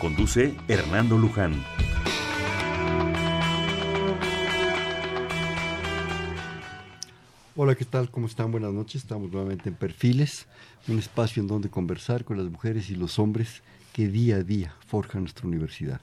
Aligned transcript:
Conduce 0.00 0.54
Hernando 0.68 1.16
Luján. 1.16 1.54
Hola, 7.56 7.74
¿qué 7.74 7.86
tal? 7.86 8.10
¿Cómo 8.10 8.26
están? 8.26 8.52
Buenas 8.52 8.74
noches. 8.74 9.02
Estamos 9.02 9.32
nuevamente 9.32 9.70
en 9.70 9.74
Perfiles, 9.74 10.46
un 10.88 10.98
espacio 10.98 11.40
en 11.40 11.48
donde 11.48 11.70
conversar 11.70 12.26
con 12.26 12.36
las 12.36 12.50
mujeres 12.50 12.90
y 12.90 12.94
los 12.94 13.18
hombres 13.18 13.62
que 13.94 14.08
día 14.08 14.36
a 14.36 14.42
día 14.42 14.74
forjan 14.86 15.22
nuestra 15.22 15.46
universidad. 15.46 16.02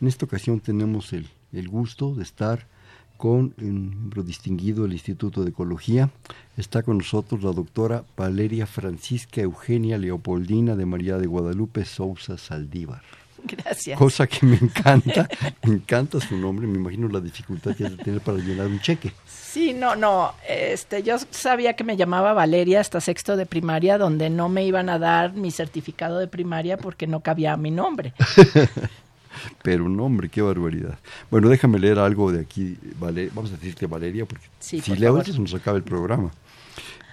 En 0.00 0.06
esta 0.06 0.26
ocasión 0.26 0.60
tenemos 0.60 1.12
el, 1.12 1.28
el 1.52 1.68
gusto 1.68 2.14
de 2.14 2.22
estar 2.22 2.68
con 3.16 3.52
un 3.60 3.90
miembro 3.90 4.22
distinguido 4.22 4.84
del 4.84 4.92
Instituto 4.92 5.42
de 5.42 5.50
Ecología. 5.50 6.10
Está 6.56 6.84
con 6.84 6.98
nosotros 6.98 7.42
la 7.42 7.50
doctora 7.50 8.04
Valeria 8.16 8.66
Francisca 8.66 9.40
Eugenia 9.40 9.98
Leopoldina 9.98 10.76
de 10.76 10.86
María 10.86 11.18
de 11.18 11.26
Guadalupe 11.26 11.84
Sousa 11.84 12.38
Saldívar. 12.38 13.02
Gracias. 13.64 13.98
Cosa 13.98 14.26
que 14.26 14.44
me 14.46 14.56
encanta, 14.56 15.28
me 15.64 15.74
encanta 15.74 16.20
su 16.20 16.36
nombre, 16.36 16.66
me 16.66 16.78
imagino 16.78 17.08
la 17.08 17.20
dificultad 17.20 17.76
que 17.76 17.88
tener 17.90 18.20
para 18.20 18.38
llenar 18.38 18.66
un 18.66 18.80
cheque. 18.80 19.12
Sí, 19.26 19.72
no, 19.72 19.94
no, 19.94 20.34
este, 20.48 21.02
yo 21.02 21.16
sabía 21.30 21.74
que 21.74 21.84
me 21.84 21.96
llamaba 21.96 22.32
Valeria 22.32 22.80
hasta 22.80 23.00
sexto 23.00 23.36
de 23.36 23.46
primaria, 23.46 23.98
donde 23.98 24.30
no 24.30 24.48
me 24.48 24.64
iban 24.64 24.88
a 24.88 24.98
dar 24.98 25.32
mi 25.34 25.50
certificado 25.50 26.18
de 26.18 26.26
primaria 26.26 26.76
porque 26.76 27.06
no 27.06 27.20
cabía 27.20 27.56
mi 27.56 27.70
nombre. 27.70 28.14
Pero 29.62 29.84
un 29.84 29.96
nombre, 29.96 30.28
qué 30.28 30.42
barbaridad. 30.42 30.98
Bueno, 31.30 31.48
déjame 31.48 31.78
leer 31.78 31.98
algo 31.98 32.32
de 32.32 32.40
aquí, 32.40 32.76
vale, 32.98 33.30
vamos 33.34 33.52
a 33.52 33.56
decirte 33.56 33.86
Valeria, 33.86 34.24
porque 34.26 34.46
Sí, 34.58 34.80
si 34.80 34.90
por 34.90 35.00
leo 35.00 35.24
se 35.24 35.38
nos 35.38 35.54
acaba 35.54 35.76
el 35.76 35.82
programa. 35.82 36.30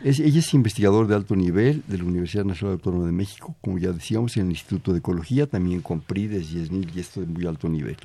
Es- 0.04 0.20
ella 0.20 0.40
es 0.40 0.54
investigador 0.54 1.08
de 1.08 1.16
alto 1.16 1.36
nivel 1.36 1.84
de 1.88 1.98
la 1.98 2.04
Universidad 2.06 2.44
Nacional 2.46 2.74
Autónoma 2.78 3.06
de 3.06 3.12
México, 3.12 3.56
como 3.62 3.78
ya 3.78 3.92
decíamos, 3.92 4.36
en 4.38 4.46
el 4.46 4.52
Instituto 4.52 4.94
de 4.94 5.00
Ecología, 5.00 5.46
también 5.48 5.82
con 5.82 6.02
PRIDES 6.02 6.52
y 6.54 6.60
ESNIL, 6.62 6.92
y 6.96 7.00
esto 7.00 7.22
de 7.22 7.28
muy 7.28 7.46
alto 7.46 7.70
nivel. 7.70 7.98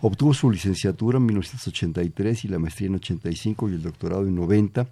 Obtuvo 0.00 0.32
su 0.32 0.50
licenciatura 0.50 1.18
en 1.18 1.26
1983 1.26 2.44
y 2.44 2.48
la 2.48 2.58
maestría 2.60 2.86
en 2.88 2.94
85 2.94 3.68
y 3.68 3.74
el 3.74 3.82
doctorado 3.82 4.26
en 4.26 4.34
90 4.36 4.86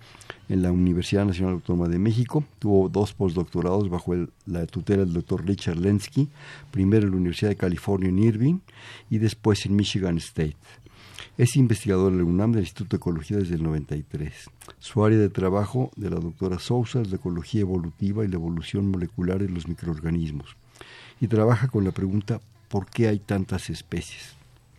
en 0.48 0.62
la 0.62 0.72
Universidad 0.72 1.24
Nacional 1.24 1.54
Autónoma 1.54 1.88
de 1.88 1.98
México. 1.98 2.44
Tuvo 2.58 2.88
dos 2.88 3.12
postdoctorados 3.14 3.88
bajo 3.88 4.12
la 4.46 4.66
tutela 4.66 5.04
del 5.04 5.14
doctor 5.14 5.46
Richard 5.46 5.78
Lenski, 5.78 6.28
primero 6.72 7.04
en 7.06 7.12
la 7.12 7.16
Universidad 7.18 7.50
de 7.50 7.56
California 7.56 8.08
en 8.08 8.18
Irvine 8.18 8.58
y 9.08 9.18
después 9.18 9.64
en 9.64 9.76
Michigan 9.76 10.18
State. 10.18 10.56
Es 11.39 11.56
investigador 11.56 12.12
en 12.12 12.19
la 12.19 12.25
UNAM 12.25 12.53
del 12.53 12.62
Instituto 12.62 12.97
de 12.97 13.00
Ecología 13.00 13.36
desde 13.39 13.55
el 13.56 13.62
93. 13.62 14.33
Su 14.78 15.05
área 15.05 15.19
de 15.19 15.28
trabajo 15.28 15.91
de 15.97 16.11
la 16.11 16.17
doctora 16.17 16.59
Sousa 16.59 17.00
es 17.00 17.11
la 17.11 17.17
ecología 17.17 17.62
evolutiva 17.62 18.25
y 18.25 18.28
la 18.28 18.36
evolución 18.36 18.91
molecular 18.91 19.39
de 19.39 19.48
los 19.48 19.69
microorganismos. 19.69 20.56
Y 21.20 21.28
trabaja 21.28 21.69
con 21.69 21.84
la 21.84 21.92
pregunta 21.92 22.41
¿por 22.69 22.87
qué 22.87 23.09
hay 23.09 23.19
tantas 23.19 23.70
especies? 23.70 24.34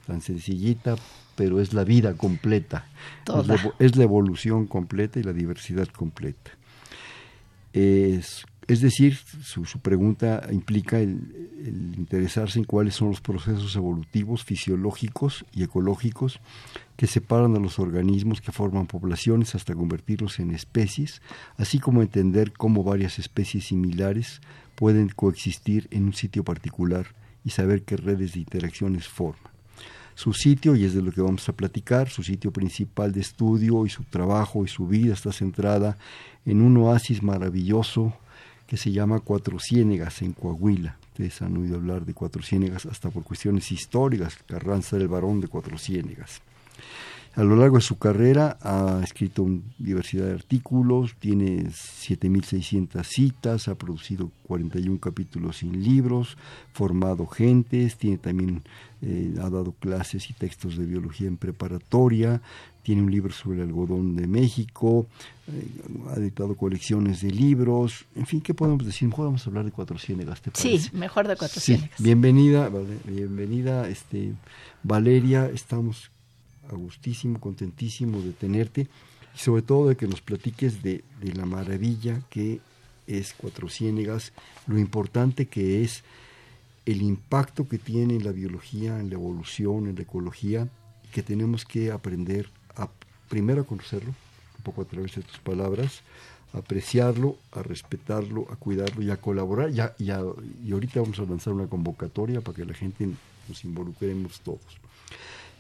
Tan 0.06 0.22
sencillita, 0.22 0.96
pero 1.36 1.60
es 1.60 1.74
la 1.74 1.84
vida 1.84 2.14
completa. 2.16 2.88
Toda. 3.24 3.56
Es 3.56 3.64
la, 3.64 3.74
es 3.80 3.96
la 3.96 4.04
evolución 4.04 4.68
completa 4.68 5.20
y 5.20 5.24
la 5.24 5.34
diversidad 5.34 5.88
completa. 5.88 6.52
Es, 7.74 8.46
es 8.68 8.82
decir, 8.82 9.18
su, 9.44 9.64
pregunta 9.80 10.46
implica 10.52 11.00
el, 11.00 11.50
el 11.66 11.96
interesarse 11.98 12.60
en 12.60 12.66
cuáles 12.66 12.96
son 12.96 13.10
los 13.10 13.22
procesos 13.22 13.76
evolutivos, 13.78 14.44
fisiológicos 14.44 15.46
y 15.54 15.64
ecológicos 15.64 16.42
que 16.98 17.08
separan 17.08 17.56
a 17.56 17.60
los 17.60 17.80
organismos 17.80 18.42
que 18.42 18.52
forman 18.52 18.88
poblaciones 18.88 19.56
hasta 19.56 19.74
convertirlos 19.74 20.40
en 20.40 20.52
especies, 20.52 21.22
así 21.56 21.80
como 21.80 22.02
entender 22.02 22.52
cómo 22.52 22.84
varias 22.84 23.20
especies 23.20 23.68
similares 23.68 24.42
pueden 24.76 25.10
coexistir 25.10 25.88
en 25.92 26.06
un 26.06 26.14
sitio 26.14 26.44
particular 26.44 27.08
y 27.46 27.52
saber 27.52 27.84
qué 27.84 27.96
redes 27.96 28.34
de 28.34 28.40
interacciones 28.40 29.08
forman. 29.08 29.54
Su 30.16 30.34
sitio, 30.34 30.76
y 30.76 30.84
es 30.84 30.94
de 30.94 31.02
lo 31.02 31.12
que 31.12 31.22
vamos 31.22 31.48
a 31.48 31.54
platicar, 31.54 32.10
su 32.10 32.24
sitio 32.24 32.52
principal 32.52 33.14
de 33.14 33.22
estudio 33.22 33.86
y 33.86 33.90
su 33.90 34.04
trabajo 34.04 34.66
y 34.66 34.68
su 34.68 34.88
vida 34.88 35.14
está 35.14 35.32
centrada 35.32 35.98
en 36.46 36.62
un 36.62 36.76
oasis 36.78 37.24
maravilloso 37.24 38.14
que 38.68 38.78
se 38.78 38.92
llama 38.92 39.22
Cuatro 39.22 39.60
Ciénegas 39.60 40.22
en 40.22 40.34
Coahuila. 40.34 40.98
Ustedes 41.14 41.42
han 41.42 41.58
oído 41.58 41.78
hablar 41.78 42.06
de 42.06 42.14
Cuatro 42.14 42.44
Ciénegas 42.44 42.86
hasta 42.86 43.10
por 43.10 43.24
cuestiones 43.24 43.72
históricas, 43.72 44.38
Carranza 44.46 44.98
del 44.98 45.08
Barón 45.08 45.40
de 45.42 45.48
Cuatro 45.48 45.78
Ciénegas. 45.78 46.42
A 47.38 47.44
lo 47.44 47.56
largo 47.56 47.76
de 47.76 47.84
su 47.84 48.00
carrera 48.00 48.58
ha 48.62 49.00
escrito 49.04 49.48
diversidad 49.78 50.26
de 50.26 50.34
artículos, 50.34 51.16
tiene 51.20 51.66
7.600 51.66 53.04
citas, 53.04 53.68
ha 53.68 53.76
producido 53.76 54.32
41 54.48 55.00
capítulos 55.00 55.58
sin 55.58 55.84
libros, 55.84 56.36
formado 56.74 57.28
gentes, 57.28 57.96
tiene 57.96 58.18
también, 58.18 58.64
eh, 59.02 59.34
ha 59.40 59.50
dado 59.50 59.74
clases 59.74 60.30
y 60.30 60.34
textos 60.34 60.78
de 60.78 60.86
biología 60.86 61.28
en 61.28 61.38
preparatoria, 61.38 62.42
tiene 62.84 63.02
un 63.04 63.12
libro 63.12 63.34
sobre 63.34 63.58
el 63.62 63.68
algodón 63.68 64.16
de 64.16 64.28
México, 64.28 65.08
eh, 65.48 65.68
ha 66.10 66.20
editado 66.20 66.56
colecciones 66.56 67.22
de 67.22 67.32
libros, 67.32 68.06
en 68.16 68.26
fin, 68.26 68.42
¿qué 68.42 68.54
podemos 68.54 68.86
decir? 68.86 69.08
Mejor 69.10 69.26
vamos 69.26 69.46
a 69.46 69.50
hablar 69.50 69.66
de 69.66 69.72
Cuatro 69.72 70.00
Ciénegas, 70.00 70.42
¿te 70.42 70.52
Sí, 70.54 70.70
parece? 70.70 70.98
mejor 70.98 71.28
de 71.28 71.36
cuatro 71.36 71.60
Sí, 71.60 71.76
ciénegas. 71.76 72.02
bienvenida, 72.02 72.70
vale, 72.70 72.98
bienvenida, 73.06 73.88
este, 73.90 74.34
Valeria, 74.84 75.50
estamos 75.54 76.10
a 76.72 76.76
gustísimo, 76.76 77.40
contentísimo 77.40 78.22
de 78.22 78.32
tenerte 78.32 78.88
y 79.36 79.40
sobre 79.40 79.62
todo 79.62 79.90
de 79.90 79.96
que 79.98 80.08
nos 80.08 80.22
platiques 80.22 80.82
de, 80.82 81.04
de 81.22 81.34
la 81.34 81.46
maravilla 81.46 82.22
que 82.30 82.60
es 83.06 83.34
Cuatro 83.38 83.70
Ciénegas, 83.70 84.34
lo 84.66 84.78
importante 84.80 85.46
que 85.46 85.84
es 85.84 86.04
el 86.88 87.02
impacto 87.04 87.68
que 87.68 87.78
tiene 87.78 88.16
en 88.16 88.24
la 88.24 88.32
biología, 88.32 89.00
en 89.00 89.10
la 89.10 89.16
evolución, 89.16 89.88
en 89.88 89.96
la 89.96 90.02
ecología, 90.02 90.68
que 91.12 91.22
tenemos 91.22 91.66
que 91.66 91.92
aprender 91.92 92.50
a 92.76 92.90
primero 93.30 93.62
a 93.62 93.66
conocerlo, 93.66 94.10
un 94.58 94.64
poco 94.64 94.82
a 94.82 94.86
través 94.86 95.14
de 95.16 95.22
tus 95.22 95.38
palabras, 95.40 96.02
a 96.54 96.60
apreciarlo, 96.60 97.36
a 97.52 97.62
respetarlo, 97.62 98.48
a 98.50 98.56
cuidarlo 98.56 99.04
y 99.04 99.12
a 99.12 99.18
colaborar. 99.18 99.70
Y, 99.70 100.04
y 100.06 100.10
a- 100.12 100.24
y 100.66 100.72
ahorita 100.72 101.02
vamos 101.02 101.20
a 101.20 101.24
lanzar 101.24 101.54
una 101.54 101.68
convocatoria 101.68 102.40
para 102.42 102.56
que 102.56 102.66
la 102.66 102.74
gente 102.74 103.08
nos 103.50 103.64
involucremos 103.66 104.40
todos. 104.40 104.62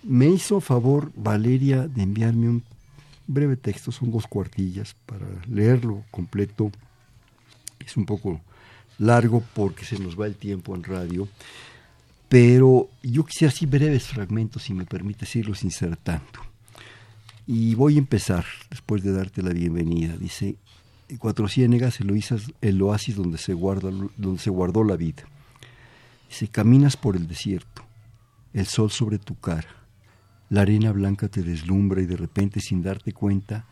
Me 0.03 0.27
hizo 0.27 0.61
favor 0.61 1.11
Valeria 1.15 1.87
de 1.87 2.03
enviarme 2.03 2.47
un 2.49 2.63
breve 3.27 3.57
texto, 3.57 3.91
son 3.91 4.11
dos 4.11 4.27
cuartillas, 4.27 4.95
para 5.05 5.25
leerlo 5.47 6.03
completo. 6.11 6.71
Es 7.85 7.97
un 7.97 8.05
poco 8.05 8.39
largo 8.99 9.43
porque 9.53 9.85
se 9.85 9.99
nos 9.99 10.19
va 10.19 10.25
el 10.25 10.35
tiempo 10.35 10.75
en 10.75 10.83
radio, 10.83 11.27
pero 12.29 12.89
yo 13.03 13.25
quisiera 13.25 13.53
así 13.53 13.65
breves 13.65 14.07
fragmentos, 14.07 14.63
si 14.63 14.73
me 14.73 14.85
permites 14.85 15.35
irlos 15.35 15.63
insertando. 15.63 16.41
Y 17.45 17.75
voy 17.75 17.95
a 17.95 17.99
empezar, 17.99 18.45
después 18.69 19.03
de 19.03 19.13
darte 19.13 19.41
la 19.41 19.51
bienvenida. 19.53 20.17
Dice, 20.17 20.57
Cuatro 21.19 21.47
Ciénegas, 21.47 22.01
el 22.01 22.11
oasis, 22.11 22.51
el 22.59 22.81
oasis 22.81 23.15
donde, 23.15 23.37
se 23.37 23.53
guarda, 23.53 23.89
donde 24.17 24.39
se 24.41 24.49
guardó 24.49 24.83
la 24.83 24.97
vida. 24.97 25.23
Dice, 26.27 26.49
caminas 26.49 26.97
por 26.97 27.15
el 27.15 27.27
desierto, 27.27 27.83
el 28.53 28.65
sol 28.65 28.91
sobre 28.91 29.17
tu 29.17 29.35
cara, 29.39 29.69
la 30.49 30.61
arena 30.61 30.91
blanca 30.91 31.29
te 31.29 31.41
deslumbra 31.43 32.01
y 32.01 32.05
de 32.05 32.17
repente 32.17 32.59
sin 32.59 32.81
darte 32.83 33.13
cuenta 33.13 33.65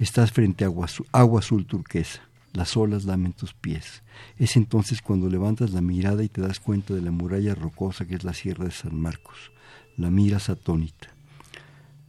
estás 0.00 0.32
frente 0.32 0.64
a 0.64 0.66
agua, 0.66 0.86
azu- 0.88 1.06
agua 1.12 1.38
azul 1.38 1.66
turquesa, 1.66 2.20
las 2.54 2.76
olas 2.76 3.04
lamen 3.04 3.32
tus 3.32 3.52
pies. 3.52 4.02
Es 4.38 4.56
entonces 4.56 5.02
cuando 5.02 5.28
levantas 5.28 5.72
la 5.72 5.80
mirada 5.80 6.22
y 6.22 6.28
te 6.28 6.40
das 6.40 6.60
cuenta 6.60 6.94
de 6.94 7.02
la 7.02 7.10
muralla 7.10 7.54
rocosa 7.54 8.06
que 8.06 8.14
es 8.14 8.22
la 8.24 8.32
Sierra 8.32 8.64
de 8.64 8.70
San 8.70 8.98
Marcos. 8.98 9.50
La 9.96 10.08
miras 10.08 10.48
atónita. 10.48 11.08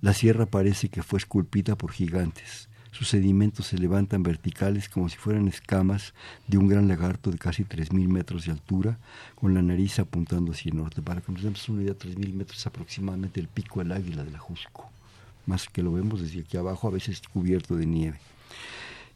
La 0.01 0.13
sierra 0.13 0.45
parece 0.45 0.89
que 0.89 1.01
fue 1.01 1.18
esculpida 1.18 1.75
por 1.75 1.92
gigantes. 1.92 2.69
Sus 2.92 3.09
sedimentos 3.09 3.65
se 3.68 3.80
levantan 3.80 4.21
verticales 4.21 4.88
como 4.88 5.09
si 5.09 5.18
fueran 5.18 5.47
escamas 5.47 6.13
de 6.47 6.59
un 6.59 6.68
gran 6.68 6.88
lagarto 6.88 7.31
de 7.31 7.39
casi 7.39 7.63
3.000 7.63 8.07
metros 8.07 8.45
de 8.45 8.51
altura, 8.51 9.00
con 9.33 9.56
la 9.56 9.63
nariz 9.63 9.97
apuntando 10.00 10.51
hacia 10.51 10.69
el 10.69 10.77
norte. 10.77 11.01
Para 11.01 11.21
que 11.21 11.31
nos 11.31 11.42
demos 11.42 11.68
una 11.69 11.81
idea, 11.81 11.97
3.000 11.97 12.33
metros 12.33 12.65
aproximadamente 12.68 13.39
el 13.39 13.47
pico 13.47 13.80
del 13.80 13.92
águila 13.92 14.24
de 14.24 14.31
la 14.31 14.39
Jusco. 14.39 14.89
Más 15.47 15.68
que 15.68 15.81
lo 15.81 15.92
vemos 15.92 16.21
desde 16.21 16.42
aquí 16.42 16.56
abajo, 16.56 16.88
a 16.88 16.92
veces 16.92 17.19
cubierto 17.21 17.75
de 17.75 17.88
nieve. 17.88 18.19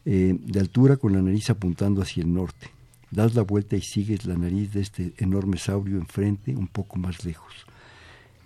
Eh, 0.06 0.36
de 0.38 0.60
altura 0.60 0.96
con 0.96 1.12
la 1.12 1.20
nariz 1.20 1.50
apuntando 1.50 2.00
hacia 2.02 2.22
el 2.22 2.32
norte. 2.32 2.70
Das 3.10 3.34
la 3.34 3.42
vuelta 3.42 3.76
y 3.76 3.82
sigues 3.82 4.24
la 4.24 4.36
nariz 4.36 4.72
de 4.72 4.80
este 4.80 5.12
enorme 5.18 5.58
saurio 5.58 5.98
enfrente, 5.98 6.54
un 6.54 6.68
poco 6.68 6.96
más 6.96 7.24
lejos. 7.24 7.52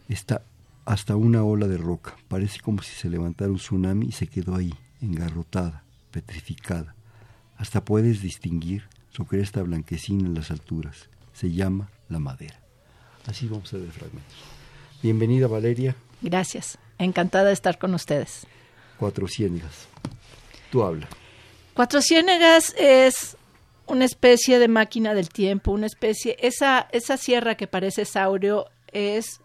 Está 0.08 0.42
hasta 0.84 1.16
una 1.16 1.44
ola 1.44 1.68
de 1.68 1.76
roca. 1.76 2.16
Parece 2.28 2.60
como 2.60 2.82
si 2.82 2.94
se 2.94 3.10
levantara 3.10 3.50
un 3.50 3.58
tsunami 3.58 4.06
y 4.06 4.12
se 4.12 4.26
quedó 4.26 4.54
ahí, 4.56 4.74
engarrotada, 5.00 5.84
petrificada. 6.10 6.94
Hasta 7.56 7.84
puedes 7.84 8.20
distinguir 8.20 8.84
su 9.10 9.26
cresta 9.26 9.62
blanquecina 9.62 10.26
en 10.26 10.34
las 10.34 10.50
alturas. 10.50 11.08
Se 11.34 11.52
llama 11.52 11.90
la 12.08 12.18
madera. 12.18 12.58
Así 13.26 13.46
vamos 13.46 13.72
a 13.74 13.76
ver 13.76 13.90
fragmentos. 13.90 14.36
Bienvenida 15.02 15.46
Valeria. 15.46 15.94
Gracias. 16.20 16.78
Encantada 16.98 17.46
de 17.46 17.52
estar 17.52 17.78
con 17.78 17.94
ustedes. 17.94 18.46
Cuatro 18.98 19.28
Ciénegas. 19.28 19.88
Tú 20.70 20.82
habla. 20.82 21.08
Cuatro 21.74 22.00
Ciénegas 22.00 22.72
es 22.78 23.36
una 23.88 24.04
especie 24.04 24.60
de 24.60 24.68
máquina 24.68 25.12
del 25.12 25.28
tiempo, 25.28 25.72
una 25.72 25.86
especie, 25.86 26.36
esa, 26.40 26.86
esa 26.92 27.16
sierra 27.16 27.56
que 27.56 27.66
parece 27.66 28.04
saurio 28.04 28.66
es 28.92 29.40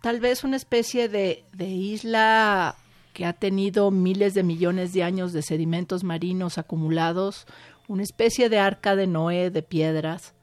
tal 0.00 0.20
vez 0.20 0.44
una 0.44 0.54
especie 0.54 1.08
de, 1.08 1.44
de 1.52 1.66
isla 1.66 2.76
que 3.14 3.26
ha 3.26 3.32
tenido 3.32 3.90
miles 3.90 4.32
de 4.34 4.44
millones 4.44 4.92
de 4.92 5.02
años 5.02 5.32
de 5.32 5.42
sedimentos 5.42 6.04
marinos 6.04 6.56
acumulados, 6.56 7.48
una 7.88 8.04
especie 8.04 8.48
de 8.48 8.60
arca 8.60 8.94
de 8.94 9.08
Noé 9.08 9.50
de 9.50 9.62
piedras, 9.64 10.34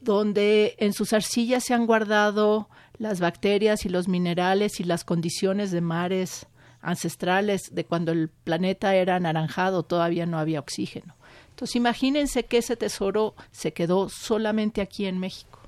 donde 0.00 0.76
en 0.78 0.94
sus 0.94 1.12
arcillas 1.12 1.64
se 1.64 1.74
han 1.74 1.84
guardado 1.84 2.70
las 2.96 3.20
bacterias 3.20 3.84
y 3.84 3.90
los 3.90 4.08
minerales 4.08 4.80
y 4.80 4.84
las 4.84 5.04
condiciones 5.04 5.72
de 5.72 5.82
mares 5.82 6.46
ancestrales 6.84 7.74
de 7.74 7.84
cuando 7.84 8.12
el 8.12 8.28
planeta 8.28 8.94
era 8.94 9.16
anaranjado, 9.16 9.82
todavía 9.82 10.26
no 10.26 10.38
había 10.38 10.60
oxígeno. 10.60 11.14
Entonces 11.50 11.76
imagínense 11.76 12.44
que 12.44 12.58
ese 12.58 12.76
tesoro 12.76 13.34
se 13.50 13.72
quedó 13.72 14.08
solamente 14.08 14.80
aquí 14.80 15.06
en 15.06 15.18
México. 15.18 15.60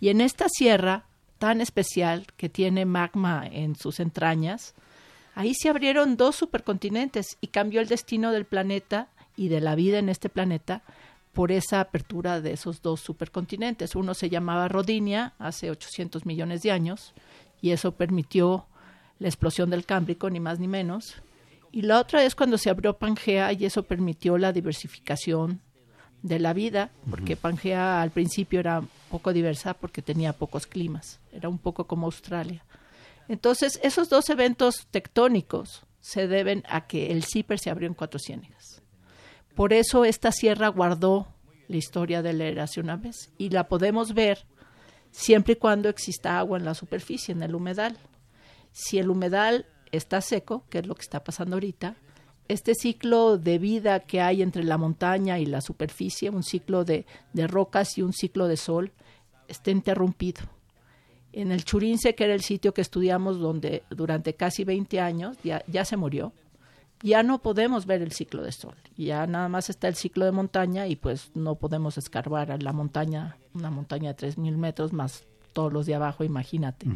Y 0.00 0.08
en 0.08 0.20
esta 0.20 0.48
sierra 0.48 1.04
tan 1.38 1.60
especial 1.60 2.26
que 2.36 2.48
tiene 2.48 2.84
magma 2.84 3.46
en 3.50 3.76
sus 3.76 4.00
entrañas, 4.00 4.74
ahí 5.34 5.54
se 5.54 5.68
abrieron 5.68 6.16
dos 6.16 6.36
supercontinentes 6.36 7.36
y 7.40 7.48
cambió 7.48 7.80
el 7.80 7.88
destino 7.88 8.32
del 8.32 8.44
planeta 8.44 9.08
y 9.36 9.48
de 9.48 9.60
la 9.60 9.76
vida 9.76 9.98
en 9.98 10.08
este 10.08 10.28
planeta 10.28 10.82
por 11.32 11.52
esa 11.52 11.80
apertura 11.80 12.40
de 12.40 12.52
esos 12.52 12.82
dos 12.82 13.00
supercontinentes. 13.00 13.94
Uno 13.94 14.14
se 14.14 14.28
llamaba 14.28 14.66
Rodinia 14.66 15.34
hace 15.38 15.70
800 15.70 16.26
millones 16.26 16.62
de 16.62 16.72
años 16.72 17.14
y 17.60 17.70
eso 17.70 17.92
permitió 17.92 18.66
la 19.18 19.28
explosión 19.28 19.70
del 19.70 19.84
Cámbrico, 19.84 20.30
ni 20.30 20.40
más 20.40 20.58
ni 20.58 20.68
menos. 20.68 21.16
Y 21.72 21.82
la 21.82 21.98
otra 22.00 22.24
es 22.24 22.34
cuando 22.34 22.58
se 22.58 22.70
abrió 22.70 22.96
Pangea 22.96 23.52
y 23.52 23.64
eso 23.64 23.82
permitió 23.82 24.38
la 24.38 24.52
diversificación 24.52 25.60
de 26.22 26.38
la 26.38 26.52
vida, 26.52 26.90
porque 27.08 27.36
Pangea 27.36 28.02
al 28.02 28.10
principio 28.10 28.60
era 28.60 28.82
poco 29.10 29.32
diversa 29.32 29.74
porque 29.74 30.02
tenía 30.02 30.32
pocos 30.32 30.66
climas, 30.66 31.20
era 31.32 31.48
un 31.48 31.58
poco 31.58 31.86
como 31.86 32.06
Australia. 32.06 32.64
Entonces, 33.28 33.78
esos 33.82 34.08
dos 34.08 34.28
eventos 34.30 34.86
tectónicos 34.90 35.82
se 36.00 36.26
deben 36.26 36.64
a 36.68 36.86
que 36.86 37.12
el 37.12 37.24
CIPER 37.24 37.58
se 37.58 37.70
abrió 37.70 37.86
en 37.86 37.94
Cuatro 37.94 38.18
Ciénegas. 38.18 38.82
Por 39.54 39.72
eso 39.72 40.04
esta 40.04 40.32
sierra 40.32 40.68
guardó 40.68 41.28
la 41.68 41.76
historia 41.76 42.22
de 42.22 42.32
la 42.32 42.44
eración 42.44 42.86
vez 43.00 43.30
y 43.36 43.50
la 43.50 43.68
podemos 43.68 44.14
ver 44.14 44.46
siempre 45.10 45.54
y 45.54 45.56
cuando 45.56 45.88
exista 45.88 46.38
agua 46.38 46.58
en 46.58 46.64
la 46.64 46.74
superficie, 46.74 47.32
en 47.32 47.42
el 47.42 47.54
humedal. 47.54 47.98
Si 48.78 48.96
el 48.96 49.10
humedal 49.10 49.66
está 49.90 50.20
seco, 50.20 50.62
que 50.70 50.78
es 50.78 50.86
lo 50.86 50.94
que 50.94 51.02
está 51.02 51.24
pasando 51.24 51.56
ahorita, 51.56 51.96
este 52.46 52.76
ciclo 52.76 53.36
de 53.36 53.58
vida 53.58 53.98
que 53.98 54.20
hay 54.20 54.40
entre 54.40 54.62
la 54.62 54.78
montaña 54.78 55.40
y 55.40 55.46
la 55.46 55.60
superficie, 55.60 56.30
un 56.30 56.44
ciclo 56.44 56.84
de, 56.84 57.04
de 57.32 57.48
rocas 57.48 57.98
y 57.98 58.02
un 58.02 58.12
ciclo 58.12 58.46
de 58.46 58.56
sol, 58.56 58.92
está 59.48 59.72
interrumpido. 59.72 60.42
En 61.32 61.50
el 61.50 61.64
Churince, 61.64 62.14
que 62.14 62.22
era 62.22 62.34
el 62.34 62.42
sitio 62.42 62.72
que 62.72 62.80
estudiamos 62.80 63.40
donde 63.40 63.82
durante 63.90 64.34
casi 64.34 64.62
20 64.62 65.00
años, 65.00 65.36
ya, 65.42 65.64
ya 65.66 65.84
se 65.84 65.96
murió, 65.96 66.32
ya 67.02 67.24
no 67.24 67.40
podemos 67.42 67.84
ver 67.84 68.00
el 68.00 68.12
ciclo 68.12 68.44
de 68.44 68.52
sol. 68.52 68.76
Ya 68.96 69.26
nada 69.26 69.48
más 69.48 69.70
está 69.70 69.88
el 69.88 69.96
ciclo 69.96 70.24
de 70.24 70.30
montaña 70.30 70.86
y 70.86 70.94
pues 70.94 71.32
no 71.34 71.56
podemos 71.56 71.98
escarbar 71.98 72.52
a 72.52 72.58
la 72.58 72.72
montaña, 72.72 73.38
una 73.54 73.72
montaña 73.72 74.12
de 74.12 74.28
3.000 74.28 74.56
metros 74.56 74.92
más 74.92 75.26
todos 75.52 75.72
los 75.72 75.84
de 75.86 75.96
abajo, 75.96 76.22
imagínate 76.22 76.86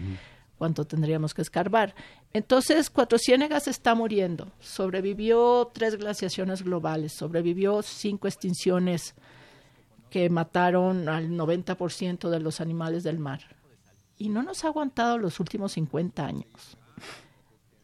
cuánto 0.63 0.85
tendríamos 0.85 1.35
que 1.35 1.43
escarbar. 1.43 1.93
Entonces, 2.33 2.89
Cuatro 2.89 3.19
Ciénegas 3.19 3.67
está 3.67 3.97
muriendo. 3.97 4.53
Sobrevivió 4.61 5.73
tres 5.75 5.97
glaciaciones 5.97 6.63
globales, 6.63 7.15
sobrevivió 7.15 7.83
cinco 7.83 8.29
extinciones 8.29 9.17
que 10.09 10.31
mataron 10.31 11.09
al 11.09 11.31
90% 11.31 12.31
de 12.31 12.39
los 12.39 12.61
animales 12.61 13.03
del 13.03 13.19
mar. 13.19 13.41
Y 14.17 14.29
no 14.29 14.45
nos 14.45 14.63
ha 14.63 14.69
aguantado 14.69 15.19
los 15.19 15.41
últimos 15.41 15.73
50 15.73 16.25
años. 16.25 16.77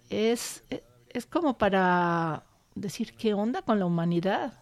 Es, 0.08 0.62
es 1.08 1.26
como 1.26 1.58
para 1.58 2.44
decir 2.76 3.14
qué 3.14 3.34
onda 3.34 3.62
con 3.62 3.80
la 3.80 3.86
humanidad. 3.86 4.52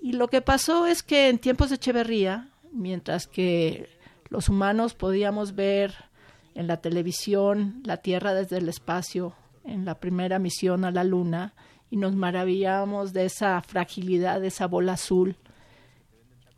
Y 0.00 0.12
lo 0.12 0.28
que 0.28 0.40
pasó 0.40 0.86
es 0.86 1.02
que 1.02 1.28
en 1.28 1.38
tiempos 1.38 1.68
de 1.68 1.74
Echeverría, 1.74 2.48
mientras 2.72 3.26
que 3.26 3.90
los 4.30 4.48
humanos 4.48 4.94
podíamos 4.94 5.54
ver 5.54 6.13
en 6.54 6.66
la 6.66 6.78
televisión 6.78 7.82
La 7.84 7.98
Tierra 7.98 8.34
desde 8.34 8.58
el 8.58 8.68
espacio, 8.68 9.34
en 9.64 9.84
la 9.84 9.98
primera 9.98 10.38
misión 10.38 10.84
a 10.84 10.90
la 10.90 11.04
Luna, 11.04 11.54
y 11.90 11.96
nos 11.96 12.14
maravillamos 12.14 13.12
de 13.12 13.26
esa 13.26 13.60
fragilidad, 13.62 14.40
de 14.40 14.48
esa 14.48 14.66
bola 14.66 14.94
azul 14.94 15.36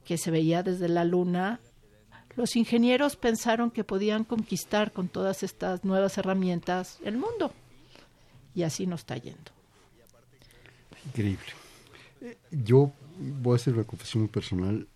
que 0.04 0.18
se 0.18 0.30
veía 0.30 0.62
desde 0.62 0.88
la 0.88 1.04
Luna. 1.04 1.60
Los 2.36 2.56
ingenieros 2.56 3.16
pensaron 3.16 3.70
que 3.70 3.84
podían 3.84 4.24
conquistar 4.24 4.92
con 4.92 5.08
todas 5.08 5.42
estas 5.42 5.84
nuevas 5.84 6.16
herramientas 6.16 6.98
el 7.04 7.16
mundo. 7.16 7.52
Y 8.54 8.62
así 8.62 8.86
nos 8.86 9.00
está 9.00 9.16
yendo. 9.16 9.52
Increíble. 11.06 11.44
Eh, 12.20 12.36
yo 12.50 12.92
voy 13.18 13.54
a 13.54 13.56
hacer 13.56 13.74
una 13.74 13.84
confesión 13.84 14.28
personal. 14.28 14.86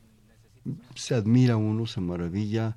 Se 0.94 1.14
admira 1.14 1.56
uno, 1.56 1.86
se 1.86 2.00
maravilla 2.00 2.76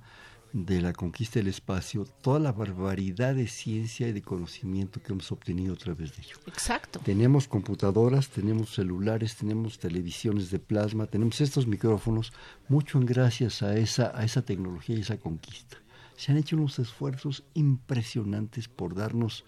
de 0.54 0.82
la 0.82 0.94
conquista 0.94 1.40
del 1.40 1.48
espacio, 1.48 2.06
toda 2.06 2.40
la 2.40 2.52
barbaridad 2.52 3.34
de 3.34 3.48
ciencia 3.48 4.08
y 4.08 4.12
de 4.12 4.22
conocimiento 4.22 5.02
que 5.02 5.12
hemos 5.12 5.32
obtenido 5.32 5.74
a 5.74 5.78
través 5.78 6.16
de 6.16 6.22
ello. 6.22 6.38
Exacto. 6.46 7.00
Tenemos 7.00 7.48
computadoras, 7.48 8.30
tenemos 8.30 8.76
celulares, 8.76 9.36
tenemos 9.36 9.80
televisiones 9.80 10.52
de 10.52 10.60
plasma, 10.60 11.08
tenemos 11.08 11.42
estos 11.42 11.66
micrófonos, 11.66 12.32
mucho 12.70 13.00
en 13.00 13.08
gracias 13.08 13.64
a 13.64 13.76
esa, 13.76 14.12
a 14.16 14.24
esa 14.24 14.44
tecnología 14.44 14.96
y 14.96 15.02
esa 15.02 15.18
conquista. 15.18 15.78
Se 16.16 16.32
han 16.32 16.38
hecho 16.38 16.56
unos 16.56 16.78
esfuerzos 16.78 17.44
impresionantes 17.56 18.68
por 18.68 18.94
darnos 18.94 19.46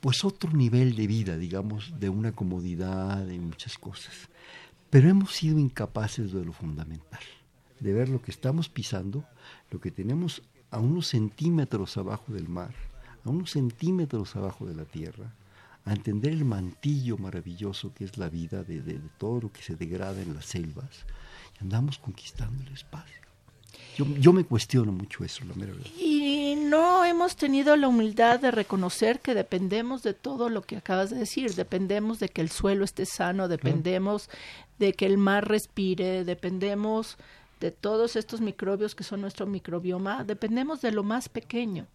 pues 0.00 0.24
otro 0.24 0.52
nivel 0.52 0.96
de 0.96 1.06
vida, 1.06 1.36
digamos, 1.36 1.98
de 2.00 2.08
una 2.08 2.32
comodidad, 2.32 3.24
de 3.24 3.38
muchas 3.38 3.78
cosas. 3.78 4.28
Pero 4.90 5.08
hemos 5.08 5.34
sido 5.34 5.58
incapaces 5.60 6.32
de 6.32 6.44
lo 6.44 6.52
fundamental 6.52 7.20
de 7.80 7.92
ver 7.92 8.08
lo 8.08 8.20
que 8.22 8.30
estamos 8.30 8.68
pisando, 8.68 9.24
lo 9.70 9.80
que 9.80 9.90
tenemos 9.90 10.42
a 10.70 10.78
unos 10.78 11.08
centímetros 11.08 11.96
abajo 11.96 12.32
del 12.32 12.48
mar, 12.48 12.74
a 13.24 13.30
unos 13.30 13.50
centímetros 13.52 14.36
abajo 14.36 14.66
de 14.66 14.74
la 14.74 14.84
tierra, 14.84 15.32
a 15.84 15.92
entender 15.92 16.32
el 16.32 16.44
mantillo 16.44 17.16
maravilloso 17.16 17.94
que 17.94 18.04
es 18.04 18.18
la 18.18 18.28
vida 18.28 18.62
de, 18.62 19.00
todo 19.16 19.40
lo 19.40 19.52
que 19.52 19.62
se 19.62 19.76
degrada 19.76 20.20
en 20.20 20.34
las 20.34 20.46
selvas, 20.46 21.06
y 21.58 21.64
andamos 21.64 21.98
conquistando 21.98 22.62
el 22.62 22.72
espacio. 22.72 23.16
Yo, 23.96 24.06
yo, 24.18 24.32
me 24.32 24.44
cuestiono 24.44 24.92
mucho 24.92 25.24
eso, 25.24 25.44
la 25.44 25.54
mera 25.54 25.72
verdad. 25.72 25.90
Y 25.98 26.54
no 26.56 27.04
hemos 27.04 27.36
tenido 27.36 27.76
la 27.76 27.88
humildad 27.88 28.38
de 28.40 28.50
reconocer 28.50 29.20
que 29.20 29.34
dependemos 29.34 30.02
de 30.02 30.14
todo 30.14 30.48
lo 30.48 30.62
que 30.62 30.76
acabas 30.76 31.10
de 31.10 31.16
decir. 31.16 31.54
Dependemos 31.54 32.18
de 32.18 32.28
que 32.28 32.40
el 32.40 32.50
suelo 32.50 32.84
esté 32.84 33.06
sano, 33.06 33.48
dependemos 33.48 34.28
de 34.78 34.92
que 34.92 35.06
el 35.06 35.18
mar 35.18 35.48
respire, 35.48 36.24
dependemos 36.24 37.16
de 37.60 37.70
todos 37.70 38.16
estos 38.16 38.40
microbios 38.40 38.94
que 38.94 39.04
son 39.04 39.20
nuestro 39.20 39.46
microbioma, 39.46 40.24
dependemos 40.24 40.80
de 40.80 40.92
lo 40.92 41.02
más 41.02 41.28
pequeño. 41.28 41.86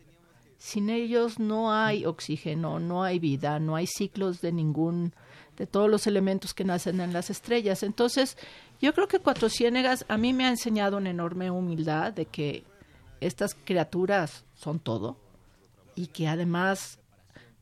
Sin 0.58 0.90
ellos 0.90 1.40
no 1.40 1.74
hay 1.74 2.06
oxígeno, 2.06 2.80
no 2.80 3.04
hay 3.04 3.20
vida, 3.20 3.60
no 3.60 3.76
hay 3.76 3.88
ciclos 3.88 4.42
de 4.42 4.52
ningún, 4.52 5.14
de 5.58 5.68
todos 5.68 5.90
los 5.90 6.08
elementos 6.08 6.54
que 6.54 6.64
nacen 6.64 7.02
en 7.02 7.14
las 7.14 7.30
estrellas. 7.30 7.84
Entonces, 7.84 8.38
yo 8.82 8.94
creo 8.94 9.08
que 9.08 9.20
Cuatro 9.20 9.50
Ciénegas 9.50 10.06
a 10.08 10.18
mí 10.18 10.34
me 10.34 10.46
ha 10.46 10.50
enseñado 10.50 10.98
una 10.98 11.10
enorme 11.10 11.52
humildad 11.52 12.14
de 12.14 12.26
que 12.26 12.64
estas 13.20 13.56
criaturas 13.56 14.46
son 14.56 14.80
todo 14.80 15.18
y 15.96 16.08
que 16.08 16.28
además 16.28 17.00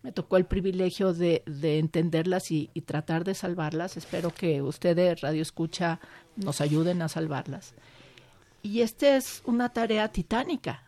me 0.03 0.11
tocó 0.11 0.37
el 0.37 0.45
privilegio 0.45 1.13
de, 1.13 1.43
de 1.45 1.77
entenderlas 1.77 2.49
y, 2.49 2.69
y, 2.73 2.81
tratar 2.81 3.23
de 3.23 3.35
salvarlas. 3.35 3.97
Espero 3.97 4.33
que 4.33 4.61
ustedes, 4.61 5.21
Radio 5.21 5.43
Escucha, 5.43 5.99
nos 6.35 6.59
ayuden 6.61 7.01
a 7.01 7.09
salvarlas. 7.09 7.75
Y 8.61 8.81
esta 8.81 9.15
es 9.15 9.41
una 9.45 9.69
tarea 9.69 10.07
titánica. 10.09 10.83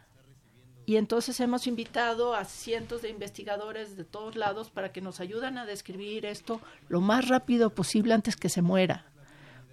Y 0.85 0.97
entonces 0.97 1.39
hemos 1.39 1.65
invitado 1.65 2.35
a 2.35 2.43
cientos 2.45 3.01
de 3.01 3.09
investigadores 3.09 3.95
de 3.95 4.03
todos 4.03 4.35
lados 4.35 4.69
para 4.69 4.91
que 4.91 5.01
nos 5.01 5.19
ayuden 5.19 5.57
a 5.57 5.65
describir 5.65 6.25
esto 6.25 6.59
lo 6.89 6.99
más 6.99 7.29
rápido 7.29 7.69
posible 7.69 8.13
antes 8.13 8.35
que 8.35 8.49
se 8.49 8.61
muera. 8.61 9.05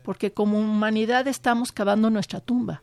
porque 0.02 0.32
como 0.32 0.58
humanidad 0.58 1.28
estamos 1.28 1.72
cavando 1.72 2.08
nuestra 2.08 2.40
tumba. 2.40 2.82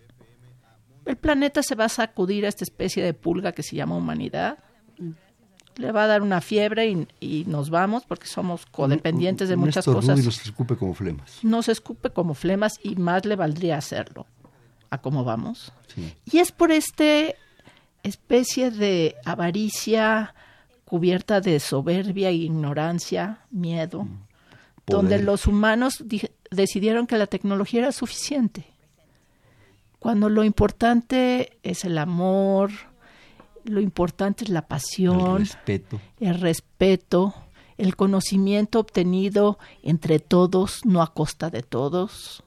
El 1.04 1.18
planeta 1.18 1.64
se 1.64 1.74
va 1.74 1.86
a 1.86 1.90
sacudir 1.90 2.46
a 2.46 2.50
esta 2.50 2.64
especie 2.64 3.04
de 3.04 3.14
pulga 3.16 3.54
que 3.54 3.64
se 3.64 3.76
llama 3.76 3.96
humanidad. 3.96 4.60
Le 5.78 5.92
va 5.92 6.04
a 6.04 6.08
dar 6.08 6.22
una 6.22 6.42
fiebre 6.42 7.08
y, 7.20 7.46
nos 7.46 7.72
vamos 7.72 8.06
porque 8.06 8.28
somos 8.28 8.66
codependientes 8.68 9.50
de 9.50 9.56
muchas 9.56 9.86
cosas. 9.86 10.20
Y 10.20 10.24
nos 10.24 10.46
escupe 10.46 10.76
como 10.76 10.94
flemas. 10.94 11.40
Nos 11.44 11.70
escupe 11.70 12.12
como 12.12 12.36
flemas 12.36 12.80
y 12.84 12.96
más 12.96 13.26
le 13.26 13.36
valdría 13.36 13.78
hacerlo. 13.78 14.28
A 14.90 15.00
cómo 15.00 15.24
vamos. 15.24 15.72
Y 16.32 16.40
es 16.40 16.52
por 16.52 16.72
este 16.72 17.36
especie 18.04 18.72
de 18.72 19.16
avaricia 19.26 20.34
cubierta 20.86 21.42
de 21.42 21.60
soberbia, 21.60 22.32
ignorancia, 22.32 23.40
miedo, 23.52 24.04
mm. 24.04 24.18
donde 24.86 25.22
los 25.22 25.48
humanos 25.48 26.04
decidieron 26.50 27.08
que 27.08 27.18
la 27.18 27.28
tecnología 27.28 27.82
era 27.82 27.92
suficiente. 27.92 28.66
Cuando 30.00 30.30
lo 30.30 30.44
importante 30.44 31.58
es 31.64 31.84
el 31.84 31.98
amor, 31.98 32.72
lo 33.66 33.82
importante 33.82 34.46
es 34.46 34.50
la 34.50 34.62
pasión, 34.62 35.42
el 35.42 35.48
respeto, 35.48 36.02
el, 36.20 36.40
respeto, 36.40 37.36
el 37.78 37.96
conocimiento 37.96 38.80
obtenido 38.80 39.60
entre 39.84 40.20
todos, 40.20 40.86
no 40.86 41.02
a 41.02 41.14
costa 41.14 41.50
de 41.50 41.64
todos. 41.64 42.44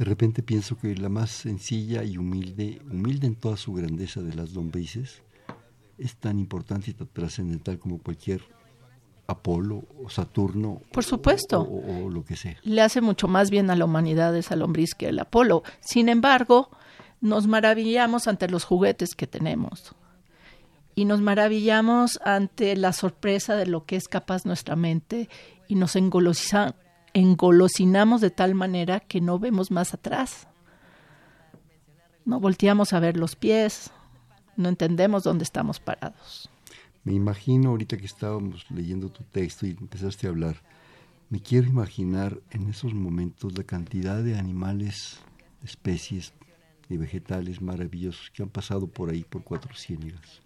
De 0.00 0.06
repente 0.06 0.42
pienso 0.42 0.78
que 0.78 0.96
la 0.96 1.10
más 1.10 1.30
sencilla 1.30 2.02
y 2.04 2.16
humilde, 2.16 2.80
humilde 2.90 3.26
en 3.26 3.34
toda 3.34 3.58
su 3.58 3.74
grandeza 3.74 4.22
de 4.22 4.32
las 4.32 4.54
lombrices, 4.54 5.22
es 5.98 6.16
tan 6.16 6.38
importante 6.38 6.90
y 6.90 6.94
tan 6.94 7.08
trascendental 7.08 7.78
como 7.78 7.98
cualquier 7.98 8.40
Apolo 9.26 9.84
o 10.02 10.08
Saturno. 10.08 10.80
Por 10.90 11.04
supuesto. 11.04 11.60
O, 11.60 12.08
lo 12.08 12.24
que 12.24 12.34
sea. 12.36 12.56
Le 12.62 12.80
hace 12.80 13.02
mucho 13.02 13.28
más 13.28 13.50
bien 13.50 13.70
a 13.70 13.76
la 13.76 13.84
humanidad 13.84 14.34
esa 14.34 14.56
lombriz 14.56 14.94
que 14.94 15.10
el 15.10 15.18
Apolo. 15.18 15.64
Sin 15.80 16.08
embargo, 16.08 16.70
nos 17.20 17.46
maravillamos 17.46 18.26
ante 18.26 18.48
los 18.48 18.64
juguetes 18.64 19.14
que 19.14 19.26
tenemos. 19.26 19.94
Y 20.94 21.04
nos 21.04 21.20
maravillamos 21.20 22.18
ante 22.24 22.74
la 22.74 22.94
sorpresa 22.94 23.54
de 23.54 23.66
lo 23.66 23.84
que 23.84 23.96
es 23.96 24.08
capaz 24.08 24.46
nuestra 24.46 24.76
mente 24.76 25.28
y 25.68 25.74
nos 25.74 25.94
engolosinamos 27.14 28.20
de 28.20 28.30
tal 28.30 28.54
manera 28.54 29.00
que 29.00 29.20
no 29.20 29.38
vemos 29.38 29.70
más 29.70 29.94
atrás. 29.94 30.48
No 32.24 32.40
volteamos 32.40 32.92
a 32.92 33.00
ver 33.00 33.16
los 33.16 33.36
pies, 33.36 33.90
no 34.56 34.68
entendemos 34.68 35.24
dónde 35.24 35.44
estamos 35.44 35.80
parados. 35.80 36.50
Me 37.02 37.14
imagino 37.14 37.70
ahorita 37.70 37.96
que 37.96 38.06
estábamos 38.06 38.70
leyendo 38.70 39.08
tu 39.08 39.24
texto 39.24 39.66
y 39.66 39.70
empezaste 39.70 40.26
a 40.26 40.30
hablar, 40.30 40.62
me 41.30 41.40
quiero 41.40 41.68
imaginar 41.68 42.40
en 42.50 42.68
esos 42.68 42.92
momentos 42.92 43.56
la 43.56 43.64
cantidad 43.64 44.22
de 44.22 44.36
animales, 44.36 45.18
especies 45.64 46.34
y 46.88 46.96
vegetales 46.96 47.62
maravillosos 47.62 48.30
que 48.30 48.42
han 48.42 48.48
pasado 48.48 48.86
por 48.88 49.10
ahí 49.10 49.24
por 49.24 49.44
cuatro 49.44 49.74
ciénegas. 49.74 50.42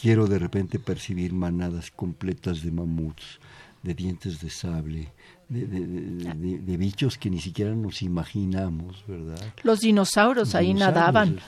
Quiero 0.00 0.26
de 0.26 0.38
repente 0.38 0.78
percibir 0.78 1.32
manadas 1.32 1.90
completas 1.90 2.62
de 2.62 2.72
mamuts, 2.72 3.40
de 3.82 3.94
dientes 3.94 4.40
de 4.40 4.50
sable, 4.50 5.12
de, 5.48 6.76
bichos 6.76 7.18
que 7.18 7.30
ni 7.30 7.40
siquiera 7.40 7.72
nos 7.72 8.02
imaginamos, 8.02 9.04
¿verdad? 9.06 9.54
Los 9.62 9.80
dinosaurios, 9.80 10.54
ahí 10.54 10.74
nadaban. 10.74 11.38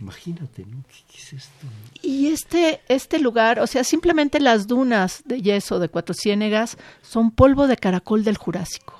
Imagínate, 0.00 0.66
¿no? 0.66 0.82
¿Qué, 0.88 1.18
es 1.18 1.32
esto? 1.34 1.66
Y 2.02 2.26
este, 2.26 2.80
este 2.88 3.20
lugar, 3.20 3.60
o 3.60 3.66
sea, 3.68 3.84
simplemente 3.84 4.40
las 4.40 4.66
dunas 4.66 5.22
de 5.24 5.40
yeso 5.40 5.78
de 5.78 5.88
Cuatro 5.88 6.14
Ciénegas 6.14 6.76
son 7.02 7.30
polvo 7.30 7.68
de 7.68 7.76
caracol 7.76 8.24
del 8.24 8.36
Jurásico. 8.36 8.96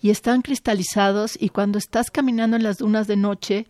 Y 0.00 0.10
están 0.10 0.42
cristalizados 0.42 1.36
y 1.40 1.48
cuando 1.48 1.78
estás 1.78 2.12
caminando 2.12 2.56
en 2.56 2.62
las 2.62 2.78
dunas 2.78 3.08
de 3.08 3.16
noche, 3.16 3.66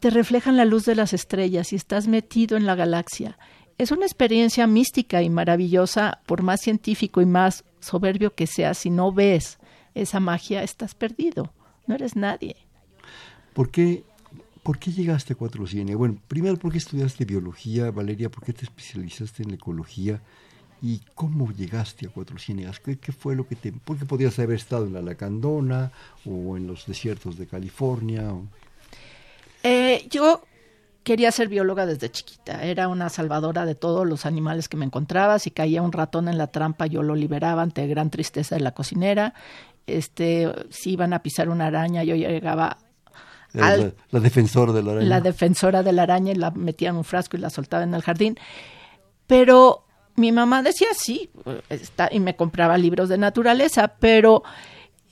te 0.00 0.10
reflejan 0.10 0.56
la 0.56 0.64
luz 0.64 0.84
de 0.84 0.96
las 0.96 1.12
estrellas 1.12 1.72
y 1.72 1.76
estás 1.76 2.08
metido 2.08 2.56
en 2.56 2.66
la 2.66 2.74
galaxia. 2.74 3.38
Es 3.78 3.92
una 3.92 4.06
experiencia 4.06 4.66
mística 4.66 5.22
y 5.22 5.30
maravillosa, 5.30 6.20
por 6.26 6.42
más 6.42 6.60
científico 6.60 7.20
y 7.20 7.26
más 7.26 7.64
soberbio 7.80 8.34
que 8.34 8.46
seas, 8.46 8.78
si 8.78 8.90
no 8.90 9.12
ves 9.12 9.58
esa 9.94 10.20
magia, 10.20 10.62
estás 10.62 10.94
perdido, 10.94 11.52
no 11.86 11.94
eres 11.94 12.16
nadie. 12.16 12.56
¿Por 13.54 13.70
qué 13.70 14.04
¿Por 14.68 14.78
qué 14.78 14.92
llegaste 14.92 15.32
a 15.32 15.36
Cuatro 15.36 15.66
Ciénegas? 15.66 15.96
Bueno, 15.96 16.18
primero, 16.28 16.58
¿por 16.58 16.70
qué 16.70 16.76
estudiaste 16.76 17.24
biología, 17.24 17.90
Valeria? 17.90 18.30
¿Por 18.30 18.44
qué 18.44 18.52
te 18.52 18.66
especializaste 18.66 19.42
en 19.42 19.48
la 19.48 19.54
ecología? 19.54 20.20
¿Y 20.82 21.00
cómo 21.14 21.50
llegaste 21.52 22.06
a 22.06 22.10
Cuatro 22.10 22.38
Ciénegas? 22.38 22.78
¿Qué, 22.78 23.12
fue 23.12 23.34
lo 23.34 23.48
que 23.48 23.56
te...? 23.56 23.72
Porque 23.72 24.04
podías 24.04 24.38
haber 24.38 24.56
estado 24.56 24.86
en 24.86 24.92
la 24.92 25.00
Lacandona 25.00 25.90
o 26.26 26.58
en 26.58 26.66
los 26.66 26.86
desiertos 26.86 27.38
de 27.38 27.46
California. 27.46 28.34
Eh, 29.62 30.06
yo 30.10 30.42
quería 31.02 31.32
ser 31.32 31.48
bióloga 31.48 31.86
desde 31.86 32.10
chiquita. 32.10 32.62
Era 32.64 32.88
una 32.88 33.08
salvadora 33.08 33.64
de 33.64 33.74
todos 33.74 34.06
los 34.06 34.26
animales 34.26 34.68
que 34.68 34.76
me 34.76 34.84
encontraba. 34.84 35.38
Si 35.38 35.50
caía 35.50 35.82
un 35.82 35.92
ratón 35.92 36.28
en 36.28 36.38
la 36.38 36.48
trampa, 36.48 36.86
yo 36.86 37.02
lo 37.02 37.14
liberaba 37.14 37.62
ante 37.62 37.86
gran 37.86 38.10
tristeza 38.10 38.56
de 38.56 38.60
la 38.60 38.72
cocinera. 38.72 39.34
Este, 39.86 40.52
si 40.70 40.92
iban 40.92 41.12
a 41.12 41.22
pisar 41.22 41.48
una 41.48 41.66
araña, 41.66 42.04
yo 42.04 42.14
llegaba 42.14 42.78
la, 43.52 44.20
defensora 44.20 44.72
de 44.72 44.82
la 44.82 44.92
araña. 44.92 45.08
La 45.08 45.20
defensora 45.20 45.82
de 45.82 45.92
la 45.92 46.02
araña 46.02 46.32
y 46.32 46.36
la 46.36 46.50
metía 46.50 46.90
en 46.90 46.96
un 46.96 47.04
frasco 47.04 47.36
y 47.36 47.40
la 47.40 47.50
soltaba 47.50 47.84
en 47.84 47.94
el 47.94 48.02
jardín. 48.02 48.36
Pero 49.26 49.84
mi 50.16 50.32
mamá 50.32 50.62
decía 50.62 50.88
sí, 50.92 51.30
está, 51.68 52.08
y 52.10 52.20
me 52.20 52.36
compraba 52.36 52.76
libros 52.76 53.08
de 53.08 53.18
naturaleza, 53.18 53.94
pero 53.98 54.42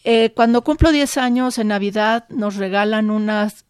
eh, 0.04 0.32
cuando 0.34 0.62
cumplo 0.62 0.92
10 0.92 1.16
años 1.16 1.58
en 1.58 1.68
Navidad 1.68 2.26
nos 2.28 2.56
regalan 2.56 3.10
unas 3.10 3.65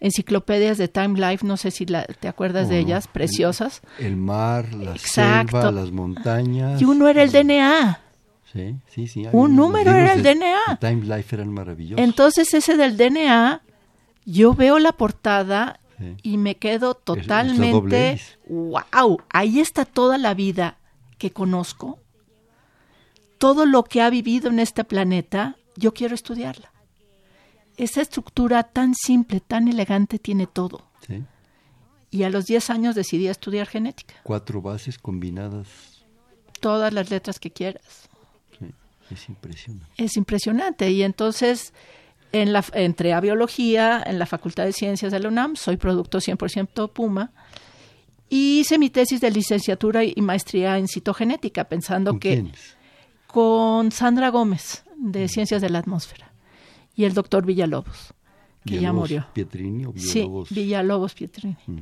enciclopedias 0.00 0.78
de 0.78 0.88
Time 0.88 1.18
Life, 1.20 1.46
no 1.46 1.56
sé 1.56 1.70
si 1.70 1.86
te 1.86 2.28
acuerdas 2.28 2.68
de 2.68 2.78
ellas, 2.78 3.06
preciosas. 3.06 3.82
El, 3.98 4.16
mar, 4.16 4.72
la 4.74 4.96
selva, 4.96 5.70
las 5.70 5.92
montañas. 5.92 6.80
Y 6.80 6.84
uno 6.84 7.06
era 7.08 7.22
el 7.22 7.30
DNA. 7.30 8.00
Sí, 8.52 8.76
sí, 8.88 9.06
sí. 9.06 9.26
Un 9.30 9.54
número 9.54 9.92
era 9.92 10.14
el 10.14 10.22
DNA. 10.22 10.78
Time 10.80 11.04
Life 11.04 11.36
eran 11.36 11.52
maravillosos. 11.52 12.02
Entonces 12.02 12.52
ese 12.54 12.76
del 12.76 12.96
DNA 12.96 13.62
yo 14.24 14.54
veo 14.54 14.78
la 14.78 14.92
portada 14.92 15.80
y 16.22 16.38
me 16.38 16.56
quedo 16.56 16.94
totalmente, 16.94 18.18
wow, 18.48 19.20
ahí 19.28 19.60
está 19.60 19.84
toda 19.84 20.16
la 20.16 20.32
vida 20.32 20.78
que 21.18 21.30
conozco, 21.30 21.98
todo 23.36 23.66
lo 23.66 23.84
que 23.84 24.00
ha 24.00 24.08
vivido 24.08 24.48
en 24.48 24.60
este 24.60 24.84
planeta, 24.84 25.56
yo 25.76 25.92
quiero 25.92 26.14
estudiarla. 26.14 26.69
Esa 27.80 28.02
estructura 28.02 28.62
tan 28.62 28.94
simple, 28.94 29.40
tan 29.40 29.66
elegante 29.66 30.18
tiene 30.18 30.46
todo. 30.46 30.82
Y 32.10 32.24
a 32.24 32.30
los 32.30 32.44
10 32.44 32.70
años 32.70 32.94
decidí 32.94 33.26
estudiar 33.26 33.66
genética. 33.66 34.14
Cuatro 34.22 34.60
bases 34.60 34.98
combinadas. 34.98 36.04
Todas 36.60 36.92
las 36.92 37.08
letras 37.08 37.38
que 37.38 37.50
quieras. 37.50 38.08
es 39.10 39.28
impresionante. 39.28 40.04
Es 40.04 40.16
impresionante. 40.16 40.90
Y 40.90 41.02
entonces 41.02 41.72
en 42.32 42.52
la, 42.52 42.62
entré 42.74 43.14
a 43.14 43.20
biología 43.20 44.02
en 44.04 44.18
la 44.18 44.26
Facultad 44.26 44.64
de 44.64 44.74
Ciencias 44.74 45.10
de 45.10 45.20
la 45.20 45.28
UNAM, 45.28 45.56
soy 45.56 45.78
producto 45.78 46.18
100% 46.18 46.92
Puma, 46.92 47.32
y 48.28 48.60
hice 48.60 48.78
mi 48.78 48.90
tesis 48.90 49.22
de 49.22 49.30
licenciatura 49.30 50.04
y 50.04 50.14
maestría 50.20 50.76
en 50.76 50.86
citogenética, 50.86 51.64
pensando 51.64 52.18
que 52.20 52.44
con 53.26 53.90
Sandra 53.90 54.28
Gómez, 54.28 54.84
de 54.96 55.28
Ciencias 55.28 55.62
de 55.62 55.70
la 55.70 55.78
Atmósfera, 55.78 56.29
y 57.00 57.04
el 57.06 57.14
doctor 57.14 57.46
Villalobos, 57.46 58.12
que 58.66 58.78
ya 58.78 58.92
murió. 58.92 59.26
Pietrini 59.32 59.86
o 59.86 59.92
Villalobos? 59.92 60.48
Sí, 60.48 60.54
Villalobos 60.54 61.14
Pietrini. 61.14 61.56
Mm. 61.66 61.78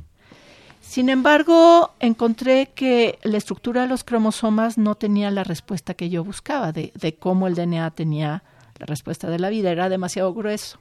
Sin 0.79 1.09
embargo, 1.09 1.91
encontré 1.99 2.71
que 2.73 3.19
la 3.23 3.37
estructura 3.37 3.81
de 3.81 3.89
los 3.89 4.05
cromosomas 4.05 4.77
no 4.77 4.95
tenía 4.95 5.29
la 5.29 5.43
respuesta 5.43 5.93
que 5.93 6.09
yo 6.09 6.23
buscaba 6.23 6.71
de, 6.71 6.93
de 6.95 7.15
cómo 7.15 7.47
el 7.47 7.55
DNA 7.55 7.91
tenía 7.91 8.43
la 8.77 8.85
respuesta 8.85 9.29
de 9.29 9.39
la 9.39 9.49
vida 9.49 9.71
era 9.71 9.89
demasiado 9.89 10.33
grueso. 10.33 10.79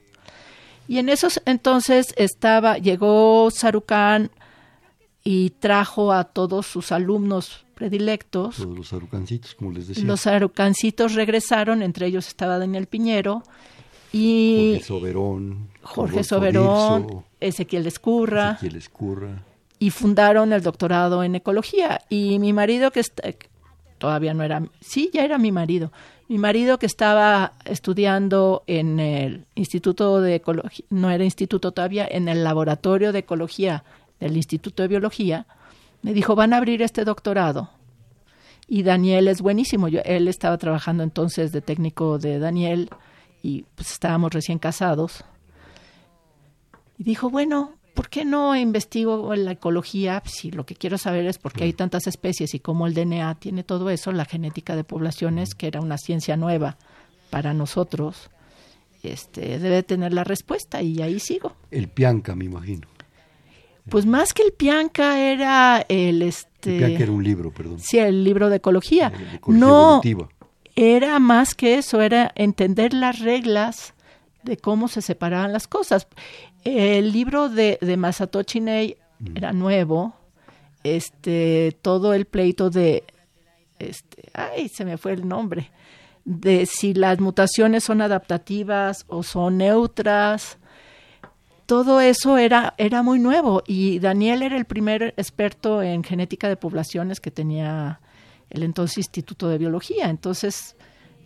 Y 0.86 0.98
en 0.98 1.08
esos 1.08 1.42
entonces 1.44 2.14
estaba, 2.16 2.78
llegó 2.78 3.50
Sarucán 3.50 4.30
y 5.24 5.50
trajo 5.50 6.12
a 6.12 6.22
todos 6.22 6.68
sus 6.68 6.92
alumnos 6.92 7.66
predilectos. 7.74 8.58
Todos 8.58 8.76
los 8.76 8.88
sarucancitos, 8.88 9.56
como 9.56 9.72
les 9.72 9.88
decía. 9.88 10.04
Los 10.04 10.20
sarucancitos 10.20 11.14
regresaron, 11.14 11.82
entre 11.82 12.06
ellos 12.06 12.28
estaba 12.28 12.58
Daniel 12.58 12.86
Piñero 12.86 13.42
y 14.12 14.72
Jorge 14.72 14.84
Soberón, 14.84 15.68
Jorge 15.82 16.24
Soberón, 16.24 17.24
Ezequiel 17.40 17.86
Escurra. 17.86 18.52
Ezequiel 18.52 18.76
Escurra. 18.76 19.42
Y 19.78 19.90
fundaron 19.90 20.52
el 20.52 20.62
doctorado 20.62 21.22
en 21.22 21.34
ecología. 21.34 22.00
Y 22.08 22.38
mi 22.38 22.52
marido, 22.52 22.90
que 22.90 23.02
todavía 23.98 24.34
no 24.34 24.42
era, 24.42 24.62
sí, 24.80 25.10
ya 25.12 25.24
era 25.24 25.38
mi 25.38 25.52
marido, 25.52 25.92
mi 26.28 26.38
marido 26.38 26.78
que 26.78 26.86
estaba 26.86 27.54
estudiando 27.64 28.62
en 28.66 29.00
el 29.00 29.46
Instituto 29.54 30.20
de 30.20 30.36
Ecología, 30.36 30.84
no 30.90 31.10
era 31.10 31.24
instituto 31.24 31.72
todavía, 31.72 32.06
en 32.10 32.28
el 32.28 32.44
Laboratorio 32.44 33.12
de 33.12 33.20
Ecología 33.20 33.84
del 34.20 34.36
Instituto 34.36 34.82
de 34.82 34.88
Biología, 34.88 35.46
me 36.02 36.12
dijo, 36.12 36.34
van 36.34 36.52
a 36.52 36.58
abrir 36.58 36.82
este 36.82 37.04
doctorado. 37.04 37.70
Y 38.68 38.82
Daniel 38.82 39.28
es 39.28 39.40
buenísimo. 39.40 39.88
Yo, 39.88 40.00
él 40.04 40.28
estaba 40.28 40.58
trabajando 40.58 41.02
entonces 41.02 41.50
de 41.50 41.62
técnico 41.62 42.18
de 42.18 42.38
Daniel 42.38 42.90
y 43.42 43.64
pues 43.74 43.92
estábamos 43.92 44.32
recién 44.32 44.58
casados. 44.58 45.24
Y 46.98 47.04
dijo, 47.04 47.30
bueno, 47.30 47.74
¿por 47.94 48.08
qué 48.08 48.24
no 48.24 48.56
investigo 48.56 49.34
la 49.34 49.52
ecología? 49.52 50.22
Si 50.24 50.50
lo 50.50 50.66
que 50.66 50.74
quiero 50.74 50.98
saber 50.98 51.26
es 51.26 51.38
por 51.38 51.52
qué 51.52 51.64
hay 51.64 51.72
tantas 51.72 52.06
especies 52.06 52.54
y 52.54 52.60
cómo 52.60 52.86
el 52.86 52.94
DNA 52.94 53.34
tiene 53.36 53.62
todo 53.62 53.90
eso, 53.90 54.12
la 54.12 54.24
genética 54.24 54.76
de 54.76 54.84
poblaciones, 54.84 55.54
que 55.54 55.66
era 55.66 55.80
una 55.80 55.98
ciencia 55.98 56.36
nueva 56.36 56.76
para 57.30 57.54
nosotros, 57.54 58.30
este, 59.02 59.58
debe 59.58 59.82
tener 59.82 60.12
la 60.12 60.24
respuesta 60.24 60.82
y 60.82 61.00
ahí 61.02 61.20
sigo. 61.20 61.54
El 61.70 61.88
Pianca, 61.88 62.34
me 62.34 62.44
imagino. 62.44 62.88
Pues 63.88 64.06
más 64.06 64.32
que 64.34 64.42
el 64.42 64.52
Pianca 64.52 65.18
era 65.18 65.84
el 65.88 66.22
este. 66.22 66.74
El 66.74 66.78
Pianca 66.78 67.02
era 67.04 67.12
un 67.12 67.24
libro, 67.24 67.50
perdón. 67.50 67.78
Sí, 67.80 67.98
el 67.98 68.22
libro 68.22 68.50
de 68.50 68.56
ecología. 68.56 69.12
no, 69.46 70.00
era 70.78 71.18
más 71.18 71.56
que 71.56 71.74
eso, 71.74 72.00
era 72.00 72.30
entender 72.36 72.94
las 72.94 73.18
reglas 73.18 73.94
de 74.44 74.56
cómo 74.56 74.86
se 74.86 75.02
separaban 75.02 75.52
las 75.52 75.66
cosas. 75.66 76.06
El 76.62 77.10
libro 77.12 77.48
de, 77.48 77.78
de 77.80 77.96
Masatoshi 77.96 78.60
Nei 78.60 78.96
mm. 79.18 79.36
era 79.36 79.52
nuevo. 79.52 80.14
Este, 80.84 81.76
todo 81.82 82.14
el 82.14 82.26
pleito 82.26 82.70
de, 82.70 83.02
este, 83.80 84.30
ay, 84.32 84.68
se 84.68 84.84
me 84.84 84.98
fue 84.98 85.14
el 85.14 85.26
nombre, 85.26 85.72
de 86.24 86.64
si 86.66 86.94
las 86.94 87.18
mutaciones 87.18 87.82
son 87.82 88.00
adaptativas 88.00 89.04
o 89.08 89.24
son 89.24 89.58
neutras. 89.58 90.58
Todo 91.66 92.00
eso 92.00 92.38
era, 92.38 92.74
era 92.78 93.02
muy 93.02 93.18
nuevo 93.18 93.64
y 93.66 93.98
Daniel 93.98 94.42
era 94.42 94.56
el 94.56 94.64
primer 94.64 95.12
experto 95.16 95.82
en 95.82 96.04
genética 96.04 96.48
de 96.48 96.56
poblaciones 96.56 97.18
que 97.18 97.32
tenía 97.32 98.00
el 98.50 98.62
entonces 98.62 98.98
Instituto 98.98 99.48
de 99.48 99.58
Biología. 99.58 100.08
Entonces, 100.10 100.76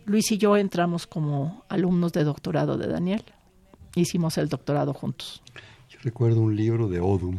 Luis 0.05 0.31
y 0.31 0.37
yo 0.37 0.57
entramos 0.57 1.07
como 1.07 1.63
alumnos 1.69 2.13
de 2.13 2.23
doctorado 2.23 2.77
de 2.77 2.87
Daniel. 2.87 3.23
Hicimos 3.95 4.37
el 4.37 4.49
doctorado 4.49 4.93
juntos. 4.93 5.41
Yo 5.89 5.99
recuerdo 6.01 6.41
un 6.41 6.55
libro 6.55 6.87
de 6.87 6.99
Odum. 6.99 7.37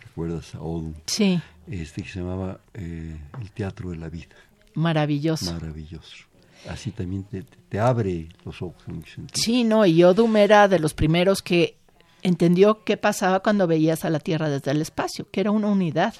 ¿Recuerdas 0.00 0.54
a 0.54 0.60
Odum? 0.60 0.94
Sí. 1.06 1.40
Este 1.66 2.02
que 2.02 2.08
se 2.08 2.20
llamaba 2.20 2.60
eh, 2.74 3.18
El 3.40 3.50
Teatro 3.50 3.90
de 3.90 3.96
la 3.96 4.08
Vida. 4.08 4.36
Maravilloso. 4.74 5.52
Maravilloso. 5.52 6.26
Así 6.68 6.92
también 6.92 7.24
te, 7.68 7.78
abre 7.78 8.28
los 8.44 8.62
ojos 8.62 8.82
en 8.88 9.04
Sí, 9.34 9.64
no, 9.64 9.84
y 9.84 10.02
Odum 10.02 10.36
era 10.36 10.68
de 10.68 10.78
los 10.78 10.94
primeros 10.94 11.42
que 11.42 11.76
entendió 12.22 12.84
qué 12.84 12.96
pasaba 12.96 13.40
cuando 13.40 13.66
veías 13.66 14.04
a 14.04 14.10
la 14.10 14.18
Tierra 14.18 14.48
desde 14.48 14.70
el 14.70 14.80
espacio, 14.80 15.28
que 15.30 15.40
era 15.40 15.50
una 15.50 15.68
unidad. 15.68 16.14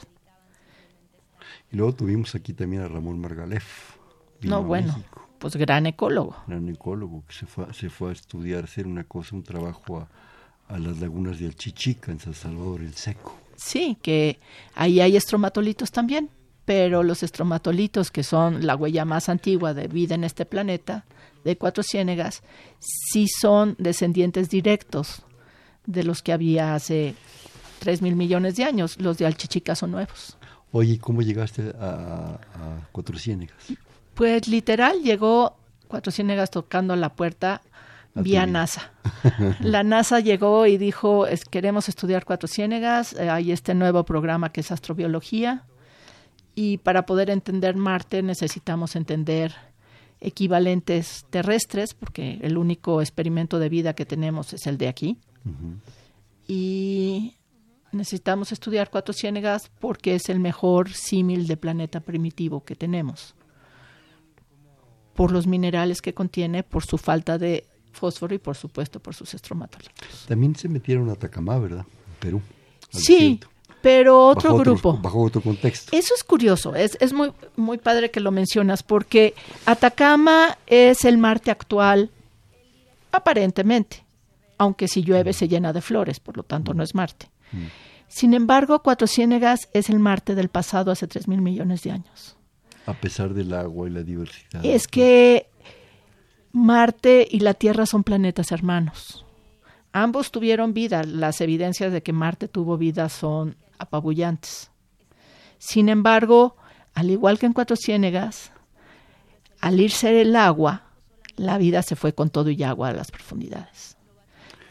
Y 1.74 1.76
luego 1.76 1.92
tuvimos 1.92 2.36
aquí 2.36 2.52
también 2.52 2.82
a 2.82 2.88
Ramón 2.88 3.18
Margalef. 3.18 3.96
No, 4.42 4.62
bueno, 4.62 4.94
pues 5.40 5.56
gran 5.56 5.86
ecólogo. 5.86 6.36
Gran 6.46 6.68
ecólogo 6.68 7.24
que 7.26 7.34
se 7.34 7.46
fue, 7.46 7.74
se 7.74 7.90
fue 7.90 8.10
a 8.10 8.12
estudiar, 8.12 8.62
hacer 8.62 8.86
una 8.86 9.02
cosa, 9.02 9.34
un 9.34 9.42
trabajo 9.42 9.98
a, 9.98 10.08
a 10.72 10.78
las 10.78 11.00
lagunas 11.00 11.40
de 11.40 11.46
Alchichica, 11.46 12.12
en 12.12 12.20
San 12.20 12.34
Salvador 12.34 12.80
el 12.80 12.94
Seco. 12.94 13.36
Sí, 13.56 13.98
que 14.02 14.38
ahí 14.76 15.00
hay 15.00 15.16
estromatolitos 15.16 15.90
también, 15.90 16.30
pero 16.64 17.02
los 17.02 17.24
estromatolitos, 17.24 18.12
que 18.12 18.22
son 18.22 18.64
la 18.64 18.76
huella 18.76 19.04
más 19.04 19.28
antigua 19.28 19.74
de 19.74 19.88
vida 19.88 20.14
en 20.14 20.22
este 20.22 20.46
planeta, 20.46 21.04
de 21.42 21.58
cuatro 21.58 21.82
ciénegas, 21.82 22.44
sí 22.78 23.26
son 23.26 23.74
descendientes 23.80 24.48
directos 24.48 25.22
de 25.86 26.04
los 26.04 26.22
que 26.22 26.32
había 26.32 26.76
hace 26.76 27.16
tres 27.80 28.00
mil 28.00 28.14
millones 28.14 28.54
de 28.54 28.62
años. 28.62 29.00
Los 29.00 29.18
de 29.18 29.26
Alchichica 29.26 29.74
son 29.74 29.90
nuevos. 29.90 30.38
Oye, 30.76 30.98
¿cómo 30.98 31.22
llegaste 31.22 31.72
a, 31.78 32.40
Cuatro 32.90 33.16
Ciénegas? 33.16 33.72
Pues 34.14 34.48
literal 34.48 35.02
llegó 35.02 35.56
Cuatro 35.86 36.10
Ciénegas 36.10 36.50
tocando 36.50 36.96
la 36.96 37.14
puerta 37.14 37.62
vía 38.16 38.44
NASA. 38.44 38.92
La 39.60 39.84
NASA 39.84 40.18
llegó 40.18 40.66
y 40.66 40.76
dijo, 40.76 41.26
queremos 41.50 41.88
estudiar 41.88 42.24
Cuatro 42.24 42.48
Ciénegas, 42.48 43.12
eh, 43.12 43.30
hay 43.30 43.52
este 43.52 43.72
nuevo 43.72 44.04
programa 44.04 44.50
que 44.50 44.62
es 44.62 44.72
astrobiología 44.72 45.62
y 46.56 46.78
para 46.78 47.06
poder 47.06 47.30
entender 47.30 47.76
Marte 47.76 48.24
necesitamos 48.24 48.96
entender 48.96 49.54
equivalentes 50.20 51.24
terrestres, 51.30 51.94
porque 51.94 52.40
el 52.42 52.58
único 52.58 53.00
experimento 53.00 53.60
de 53.60 53.68
vida 53.68 53.94
que 53.94 54.06
tenemos 54.06 54.52
es 54.52 54.66
el 54.66 54.76
de 54.78 54.88
aquí. 54.88 55.18
Y 56.48 57.36
necesitamos 57.94 58.52
estudiar 58.52 58.90
Cuatro 58.90 59.12
Ciénegas 59.12 59.70
porque 59.80 60.14
es 60.14 60.28
el 60.28 60.40
mejor 60.40 60.92
símil 60.92 61.46
de 61.46 61.56
planeta 61.56 62.00
primitivo 62.00 62.64
que 62.64 62.74
tenemos. 62.74 63.34
Por 65.14 65.30
los 65.30 65.46
minerales 65.46 66.02
que 66.02 66.14
contiene, 66.14 66.62
por 66.62 66.84
su 66.84 66.98
falta 66.98 67.38
de 67.38 67.66
fósforo 67.92 68.34
y 68.34 68.38
por 68.38 68.56
supuesto 68.56 69.00
por 69.00 69.14
sus 69.14 69.34
estromatolitos. 69.34 70.26
También 70.26 70.56
se 70.56 70.68
metieron 70.68 71.08
a 71.08 71.12
Atacama, 71.12 71.58
¿verdad? 71.58 71.84
Perú. 72.18 72.42
Sí, 72.90 73.40
pero 73.80 74.26
otro 74.26 74.56
grupo. 74.56 74.98
bajo 75.00 75.22
otro 75.22 75.40
contexto. 75.40 75.96
Eso 75.96 76.14
es 76.14 76.24
curioso, 76.24 76.74
es, 76.74 76.96
es 77.00 77.12
muy, 77.12 77.32
muy 77.56 77.78
padre 77.78 78.10
que 78.10 78.20
lo 78.20 78.30
mencionas, 78.30 78.82
porque 78.82 79.34
Atacama 79.66 80.58
es 80.66 81.04
el 81.04 81.18
Marte 81.18 81.50
actual, 81.50 82.10
aparentemente, 83.12 84.04
aunque 84.58 84.88
si 84.88 85.02
llueve 85.02 85.32
se 85.32 85.48
llena 85.48 85.72
de 85.72 85.80
flores, 85.80 86.18
por 86.18 86.36
lo 86.36 86.42
tanto 86.42 86.74
no 86.74 86.82
es 86.82 86.94
Marte. 86.94 87.28
Mm. 87.54 87.66
Sin 88.08 88.34
embargo, 88.34 88.82
Cuatro 88.82 89.06
Ciénegas 89.06 89.68
es 89.72 89.90
el 89.90 89.98
Marte 89.98 90.34
del 90.34 90.48
pasado 90.48 90.92
hace 90.92 91.08
tres 91.08 91.26
mil 91.26 91.40
millones 91.40 91.82
de 91.82 91.90
años. 91.90 92.36
A 92.86 92.92
pesar 92.94 93.34
del 93.34 93.52
agua 93.54 93.88
y 93.88 93.90
la 93.90 94.02
diversidad. 94.02 94.64
Es 94.64 94.86
que 94.86 95.48
Marte 96.52 97.26
y 97.28 97.40
la 97.40 97.54
Tierra 97.54 97.86
son 97.86 98.04
planetas 98.04 98.52
hermanos. 98.52 99.24
Ambos 99.92 100.30
tuvieron 100.30 100.74
vida. 100.74 101.02
Las 101.02 101.40
evidencias 101.40 101.92
de 101.92 102.02
que 102.02 102.12
Marte 102.12 102.46
tuvo 102.46 102.76
vida 102.76 103.08
son 103.08 103.56
apabullantes. 103.78 104.70
Sin 105.58 105.88
embargo, 105.88 106.56
al 106.94 107.10
igual 107.10 107.38
que 107.38 107.46
en 107.46 107.52
Cuatro 107.52 107.74
Ciénegas, 107.74 108.52
al 109.60 109.80
irse 109.80 110.20
el 110.20 110.36
agua, 110.36 110.84
la 111.36 111.58
vida 111.58 111.82
se 111.82 111.96
fue 111.96 112.14
con 112.14 112.30
todo 112.30 112.50
y 112.50 112.62
agua 112.62 112.90
a 112.90 112.92
las 112.92 113.10
profundidades. 113.10 113.96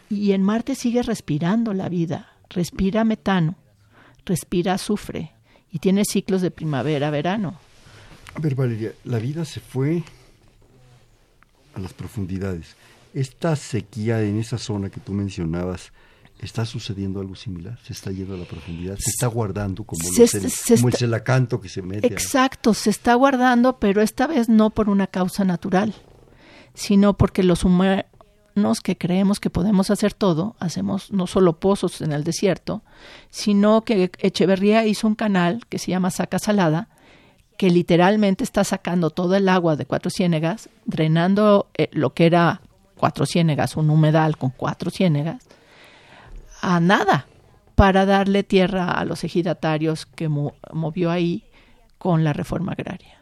Y 0.09 0.31
en 0.33 0.43
Marte 0.43 0.75
sigue 0.75 1.03
respirando 1.03 1.73
la 1.73 1.89
vida 1.89 2.32
respira 2.53 3.03
metano, 3.03 3.55
respira 4.25 4.73
azufre 4.73 5.33
y 5.71 5.79
tiene 5.79 6.05
ciclos 6.05 6.41
de 6.41 6.51
primavera-verano. 6.51 7.59
A 8.35 8.39
ver, 8.39 8.55
Valeria, 8.55 8.93
la 9.03 9.19
vida 9.19 9.45
se 9.45 9.59
fue 9.59 10.03
a 11.75 11.79
las 11.79 11.93
profundidades. 11.93 12.75
Esta 13.13 13.55
sequía 13.55 14.21
en 14.21 14.39
esa 14.39 14.57
zona 14.57 14.89
que 14.89 14.99
tú 14.99 15.13
mencionabas, 15.13 15.91
¿está 16.39 16.65
sucediendo 16.65 17.19
algo 17.19 17.35
similar? 17.35 17.77
¿Se 17.83 17.93
está 17.93 18.11
yendo 18.11 18.33
a 18.33 18.37
la 18.37 18.45
profundidad? 18.45 18.97
¿Se 18.97 19.11
está 19.11 19.27
guardando 19.27 19.83
como, 19.83 20.01
el 20.07 20.93
celacanto 20.93 21.61
que 21.61 21.69
se 21.69 21.81
mete? 21.81 22.07
Exacto, 22.07 22.73
se 22.73 22.89
está 22.89 23.13
guardando, 23.15 23.79
pero 23.79 24.01
esta 24.01 24.27
vez 24.27 24.49
no 24.49 24.71
por 24.71 24.89
una 24.89 25.07
causa 25.07 25.43
natural, 25.43 25.93
sino 26.73 27.15
porque 27.15 27.43
los, 27.43 27.65
humanos 28.55 28.63
nos 28.63 28.81
que 28.81 28.97
creemos 28.97 29.39
que 29.39 29.49
podemos 29.49 29.89
hacer 29.89 30.13
todo, 30.13 30.55
hacemos 30.59 31.11
no 31.11 31.27
solo 31.27 31.59
pozos 31.59 32.01
en 32.01 32.11
el 32.11 32.23
desierto, 32.23 32.83
sino 33.29 33.83
que 33.83 34.11
Echeverría 34.19 34.85
hizo 34.85 35.07
un 35.07 35.15
canal 35.15 35.65
que 35.67 35.79
se 35.79 35.91
llama 35.91 36.11
Saca 36.11 36.39
Salada, 36.39 36.89
que 37.57 37.69
literalmente 37.69 38.43
está 38.43 38.63
sacando 38.63 39.09
todo 39.09 39.35
el 39.35 39.49
agua 39.49 39.75
de 39.75 39.85
Cuatro 39.85 40.09
Ciénegas, 40.09 40.69
drenando 40.85 41.67
eh, 41.77 41.89
lo 41.91 42.13
que 42.13 42.25
era 42.25 42.61
Cuatro 42.95 43.25
Ciénegas, 43.25 43.75
un 43.75 43.89
humedal 43.89 44.37
con 44.37 44.51
cuatro 44.51 44.89
ciénegas, 44.89 45.43
a 46.61 46.79
nada, 46.79 47.27
para 47.75 48.05
darle 48.05 48.43
tierra 48.43 48.91
a 48.91 49.03
los 49.03 49.23
ejidatarios 49.23 50.05
que 50.05 50.29
movió 50.29 51.11
ahí 51.11 51.43
con 51.97 52.23
la 52.23 52.33
reforma 52.33 52.73
agraria. 52.73 53.19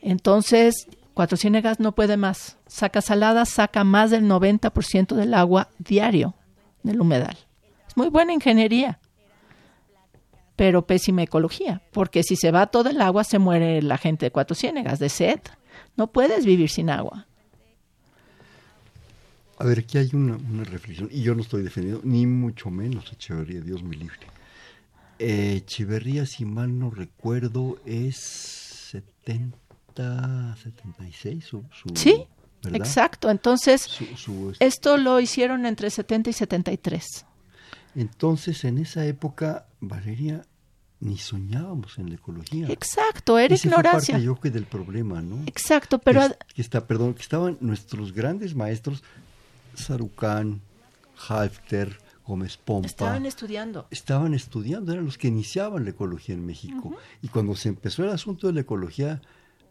Entonces, 0.00 0.86
Cuatro 1.14 1.36
Ciénegas 1.36 1.78
no 1.78 1.94
puede 1.94 2.16
más. 2.16 2.56
Saca 2.66 3.02
Salada 3.02 3.44
saca 3.44 3.84
más 3.84 4.10
del 4.10 4.24
90% 4.24 5.14
del 5.14 5.34
agua 5.34 5.68
diario 5.78 6.34
del 6.82 7.00
humedal. 7.00 7.36
Es 7.86 7.96
muy 7.96 8.08
buena 8.08 8.32
ingeniería, 8.32 8.98
pero 10.56 10.86
pésima 10.86 11.22
ecología, 11.22 11.82
porque 11.92 12.22
si 12.22 12.36
se 12.36 12.50
va 12.50 12.66
todo 12.66 12.88
el 12.90 13.00
agua 13.00 13.24
se 13.24 13.38
muere 13.38 13.82
la 13.82 13.98
gente 13.98 14.26
de 14.26 14.30
Cuatro 14.30 14.54
Ciénegas 14.54 14.98
de 14.98 15.08
sed. 15.08 15.40
No 15.96 16.12
puedes 16.12 16.46
vivir 16.46 16.70
sin 16.70 16.88
agua. 16.88 17.26
A 19.58 19.64
ver, 19.64 19.80
aquí 19.80 19.98
hay 19.98 20.10
una, 20.14 20.38
reflexión, 20.64 21.08
y 21.12 21.22
yo 21.22 21.34
no 21.34 21.42
estoy 21.42 21.62
defendiendo, 21.62 22.00
ni 22.02 22.26
mucho 22.26 22.70
menos 22.70 23.12
Echeverría, 23.12 23.60
Dios 23.60 23.82
me 23.82 23.94
libre. 23.94 24.16
Echeverría, 25.18 26.26
si 26.26 26.44
mal 26.44 26.76
no 26.78 26.90
recuerdo, 26.90 27.78
es 27.84 28.16
70 28.16 29.61
76 29.94 31.44
su, 31.44 31.64
Sí, 31.94 32.26
exacto. 32.72 33.30
Entonces, 33.30 33.88
esto 34.58 34.96
lo 34.96 35.20
hicieron 35.20 35.66
entre 35.66 35.90
70 35.90 36.30
y 36.30 36.32
73. 36.32 37.26
Entonces, 37.94 38.64
en 38.64 38.78
esa 38.78 39.04
época, 39.04 39.66
Valeria, 39.80 40.42
ni 41.00 41.18
soñábamos 41.18 41.98
en 41.98 42.08
la 42.08 42.14
ecología. 42.14 42.68
Exacto, 42.68 43.38
era 43.38 43.54
Ese 43.54 43.68
ignorancia. 43.68 44.14
Fue 44.14 44.14
parte, 44.14 44.24
yo 44.24 44.40
que 44.40 44.50
del 44.50 44.66
problema, 44.66 45.20
¿no? 45.20 45.42
Exacto, 45.46 45.98
pero 45.98 46.22
que 46.54 46.62
está, 46.62 46.86
perdón, 46.86 47.14
que 47.14 47.22
estaban 47.22 47.58
nuestros 47.60 48.12
grandes 48.12 48.54
maestros, 48.54 49.02
Sarucán, 49.74 50.60
Halfter, 51.28 51.98
Gómez 52.24 52.56
Pompa. 52.56 52.86
Estaban 52.86 53.26
estudiando. 53.26 53.86
Estaban 53.90 54.32
estudiando, 54.34 54.92
eran 54.92 55.04
los 55.04 55.18
que 55.18 55.28
iniciaban 55.28 55.84
la 55.84 55.90
ecología 55.90 56.34
en 56.34 56.46
México. 56.46 56.88
Uh 56.88 56.92
-huh. 56.92 56.98
Y 57.22 57.28
cuando 57.28 57.56
se 57.56 57.68
empezó 57.68 58.04
el 58.04 58.10
asunto 58.10 58.46
de 58.46 58.52
la 58.52 58.60
ecología, 58.60 59.20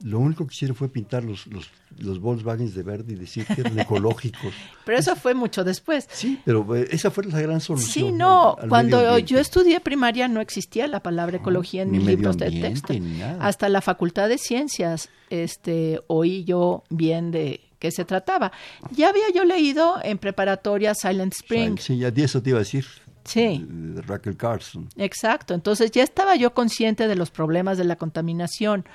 lo 0.04 0.20
único 0.20 0.46
que 0.48 0.54
hicieron 0.54 0.76
fue 0.76 0.90
pintar 0.90 1.24
los, 1.24 1.48
los, 1.48 1.70
los 2.00 2.20
Volkswagens 2.20 2.74
de 2.74 2.84
verde 2.84 3.14
y 3.14 3.16
decir 3.16 3.46
que 3.46 3.62
eran 3.62 3.80
ecológicos. 3.80 4.54
pero 4.86 4.98
eso 4.98 5.16
fue 5.16 5.34
mucho 5.34 5.64
después. 5.64 6.08
Sí, 6.12 6.40
pero 6.46 6.76
eh, 6.76 6.88
esa 6.92 7.12
fue 7.12 7.26
la 7.26 7.40
gran 7.40 7.62
solución. 7.62 7.92
Sí, 7.92 8.12
no, 8.12 8.56
al, 8.56 8.64
al 8.64 8.70
cuando 8.70 9.20
yo 9.20 9.40
estudié 9.40 9.80
primaria 9.80 10.28
no 10.28 10.42
existía 10.42 10.88
la 10.88 11.02
palabra 11.02 11.38
ecología 11.38 11.84
en 11.84 11.92
mis 11.92 12.04
libros 12.04 12.38
de 12.38 12.52
texto. 12.52 12.94
Ni 12.94 13.00
nada. 13.00 13.46
Hasta 13.46 13.70
la 13.70 13.82
Facultad 13.82 14.30
de 14.30 14.38
Ciencias 14.38 15.10
este, 15.30 16.02
oí 16.08 16.44
yo 16.44 16.84
bien 16.90 17.32
de 17.32 17.62
qué 17.80 17.92
se 17.92 18.06
trataba. 18.06 18.52
Ya 18.92 19.10
había 19.10 19.30
yo 19.34 19.44
leído 19.44 19.96
en 20.04 20.18
preparatoria 20.18 20.94
Silent 20.94 21.34
Spring. 21.34 21.80
Sí, 21.80 21.98
ya 21.98 22.10
eso 22.10 22.42
te 22.42 22.52
iba 22.52 22.58
a 22.58 22.62
decir. 22.62 22.86
Sí. 23.24 23.66
De 23.68 24.02
Raquel 24.02 24.38
Carson. 24.38 24.90
Exacto. 24.98 25.54
Entonces 25.54 25.92
ya 25.92 26.04
estaba 26.04 26.36
yo 26.36 26.54
consciente 26.54 27.08
de 27.08 27.16
los 27.16 27.32
problemas 27.32 27.78
de 27.78 27.84
la 27.84 27.96
contaminación 27.96 28.86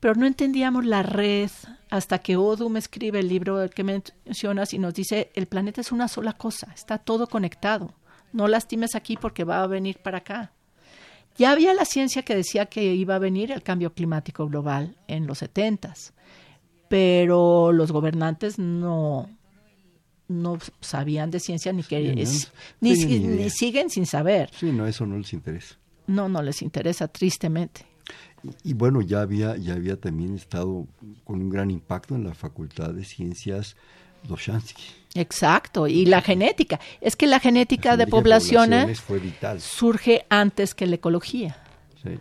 pero 0.00 0.14
no 0.14 0.26
entendíamos 0.26 0.84
la 0.84 1.02
red 1.02 1.50
hasta 1.90 2.18
que 2.18 2.36
Odum 2.36 2.76
escribe 2.76 3.20
el 3.20 3.28
libro 3.28 3.68
que 3.70 3.84
mencionas 3.84 4.74
y 4.74 4.78
nos 4.78 4.94
dice, 4.94 5.30
el 5.34 5.46
planeta 5.46 5.80
es 5.80 5.92
una 5.92 6.08
sola 6.08 6.32
cosa, 6.32 6.72
está 6.74 6.98
todo 6.98 7.26
conectado, 7.26 7.94
no 8.32 8.48
lastimes 8.48 8.94
aquí 8.94 9.16
porque 9.16 9.44
va 9.44 9.62
a 9.62 9.66
venir 9.66 9.98
para 9.98 10.18
acá. 10.18 10.52
Ya 11.38 11.52
había 11.52 11.74
la 11.74 11.84
ciencia 11.84 12.22
que 12.22 12.34
decía 12.34 12.66
que 12.66 12.94
iba 12.94 13.14
a 13.14 13.18
venir 13.18 13.52
el 13.52 13.62
cambio 13.62 13.92
climático 13.92 14.46
global 14.48 14.96
en 15.06 15.26
los 15.26 15.38
setentas, 15.38 16.14
pero 16.88 17.72
los 17.72 17.92
gobernantes 17.92 18.58
no, 18.58 19.28
no 20.28 20.58
sabían 20.80 21.30
de 21.30 21.40
ciencia 21.40 21.72
ni 21.72 21.82
que 21.82 22.26
sí, 22.26 22.46
ni, 22.80 22.94
ni, 22.94 23.04
ni, 23.04 23.18
ni 23.18 23.50
siguen 23.50 23.90
sin 23.90 24.06
saber. 24.06 24.50
Sí, 24.58 24.72
no, 24.72 24.86
eso 24.86 25.04
no 25.04 25.18
les 25.18 25.32
interesa. 25.32 25.76
No, 26.06 26.28
no 26.28 26.42
les 26.42 26.62
interesa, 26.62 27.08
tristemente. 27.08 27.84
Y, 28.64 28.74
bueno, 28.74 29.00
ya 29.00 29.20
había, 29.20 29.56
ya 29.56 29.74
había 29.74 30.00
también 30.00 30.34
estado 30.34 30.86
con 31.24 31.40
un 31.40 31.50
gran 31.50 31.70
impacto 31.70 32.14
en 32.14 32.24
la 32.24 32.34
Facultad 32.34 32.90
de 32.90 33.04
Ciencias 33.04 33.76
Doshansky. 34.24 34.82
Exacto, 35.14 35.86
y 35.86 36.06
la 36.06 36.20
genética. 36.20 36.80
Es 37.00 37.16
que 37.16 37.26
la 37.26 37.40
genética, 37.40 37.90
la 37.90 37.96
genética 37.96 37.96
de 37.96 38.06
poblaciones, 38.06 39.00
fue 39.00 39.18
vital. 39.18 39.60
surge 39.60 40.26
antes 40.28 40.74
que 40.74 40.86
la 40.86 40.96
ecología. 40.96 41.56
Sí. 42.02 42.18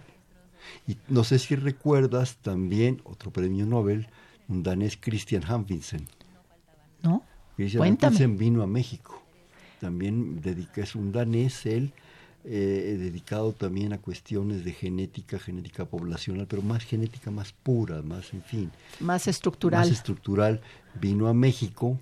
Y 0.88 0.98
no 1.08 1.24
sé 1.24 1.40
si 1.40 1.56
recuerdas 1.56 2.38
también 2.38 3.02
otro 3.04 3.32
premio 3.32 3.66
Nobel, 3.66 4.08
un 4.48 4.64
danés 4.64 4.98
Christian 4.98 5.44
Hanfinsen. 5.44 6.08
¿No? 7.04 7.24
Christian 7.56 7.80
Cuéntame. 7.80 8.16
Hanfinsen 8.16 8.38
vino 8.38 8.64
a 8.64 8.68
México. 8.68 9.22
También 9.82 10.42
dedica, 10.42 10.82
es 10.82 10.96
un 10.96 11.12
danés, 11.12 11.66
él 11.66 11.92
eh, 12.48 12.98
dedicado 13.00 13.54
también 13.54 13.92
a 13.94 13.98
cuestiones 13.98 14.64
de 14.64 14.72
genética, 14.72 15.40
genética 15.40 15.86
poblacional, 15.86 16.46
pero 16.48 16.62
más 16.62 16.84
genética 16.84 17.32
más 17.32 17.54
pura, 17.54 18.02
más, 18.04 18.34
en 18.34 18.44
fin. 18.44 18.72
Más 19.00 19.28
estructural. 19.28 19.82
Más 19.82 19.90
estructural. 19.90 20.62
Vino 21.00 21.28
a 21.28 21.34
México. 21.34 22.00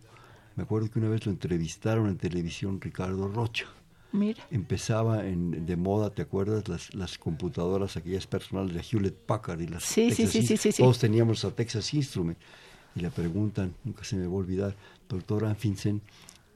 Me 0.56 0.64
acuerdo 0.64 0.92
que 0.92 1.00
una 1.00 1.10
vez 1.10 1.26
lo 1.26 1.32
entrevistaron 1.32 2.10
en 2.10 2.18
televisión 2.18 2.82
Ricardo 2.82 3.28
Rocha. 3.28 3.66
Mira. 4.12 4.46
Empezaba 4.52 5.26
en, 5.26 5.66
de 5.66 5.76
moda, 5.76 6.10
¿te 6.12 6.22
acuerdas? 6.22 6.68
Las, 6.68 6.94
las 6.94 7.18
computadoras, 7.18 7.98
aquellas 7.98 8.28
personales 8.28 8.76
de 8.76 8.82
Hewlett 8.82 9.16
Packard 9.16 9.62
y 9.62 9.68
las 9.68 9.84
sí, 9.84 10.10
Texas 10.10 10.30
sí, 10.30 10.42
sí, 10.42 10.48
sí, 10.48 10.58
sí, 10.58 10.72
sí. 10.74 10.84
Todos 10.84 11.00
teníamos 11.00 11.44
a 11.46 11.52
Texas 11.52 11.94
Instrument. 11.94 12.38
Y 12.96 13.00
le 13.00 13.10
preguntan, 13.10 13.74
nunca 13.84 14.04
se 14.04 14.16
me 14.18 14.28
va 14.28 14.34
a 14.34 14.36
olvidar, 14.36 14.76
doctor 15.10 15.46
Anfinsen, 15.46 16.02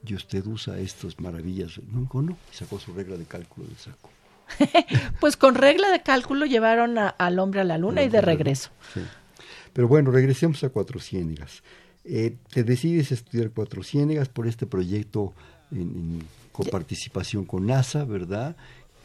y 0.06 0.14
usted 0.14 0.46
usa 0.46 0.78
estas 0.78 1.18
maravillas. 1.20 1.80
No, 1.90 2.08
no, 2.22 2.36
y 2.52 2.56
sacó 2.56 2.78
su 2.78 2.92
regla 2.92 3.16
de 3.16 3.24
cálculo 3.24 3.66
del 3.66 3.76
saco. 3.76 4.10
pues 5.20 5.36
con 5.36 5.54
regla 5.54 5.90
de 5.90 6.02
cálculo 6.02 6.46
llevaron 6.46 6.98
a, 6.98 7.08
al 7.08 7.38
hombre 7.38 7.60
a 7.60 7.64
la 7.64 7.78
luna 7.78 8.02
y 8.02 8.08
de 8.08 8.20
regreso. 8.20 8.70
Sí. 8.94 9.00
Pero 9.72 9.88
bueno, 9.88 10.10
regresemos 10.10 10.64
a 10.64 10.70
Cuatro 10.70 11.00
Ciénegas. 11.00 11.62
Eh, 12.04 12.36
te 12.50 12.64
decides 12.64 13.12
estudiar 13.12 13.50
Cuatro 13.50 13.82
Ciénegas 13.82 14.28
por 14.28 14.46
este 14.46 14.66
proyecto 14.66 15.34
en, 15.70 15.80
en 15.80 16.22
coparticipación 16.52 17.44
con 17.44 17.66
NASA, 17.66 18.04
¿verdad? 18.04 18.56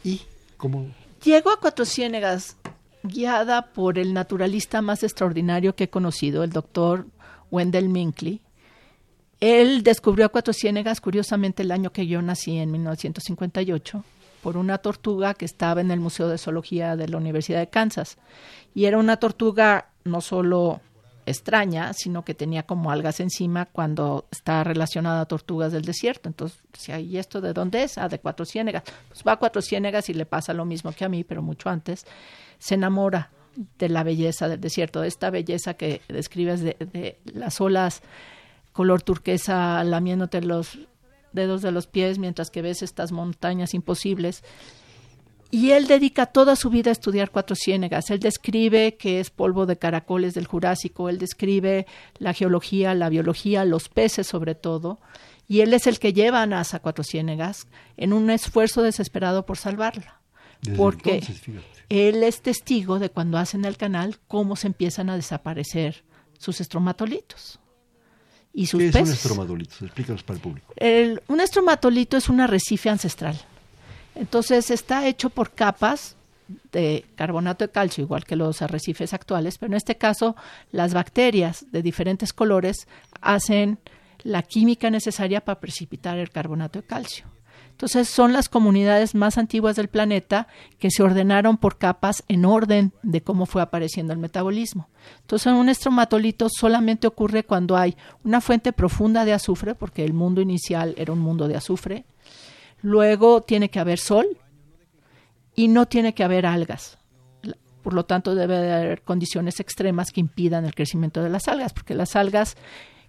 Y 0.02 0.22
cómo... 0.56 0.86
Llego 1.22 1.50
a 1.50 1.60
Cuatro 1.60 1.84
Ciénegas 1.84 2.56
guiada 3.02 3.72
por 3.72 3.98
el 3.98 4.14
naturalista 4.14 4.82
más 4.82 5.02
extraordinario 5.02 5.76
que 5.76 5.84
he 5.84 5.90
conocido, 5.90 6.42
el 6.42 6.50
doctor 6.50 7.06
Wendell 7.50 7.88
Minkley, 7.88 8.40
él 9.44 9.82
descubrió 9.82 10.24
a 10.24 10.30
Cuatro 10.30 10.54
Ciénegas, 10.54 11.02
curiosamente, 11.02 11.62
el 11.62 11.70
año 11.70 11.92
que 11.92 12.06
yo 12.06 12.22
nací, 12.22 12.56
en 12.56 12.70
1958, 12.70 14.02
por 14.42 14.56
una 14.56 14.78
tortuga 14.78 15.34
que 15.34 15.44
estaba 15.44 15.82
en 15.82 15.90
el 15.90 16.00
Museo 16.00 16.28
de 16.28 16.38
Zoología 16.38 16.96
de 16.96 17.08
la 17.08 17.18
Universidad 17.18 17.58
de 17.58 17.68
Kansas. 17.68 18.16
Y 18.74 18.86
era 18.86 18.96
una 18.96 19.18
tortuga 19.18 19.90
no 20.04 20.22
solo 20.22 20.80
extraña, 21.26 21.92
sino 21.92 22.24
que 22.24 22.32
tenía 22.32 22.62
como 22.62 22.90
algas 22.90 23.20
encima 23.20 23.66
cuando 23.66 24.26
está 24.30 24.64
relacionada 24.64 25.20
a 25.20 25.26
tortugas 25.26 25.72
del 25.72 25.84
desierto. 25.84 26.30
Entonces, 26.30 26.58
¿y 27.00 27.18
esto 27.18 27.42
de 27.42 27.52
dónde 27.52 27.82
es? 27.82 27.98
Ah, 27.98 28.08
de 28.08 28.20
Cuatro 28.20 28.46
Ciénegas. 28.46 28.84
Pues 29.08 29.22
va 29.28 29.32
a 29.32 29.36
Cuatro 29.36 29.60
Ciénegas 29.60 30.08
y 30.08 30.14
le 30.14 30.24
pasa 30.24 30.54
lo 30.54 30.64
mismo 30.64 30.90
que 30.92 31.04
a 31.04 31.10
mí, 31.10 31.22
pero 31.22 31.42
mucho 31.42 31.68
antes. 31.68 32.06
Se 32.58 32.76
enamora 32.76 33.30
de 33.78 33.90
la 33.90 34.04
belleza 34.04 34.48
del 34.48 34.60
desierto, 34.60 35.02
de 35.02 35.08
esta 35.08 35.28
belleza 35.28 35.74
que 35.74 36.00
describes 36.08 36.60
de, 36.60 36.76
de 36.78 37.18
las 37.24 37.60
olas 37.60 38.02
color 38.74 39.02
turquesa 39.02 39.82
lamiéndote 39.84 40.42
los 40.42 40.78
dedos 41.32 41.62
de 41.62 41.70
los 41.70 41.86
pies 41.86 42.18
mientras 42.18 42.50
que 42.50 42.60
ves 42.60 42.82
estas 42.82 43.12
montañas 43.12 43.72
imposibles. 43.72 44.42
Y 45.50 45.70
él 45.70 45.86
dedica 45.86 46.26
toda 46.26 46.56
su 46.56 46.70
vida 46.70 46.90
a 46.90 46.92
estudiar 46.92 47.30
cuatro 47.30 47.54
ciénegas. 47.54 48.10
Él 48.10 48.18
describe 48.18 48.96
que 48.96 49.20
es 49.20 49.30
polvo 49.30 49.66
de 49.66 49.78
caracoles 49.78 50.34
del 50.34 50.48
Jurásico, 50.48 51.08
él 51.08 51.18
describe 51.18 51.86
la 52.18 52.32
geología, 52.32 52.94
la 52.94 53.08
biología, 53.08 53.64
los 53.64 53.88
peces 53.88 54.26
sobre 54.26 54.56
todo, 54.56 54.98
y 55.46 55.60
él 55.60 55.72
es 55.72 55.86
el 55.86 56.00
que 56.00 56.12
lleva 56.12 56.42
a 56.42 56.46
NASA 56.46 56.80
cuatro 56.80 57.04
ciénegas 57.04 57.68
en 57.96 58.12
un 58.12 58.28
esfuerzo 58.28 58.82
desesperado 58.82 59.46
por 59.46 59.56
salvarla. 59.56 60.20
Desde 60.60 60.76
porque 60.76 61.18
entonces, 61.18 61.42
él 61.88 62.24
es 62.24 62.42
testigo 62.42 62.98
de 62.98 63.10
cuando 63.10 63.38
hacen 63.38 63.64
el 63.64 63.76
canal 63.76 64.18
cómo 64.26 64.56
se 64.56 64.66
empiezan 64.66 65.10
a 65.10 65.16
desaparecer 65.16 66.02
sus 66.38 66.60
estromatolitos 66.60 67.60
y 68.54 68.66
sus 68.66 68.80
¿Qué 68.80 68.86
peces. 68.86 69.02
es 69.02 69.08
un 69.08 69.14
estromatolito? 69.14 69.84
Explícanos 69.84 70.22
para 70.22 70.36
el 70.36 70.42
público. 70.42 70.72
El, 70.76 71.20
un 71.28 71.40
estromatolito 71.40 72.16
es 72.16 72.28
un 72.28 72.40
arrecife 72.40 72.88
ancestral. 72.88 73.38
Entonces 74.14 74.70
está 74.70 75.06
hecho 75.08 75.28
por 75.28 75.50
capas 75.50 76.16
de 76.72 77.04
carbonato 77.16 77.64
de 77.64 77.72
calcio, 77.72 78.04
igual 78.04 78.24
que 78.24 78.36
los 78.36 78.62
arrecifes 78.62 79.12
actuales, 79.12 79.58
pero 79.58 79.72
en 79.72 79.76
este 79.76 79.96
caso 79.96 80.36
las 80.70 80.94
bacterias 80.94 81.66
de 81.72 81.82
diferentes 81.82 82.32
colores 82.32 82.86
hacen 83.20 83.78
la 84.22 84.42
química 84.42 84.88
necesaria 84.88 85.42
para 85.42 85.58
precipitar 85.58 86.18
el 86.18 86.30
carbonato 86.30 86.80
de 86.80 86.86
calcio. 86.86 87.26
Entonces 87.74 88.08
son 88.08 88.32
las 88.32 88.48
comunidades 88.48 89.14
más 89.16 89.36
antiguas 89.36 89.74
del 89.74 89.88
planeta 89.88 90.46
que 90.78 90.90
se 90.92 91.02
ordenaron 91.02 91.58
por 91.58 91.76
capas 91.76 92.22
en 92.28 92.44
orden 92.44 92.92
de 93.02 93.20
cómo 93.22 93.46
fue 93.46 93.62
apareciendo 93.62 94.12
el 94.12 94.18
metabolismo. 94.20 94.88
Entonces 95.22 95.52
un 95.52 95.68
estromatolito 95.68 96.48
solamente 96.48 97.08
ocurre 97.08 97.42
cuando 97.44 97.76
hay 97.76 97.96
una 98.22 98.40
fuente 98.40 98.72
profunda 98.72 99.24
de 99.24 99.32
azufre, 99.32 99.74
porque 99.74 100.04
el 100.04 100.12
mundo 100.14 100.40
inicial 100.40 100.94
era 100.96 101.12
un 101.12 101.18
mundo 101.18 101.48
de 101.48 101.56
azufre. 101.56 102.04
Luego 102.80 103.42
tiene 103.42 103.70
que 103.70 103.80
haber 103.80 103.98
sol 103.98 104.26
y 105.56 105.66
no 105.68 105.86
tiene 105.86 106.14
que 106.14 106.22
haber 106.24 106.46
algas. 106.46 106.98
Por 107.82 107.92
lo 107.92 108.04
tanto, 108.06 108.34
debe 108.34 108.56
de 108.58 108.72
haber 108.72 109.02
condiciones 109.02 109.58
extremas 109.60 110.10
que 110.10 110.20
impidan 110.20 110.64
el 110.64 110.74
crecimiento 110.74 111.22
de 111.22 111.28
las 111.28 111.48
algas, 111.48 111.72
porque 111.72 111.94
las 111.94 112.16
algas 112.16 112.56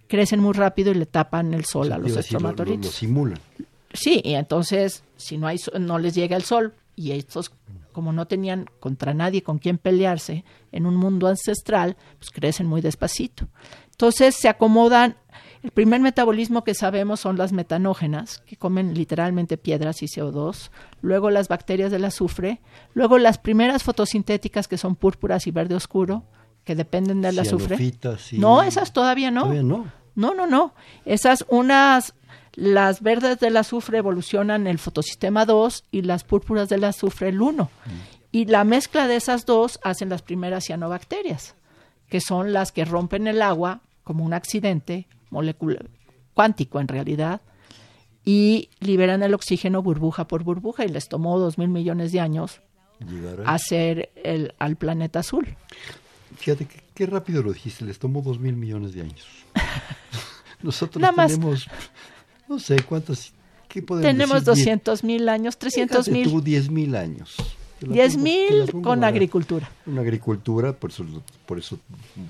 crecen 0.08 0.40
muy 0.40 0.52
rápido 0.54 0.90
y 0.90 0.94
le 0.96 1.06
tapan 1.06 1.54
el 1.54 1.64
sol 1.64 1.92
a 1.92 1.98
los 1.98 2.08
lo- 2.08 2.14
lo- 2.14 2.20
estromatolitos. 2.20 2.86
Lo, 2.86 2.92
simulan. 2.92 3.38
Sí, 3.92 4.20
y 4.24 4.34
entonces, 4.34 5.04
si 5.16 5.38
no 5.38 5.46
hay 5.46 5.58
no 5.78 5.98
les 5.98 6.14
llega 6.14 6.36
el 6.36 6.42
sol 6.42 6.74
y 6.94 7.12
estos, 7.12 7.52
como 7.92 8.12
no 8.12 8.26
tenían 8.26 8.66
contra 8.80 9.14
nadie 9.14 9.42
con 9.42 9.58
quien 9.58 9.78
pelearse 9.78 10.44
en 10.72 10.86
un 10.86 10.96
mundo 10.96 11.28
ancestral, 11.28 11.96
pues 12.18 12.30
crecen 12.30 12.66
muy 12.66 12.80
despacito. 12.80 13.48
Entonces 13.90 14.34
se 14.34 14.48
acomodan. 14.48 15.16
El 15.62 15.70
primer 15.70 16.00
metabolismo 16.00 16.62
que 16.62 16.74
sabemos 16.74 17.20
son 17.20 17.38
las 17.38 17.52
metanógenas, 17.52 18.38
que 18.46 18.56
comen 18.56 18.94
literalmente 18.94 19.56
piedras 19.56 20.02
y 20.02 20.06
CO2. 20.06 20.70
Luego 21.00 21.30
las 21.30 21.48
bacterias 21.48 21.90
del 21.90 22.04
azufre. 22.04 22.60
Luego 22.92 23.18
las 23.18 23.38
primeras 23.38 23.82
fotosintéticas 23.82 24.68
que 24.68 24.78
son 24.78 24.96
púrpuras 24.96 25.46
y 25.46 25.50
verde 25.50 25.74
oscuro, 25.74 26.24
que 26.62 26.74
dependen 26.74 27.22
del 27.22 27.38
azufre. 27.38 27.78
Sí. 28.18 28.38
No, 28.38 28.62
esas 28.62 28.92
todavía 28.92 29.30
no. 29.30 29.42
Todavía 29.42 29.62
no. 29.62 29.90
No, 30.14 30.34
no, 30.34 30.46
no. 30.46 30.74
Esas 31.04 31.44
unas, 31.48 32.14
las 32.56 33.02
verdes 33.02 33.38
del 33.38 33.58
azufre 33.58 33.98
evolucionan 33.98 34.66
el 34.66 34.78
fotosistema 34.78 35.44
2 35.44 35.84
y 35.90 36.02
las 36.02 36.24
púrpuras 36.24 36.70
del 36.70 36.84
azufre 36.84 37.28
el 37.28 37.42
1. 37.42 37.70
Y 38.32 38.46
la 38.46 38.64
mezcla 38.64 39.06
de 39.06 39.16
esas 39.16 39.44
dos 39.44 39.78
hacen 39.84 40.08
las 40.08 40.22
primeras 40.22 40.64
cianobacterias, 40.64 41.54
que 42.08 42.20
son 42.20 42.54
las 42.54 42.72
que 42.72 42.86
rompen 42.86 43.26
el 43.26 43.42
agua 43.42 43.82
como 44.04 44.24
un 44.24 44.32
accidente 44.32 45.06
molecular, 45.28 45.90
cuántico 46.32 46.80
en 46.80 46.88
realidad, 46.88 47.42
y 48.24 48.70
liberan 48.80 49.22
el 49.22 49.34
oxígeno 49.34 49.82
burbuja 49.82 50.26
por 50.26 50.42
burbuja 50.42 50.84
y 50.84 50.88
les 50.88 51.08
tomó 51.08 51.38
dos 51.38 51.58
mil 51.58 51.68
millones 51.68 52.10
de 52.10 52.20
años 52.20 52.62
hacer 53.44 54.10
el, 54.24 54.54
al 54.58 54.76
planeta 54.76 55.18
azul. 55.20 55.46
Fíjate 56.38 56.66
qué 56.94 57.06
rápido 57.06 57.42
lo 57.42 57.52
dijiste, 57.52 57.84
les 57.84 57.98
tomó 57.98 58.22
dos 58.22 58.40
mil 58.40 58.56
millones 58.56 58.94
de 58.94 59.02
años. 59.02 59.26
Nosotros 60.62 61.04
tenemos, 61.14 61.68
no 62.48 62.58
sé 62.58 62.82
cuántos, 62.82 63.32
¿qué 63.68 63.82
podemos 63.82 64.10
Tenemos 64.10 64.44
doscientos 64.44 65.04
mil 65.04 65.28
años, 65.28 65.56
trescientos 65.56 66.08
mil. 66.08 66.28
Tuvo 66.28 66.40
diez 66.40 66.70
mil 66.70 66.94
años. 66.94 67.36
Diez 67.80 68.16
mil 68.16 68.70
con 68.82 69.04
agricultura. 69.04 69.70
Una 69.86 70.00
agricultura, 70.00 70.72
por 70.72 70.90
eso, 70.90 71.04
por 71.44 71.58
eso 71.58 71.78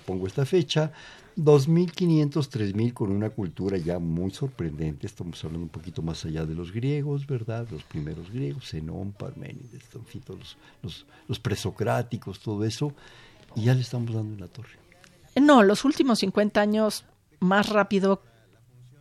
pongo 0.04 0.26
esta 0.26 0.44
fecha. 0.44 0.92
2.500, 1.36 2.30
3.000 2.48 2.94
con 2.94 3.12
una 3.12 3.28
cultura 3.28 3.76
ya 3.76 3.98
muy 3.98 4.30
sorprendente. 4.30 5.06
Estamos 5.06 5.44
hablando 5.44 5.64
un 5.64 5.68
poquito 5.68 6.00
más 6.00 6.24
allá 6.24 6.46
de 6.46 6.54
los 6.54 6.72
griegos, 6.72 7.26
¿verdad? 7.26 7.66
Los 7.70 7.82
primeros 7.84 8.30
griegos, 8.30 8.70
Zenón, 8.70 9.12
Parménides, 9.12 9.82
en 9.94 10.06
fin, 10.06 10.22
todos 10.22 10.56
los, 10.82 11.06
los, 11.28 11.38
presocráticos, 11.38 12.40
todo 12.40 12.64
eso. 12.64 12.94
Y 13.54 13.64
ya 13.64 13.74
le 13.74 13.82
estamos 13.82 14.14
dando 14.14 14.34
en 14.34 14.40
la 14.40 14.48
torre. 14.48 14.78
No, 15.38 15.62
los 15.62 15.84
últimos 15.84 16.20
50 16.20 16.58
años 16.58 17.04
más 17.38 17.68
rápido 17.68 18.22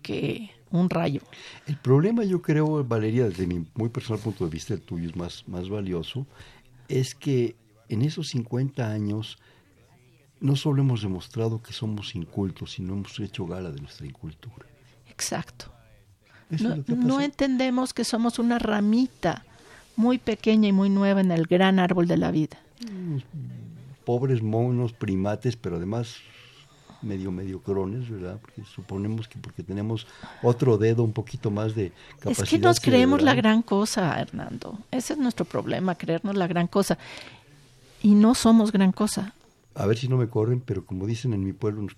que 0.06 0.52
un 0.70 0.88
rayo. 0.92 1.22
El 1.66 1.78
problema, 1.78 2.24
yo 2.24 2.40
creo, 2.44 2.84
Valeria, 2.84 3.26
desde 3.26 3.48
mi 3.48 3.66
muy 3.74 3.90
personal 3.90 4.22
punto 4.22 4.46
de 4.46 4.52
vista, 4.52 4.76
el 4.76 4.82
tuyo 4.82 5.10
es 5.10 5.16
más, 5.16 5.44
más 5.48 5.68
valioso, 5.68 6.28
es 6.88 7.16
que 7.16 7.56
en 7.90 8.04
esos 8.04 8.28
50 8.30 8.88
años 8.88 9.40
no 10.40 10.56
solo 10.56 10.84
hemos 10.84 11.02
demostrado 11.02 11.64
que 11.64 11.74
somos 11.74 12.14
incultos, 12.14 12.74
sino 12.74 12.94
hemos 12.94 13.20
hecho 13.20 13.48
gala 13.48 13.72
de 13.72 13.82
nuestra 13.82 14.06
incultura. 14.06 14.68
Exacto. 15.10 15.72
No, 16.88 17.20
entendemos 17.20 17.92
que 17.96 18.04
somos 18.04 18.38
una 18.38 18.60
ramita 18.60 19.44
muy 19.96 20.20
pequeña 20.20 20.68
y 20.68 20.72
muy 20.72 20.92
nueva 20.92 21.22
en 21.22 21.32
el 21.32 21.48
gran 21.48 21.80
árbol 21.80 22.08
de 22.08 22.18
la 22.18 22.30
vida. 22.30 22.60
pobres 24.06 24.44
monos, 24.44 24.94
primates, 24.94 25.56
pero 25.56 25.78
además 25.78 26.18
medio 27.02 27.32
medio 27.32 27.62
crones, 27.62 28.10
¿verdad? 28.10 28.40
Porque 28.42 28.64
suponemos 28.64 29.28
que 29.28 29.38
porque 29.40 29.64
tenemos 29.64 30.08
otro 30.42 30.78
dedo 30.78 31.04
un 31.04 31.14
poquito 31.14 31.52
más 31.52 31.76
de 31.76 31.92
capacidad. 32.20 32.44
Es 32.44 32.50
que 32.50 32.60
nos 32.60 32.80
creemos 32.80 33.22
la 33.22 33.34
gran 33.34 33.62
cosa, 33.62 34.20
Hernando. 34.20 34.80
Ese 34.92 35.14
es 35.14 35.20
nuestro 35.20 35.46
problema, 35.46 35.96
creernos 35.96 36.36
la 36.36 36.48
gran 36.48 36.68
cosa. 36.68 36.98
Y 38.02 38.16
no 38.16 38.36
somos 38.36 38.72
gran 38.72 38.92
cosa 38.92 39.34
a 39.76 39.86
ver 39.86 39.98
si 39.98 40.08
no 40.08 40.18
me 40.18 40.30
corren, 40.30 40.62
pero 40.62 40.86
como 40.86 41.06
dicen 41.06 41.34
en 41.34 41.44
mi 41.44 41.52
pueblo, 41.52 41.82
nos, 41.82 41.96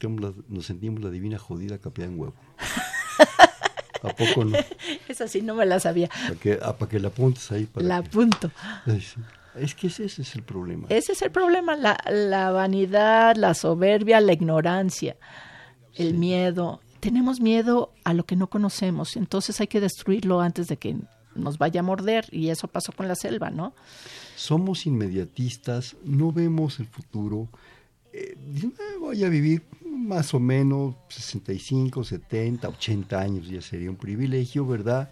nos 0.49 0.65
sentimos 0.65 1.01
la 1.01 1.11
divina 1.11 1.37
jodida 1.37 1.79
en 1.97 2.19
huevo. 2.19 2.33
¿A 4.03 4.09
poco 4.09 4.45
no? 4.45 4.57
Esa 5.07 5.27
sí 5.27 5.41
no 5.41 5.55
me 5.55 5.65
la 5.65 5.79
sabía. 5.79 6.09
Para 6.09 6.35
que, 6.35 6.59
ah, 6.61 6.75
para 6.77 6.89
que 6.89 6.99
la 6.99 7.07
apuntes 7.09 7.51
ahí. 7.51 7.65
Para 7.65 7.85
la 7.85 7.97
apunto. 7.97 8.51
Es 9.59 9.75
que 9.75 9.87
ese, 9.87 10.05
es 10.05 10.35
el 10.35 10.43
problema. 10.43 10.87
Ese 10.89 11.13
es 11.13 11.21
el 11.21 11.31
problema, 11.31 11.75
la, 11.75 11.97
la 12.09 12.51
vanidad, 12.51 13.35
la 13.35 13.53
soberbia, 13.53 14.19
la 14.21 14.33
ignorancia, 14.33 15.17
el 15.95 16.13
miedo. 16.13 16.81
Tenemos 16.99 17.39
miedo 17.39 17.93
a 18.03 18.13
lo 18.13 18.25
que 18.25 18.35
no 18.35 18.47
conocemos, 18.47 19.15
entonces 19.15 19.59
hay 19.61 19.67
que 19.67 19.79
destruirlo 19.79 20.41
antes 20.41 20.67
de 20.67 20.77
que 20.77 20.95
nos 21.35 21.57
vaya 21.57 21.81
a 21.81 21.83
morder 21.83 22.25
y 22.31 22.49
eso 22.49 22.67
pasó 22.67 22.91
con 22.91 23.07
la 23.07 23.15
selva, 23.15 23.49
¿no? 23.49 23.73
Somos 24.35 24.85
inmediatistas, 24.85 25.95
no 26.03 26.31
vemos 26.31 26.79
el 26.79 26.87
futuro. 26.87 27.47
Eh, 28.13 28.37
voy 28.99 29.23
a 29.23 29.29
vivir 29.29 29.63
más 29.85 30.33
o 30.33 30.39
menos 30.39 30.95
65, 31.09 32.03
70, 32.03 32.69
80 32.69 33.19
años, 33.19 33.47
ya 33.47 33.61
sería 33.61 33.89
un 33.89 33.97
privilegio, 33.97 34.65
¿verdad? 34.65 35.11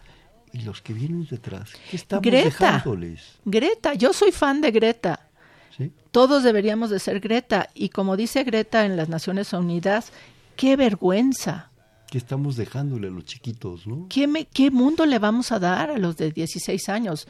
Y 0.56 0.62
los 0.62 0.82
que 0.82 0.94
vienen 0.94 1.28
detrás, 1.30 1.72
¿qué 1.90 1.98
estamos 1.98 2.24
Greta, 2.24 2.46
dejándoles? 2.46 3.40
Greta, 3.44 3.94
yo 3.94 4.14
soy 4.14 4.32
fan 4.32 4.62
de 4.62 4.72
Greta. 4.72 5.28
¿Sí? 5.76 5.92
Todos 6.12 6.44
deberíamos 6.44 6.90
de 6.90 7.00
ser 7.00 7.20
Greta. 7.20 7.70
Y 7.74 7.90
como 7.90 8.16
dice 8.16 8.46
Greta 8.46 8.86
en 8.86 8.96
las 8.96 9.10
Naciones 9.10 9.52
Unidas, 9.52 10.14
qué 10.56 10.78
vergüenza 10.78 11.72
¿Qué 12.10 12.20
estamos 12.20 12.56
dejándole 12.56 13.08
a 13.08 13.12
los 13.12 13.26
chiquitos, 13.26 13.88
no? 13.88 14.06
¿Qué, 14.10 14.48
¿Qué 14.54 14.72
mundo 14.72 15.06
le 15.06 15.20
vamos 15.20 15.52
a 15.52 15.60
dar 15.60 15.90
a 15.90 15.98
los 15.98 16.16
de 16.18 16.32
16 16.32 16.90
años? 16.90 17.28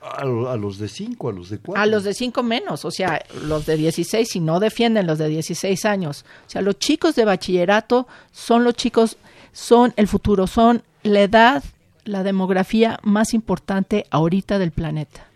A, 0.00 0.24
los 0.24 0.78
de 0.78 0.88
5, 0.88 1.28
a 1.28 1.32
los 1.32 1.50
de 1.50 1.58
4. 1.58 1.82
A 1.82 1.86
los 1.86 2.04
de 2.04 2.14
5 2.14 2.42
menos, 2.42 2.84
o 2.84 2.90
sea, 2.90 3.20
los 3.42 3.66
de 3.66 3.76
16, 3.76 4.28
si 4.28 4.38
no 4.38 4.60
defienden 4.60 5.06
los 5.06 5.18
de 5.18 5.28
16 5.28 5.84
años. 5.86 6.24
O 6.46 6.50
sea, 6.50 6.62
los 6.62 6.78
chicos 6.78 7.16
de 7.16 7.24
bachillerato 7.24 8.06
son 8.30 8.64
los 8.64 8.74
chicos, 8.74 9.16
son 9.52 9.92
el 9.96 10.06
futuro, 10.06 10.46
son 10.46 10.82
la 11.02 11.22
edad, 11.22 11.64
la 12.08 12.22
demografía 12.22 12.98
más 13.02 13.34
importante 13.34 14.04
ahorita 14.10 14.58
del 14.58 14.72
planeta. 14.72 15.26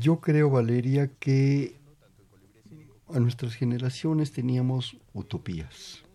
Yo 0.00 0.20
creo, 0.20 0.50
Valeria, 0.50 1.10
que 1.18 1.76
a 3.14 3.20
nuestras 3.20 3.54
generaciones 3.54 4.32
teníamos 4.32 4.96
utopías 5.14 6.06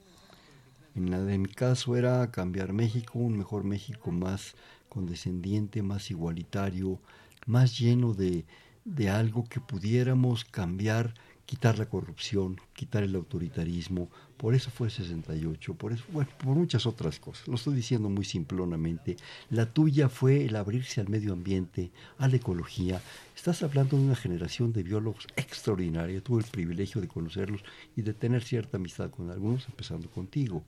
en 0.95 1.10
la 1.10 1.21
de 1.21 1.38
mi 1.38 1.47
caso 1.47 1.95
era 1.95 2.30
cambiar 2.32 2.74
México, 2.74 3.19
un 3.19 3.38
mejor 3.38 3.63
México 3.63 4.12
más 4.12 4.56
condescendiente, 4.89 5.82
más 5.82 6.12
igualitario, 6.12 7.00
más 7.45 7.80
lleno 7.80 8.13
de, 8.13 8.45
de 8.84 9.10
algo 9.10 9.45
que 9.45 9.62
pudiéramos 9.62 10.43
cambiar, 10.43 11.13
quitar 11.51 11.77
la 11.77 11.85
corrupción, 11.85 12.61
quitar 12.73 13.03
el 13.03 13.13
autoritarismo. 13.13 14.09
Por 14.37 14.55
eso 14.55 14.71
fue 14.71 14.87
el 14.87 14.93
68, 14.93 15.73
por 15.73 15.91
eso, 15.91 16.05
bueno, 16.13 16.31
por 16.37 16.55
muchas 16.55 16.85
otras 16.85 17.19
cosas. 17.19 17.45
Lo 17.45 17.55
estoy 17.55 17.75
diciendo 17.75 18.07
muy 18.07 18.23
simplonamente. 18.23 19.17
La 19.49 19.65
tuya 19.65 20.07
fue 20.07 20.45
el 20.45 20.55
abrirse 20.55 21.01
al 21.01 21.09
medio 21.09 21.33
ambiente, 21.33 21.91
a 22.19 22.29
la 22.29 22.37
ecología. 22.37 23.01
Estás 23.35 23.63
hablando 23.63 23.97
de 23.97 24.03
una 24.03 24.15
generación 24.15 24.71
de 24.71 24.83
biólogos 24.83 25.27
extraordinaria. 25.35 26.23
Tuve 26.23 26.41
el 26.41 26.49
privilegio 26.49 27.01
de 27.01 27.09
conocerlos 27.09 27.65
y 27.97 28.01
de 28.01 28.13
tener 28.13 28.43
cierta 28.43 28.77
amistad 28.77 29.09
con 29.09 29.29
algunos, 29.29 29.67
empezando 29.67 30.09
contigo. 30.09 30.63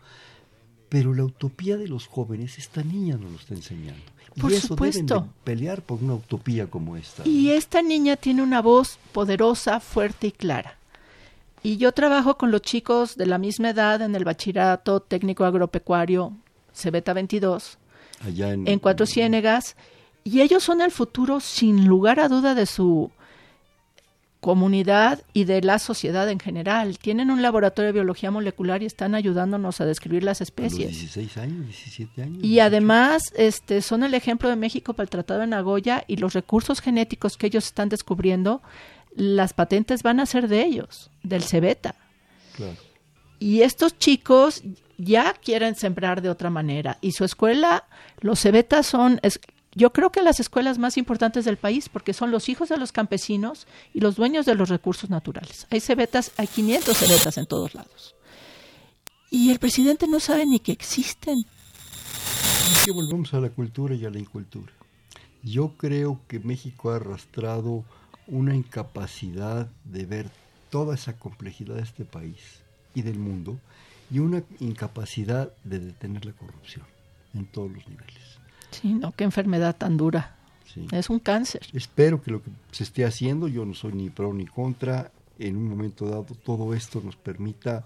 Pero 0.93 1.15
la 1.15 1.23
utopía 1.23 1.75
de 1.75 1.87
los 1.87 2.05
jóvenes, 2.05 2.59
esta 2.59 2.83
niña 2.83 3.17
nos 3.17 3.31
lo 3.31 3.37
está 3.39 3.55
enseñando. 3.55 4.03
Por 4.39 4.51
y 4.51 4.57
eso 4.57 4.67
supuesto. 4.67 5.15
Deben 5.15 5.31
pelear 5.43 5.81
por 5.81 6.03
una 6.03 6.13
utopía 6.13 6.67
como 6.67 6.95
esta. 6.97 7.27
Y 7.27 7.49
esta 7.49 7.81
niña 7.81 8.15
tiene 8.15 8.43
una 8.43 8.61
voz 8.61 8.99
poderosa, 9.11 9.79
fuerte 9.79 10.27
y 10.27 10.31
clara. 10.31 10.77
Y 11.63 11.77
yo 11.77 11.93
trabajo 11.93 12.37
con 12.37 12.51
los 12.51 12.61
chicos 12.61 13.17
de 13.17 13.25
la 13.25 13.39
misma 13.39 13.71
edad 13.71 14.03
en 14.03 14.13
el 14.13 14.23
bachillerato 14.23 14.99
técnico 14.99 15.45
agropecuario 15.45 16.33
Cebeta 16.75 17.13
22, 17.13 17.79
Allá 18.23 18.53
en, 18.53 18.67
en 18.67 18.77
Cuatro 18.77 19.07
Ciénegas, 19.07 19.75
y 20.23 20.41
ellos 20.41 20.63
son 20.63 20.79
el 20.81 20.91
futuro 20.91 21.39
sin 21.39 21.87
lugar 21.87 22.19
a 22.19 22.29
duda 22.29 22.53
de 22.53 22.67
su 22.67 23.09
comunidad 24.43 25.23
y 25.31 25.45
de 25.45 25.61
la 25.61 25.79
sociedad 25.79 26.29
en 26.29 26.37
general. 26.37 26.99
Tienen 26.99 27.31
un 27.31 27.41
laboratorio 27.41 27.87
de 27.87 27.93
biología 27.93 28.29
molecular 28.29 28.83
y 28.83 28.85
están 28.85 29.15
ayudándonos 29.15 29.79
a 29.79 29.85
describir 29.85 30.23
las 30.23 30.41
especies. 30.41 30.89
16 30.89 31.37
años, 31.37 31.65
17 31.65 32.21
años. 32.21 32.43
Y 32.43 32.59
además 32.59 33.31
este, 33.37 33.81
son 33.81 34.03
el 34.03 34.13
ejemplo 34.13 34.49
de 34.49 34.57
México 34.57 34.93
para 34.93 35.05
el 35.05 35.09
Tratado 35.09 35.39
de 35.39 35.47
Nagoya 35.47 36.03
y 36.07 36.17
los 36.17 36.33
recursos 36.33 36.81
genéticos 36.81 37.37
que 37.37 37.47
ellos 37.47 37.65
están 37.65 37.87
descubriendo 37.87 38.61
las 39.15 39.53
patentes 39.53 40.03
van 40.03 40.19
a 40.19 40.25
ser 40.25 40.49
de 40.49 40.63
ellos, 40.63 41.09
del 41.23 41.43
Cebeta. 41.43 41.95
Y 43.39 43.61
estos 43.61 43.97
chicos 43.97 44.61
ya 44.97 45.33
quieren 45.33 45.75
sembrar 45.75 46.21
de 46.21 46.29
otra 46.29 46.49
manera. 46.49 46.97
Y 46.99 47.13
su 47.13 47.23
escuela, 47.23 47.85
los 48.19 48.41
Cebetas 48.41 48.87
son, 48.87 49.21
yo 49.75 49.91
creo 49.91 50.11
que 50.11 50.21
las 50.21 50.39
escuelas 50.39 50.77
más 50.77 50.97
importantes 50.97 51.45
del 51.45 51.57
país, 51.57 51.89
porque 51.89 52.13
son 52.13 52.31
los 52.31 52.49
hijos 52.49 52.69
de 52.69 52.77
los 52.77 52.91
campesinos 52.91 53.67
y 53.93 54.01
los 54.01 54.15
dueños 54.15 54.45
de 54.45 54.55
los 54.55 54.69
recursos 54.69 55.09
naturales. 55.09 55.67
Hay 55.71 55.79
Cebetas, 55.79 56.31
hay 56.37 56.47
500 56.47 56.97
Cebetas 56.97 57.37
en 57.37 57.45
todos 57.45 57.73
lados. 57.73 58.15
Y 59.31 59.49
el 59.49 59.59
presidente 59.59 60.07
no 60.07 60.19
sabe 60.19 60.45
ni 60.45 60.59
que 60.59 60.71
existen. 60.71 61.45
que 62.85 62.91
volvemos 62.91 63.33
a 63.33 63.39
la 63.39 63.49
cultura 63.49 63.95
y 63.95 64.05
a 64.05 64.09
la 64.09 64.19
incultura. 64.19 64.71
Yo 65.41 65.73
creo 65.77 66.21
que 66.27 66.39
México 66.39 66.91
ha 66.91 66.97
arrastrado 66.97 67.83
una 68.27 68.55
incapacidad 68.55 69.69
de 69.83 70.05
ver 70.05 70.31
toda 70.69 70.95
esa 70.95 71.17
complejidad 71.17 71.75
de 71.75 71.81
este 71.81 72.05
país 72.05 72.61
y 72.93 73.01
del 73.01 73.19
mundo 73.19 73.59
y 74.11 74.19
una 74.19 74.43
incapacidad 74.59 75.51
de 75.63 75.79
detener 75.79 76.25
la 76.25 76.33
corrupción 76.33 76.85
en 77.33 77.45
todos 77.45 77.71
los 77.71 77.87
niveles. 77.87 78.32
Sí, 78.73 78.93
no, 78.93 79.11
qué 79.11 79.23
enfermedad 79.23 79.75
tan 79.75 79.97
dura. 79.97 80.35
Es 80.91 81.09
un 81.09 81.19
cáncer. 81.19 81.61
Espero 81.73 82.21
que 82.21 82.31
lo 82.31 82.41
que 82.41 82.49
se 82.71 82.83
esté 82.83 83.05
haciendo, 83.05 83.47
yo 83.47 83.65
no 83.65 83.73
soy 83.73 83.93
ni 83.93 84.09
pro 84.09 84.33
ni 84.33 84.45
contra, 84.45 85.11
en 85.39 85.57
un 85.57 85.67
momento 85.67 86.07
dado 86.07 86.25
todo 86.43 86.73
esto 86.73 87.01
nos 87.03 87.15
permita 87.15 87.85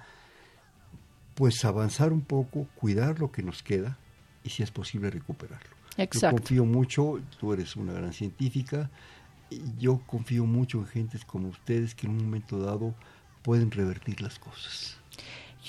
pues 1.35 1.63
avanzar 1.65 2.13
un 2.13 2.21
poco, 2.21 2.67
cuidar 2.75 3.19
lo 3.19 3.31
que 3.31 3.43
nos 3.43 3.61
queda 3.61 3.97
y 4.43 4.49
si 4.49 4.63
es 4.63 4.71
posible 4.71 5.09
recuperarlo. 5.09 5.69
Exacto. 5.97 6.37
Yo 6.37 6.41
confío 6.41 6.65
mucho, 6.65 7.19
tú 7.39 7.53
eres 7.53 7.75
una 7.75 7.93
gran 7.93 8.13
científica, 8.13 8.89
yo 9.77 10.01
confío 10.05 10.45
mucho 10.45 10.79
en 10.79 10.87
gentes 10.87 11.25
como 11.25 11.49
ustedes 11.49 11.95
que 11.95 12.07
en 12.07 12.13
un 12.13 12.23
momento 12.23 12.59
dado 12.59 12.93
pueden 13.43 13.71
revertir 13.71 14.21
las 14.21 14.39
cosas. 14.39 14.97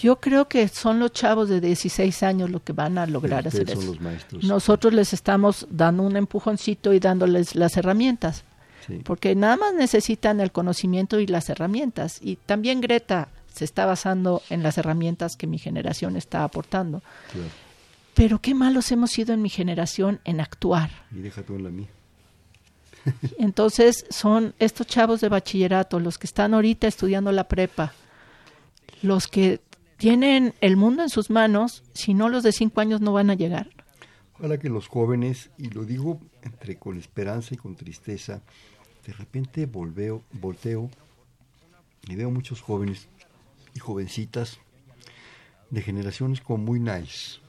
Yo 0.00 0.20
creo 0.20 0.48
que 0.48 0.68
son 0.68 1.00
los 1.00 1.12
chavos 1.12 1.48
de 1.48 1.60
16 1.60 2.22
años 2.22 2.50
lo 2.50 2.62
que 2.62 2.72
van 2.72 2.98
a 2.98 3.06
lograr 3.06 3.48
hacer 3.48 3.68
eso. 3.70 3.96
Nosotros 4.42 4.92
les 4.92 5.12
estamos 5.12 5.66
dando 5.70 6.04
un 6.04 6.16
empujoncito 6.16 6.92
y 6.92 7.00
dándoles 7.00 7.54
las 7.54 7.76
herramientas. 7.76 8.44
Porque 9.04 9.34
nada 9.34 9.56
más 9.56 9.74
necesitan 9.74 10.40
el 10.40 10.52
conocimiento 10.52 11.20
y 11.20 11.26
las 11.26 11.50
herramientas. 11.50 12.18
Y 12.22 12.36
también 12.36 12.80
Greta 12.80 13.28
se 13.52 13.64
está 13.64 13.86
basando 13.86 14.42
en 14.50 14.62
las 14.62 14.78
herramientas 14.78 15.36
que 15.36 15.46
mi 15.46 15.58
generación 15.58 16.16
está 16.16 16.44
aportando. 16.44 17.02
Pero 18.14 18.40
qué 18.40 18.54
malos 18.54 18.90
hemos 18.92 19.10
sido 19.10 19.34
en 19.34 19.42
mi 19.42 19.48
generación 19.48 20.20
en 20.24 20.40
actuar. 20.40 20.90
Y 21.10 21.18
deja 21.18 21.42
tú 21.42 21.56
en 21.56 21.64
la 21.64 21.70
mía. 21.70 21.88
Entonces 23.38 24.06
son 24.10 24.54
estos 24.58 24.86
chavos 24.86 25.20
de 25.20 25.28
bachillerato, 25.28 26.00
los 26.00 26.18
que 26.18 26.26
están 26.26 26.54
ahorita 26.54 26.86
estudiando 26.86 27.32
la 27.32 27.48
prepa, 27.48 27.92
los 29.02 29.28
que 29.28 29.60
tienen 29.98 30.54
el 30.60 30.76
mundo 30.76 31.02
en 31.02 31.10
sus 31.10 31.28
manos, 31.28 31.82
si 31.92 32.14
no 32.14 32.28
los 32.28 32.42
de 32.42 32.52
cinco 32.52 32.80
años 32.80 33.00
no 33.00 33.12
van 33.12 33.30
a 33.30 33.34
llegar. 33.34 33.68
Ojalá 34.38 34.58
que 34.58 34.70
los 34.70 34.86
jóvenes, 34.86 35.50
y 35.58 35.68
lo 35.70 35.84
digo 35.84 36.20
entre 36.42 36.78
con 36.78 36.96
esperanza 36.96 37.54
y 37.54 37.56
con 37.56 37.74
tristeza, 37.74 38.40
de 39.04 39.12
repente 39.12 39.66
volveo, 39.66 40.22
volteo 40.32 40.88
y 42.06 42.14
veo 42.14 42.30
muchos 42.30 42.60
jóvenes 42.60 43.08
y 43.74 43.80
jovencitas 43.80 44.58
de 45.70 45.82
generaciones 45.82 46.40
como 46.40 46.64
muy 46.64 46.78
nice, 46.78 47.40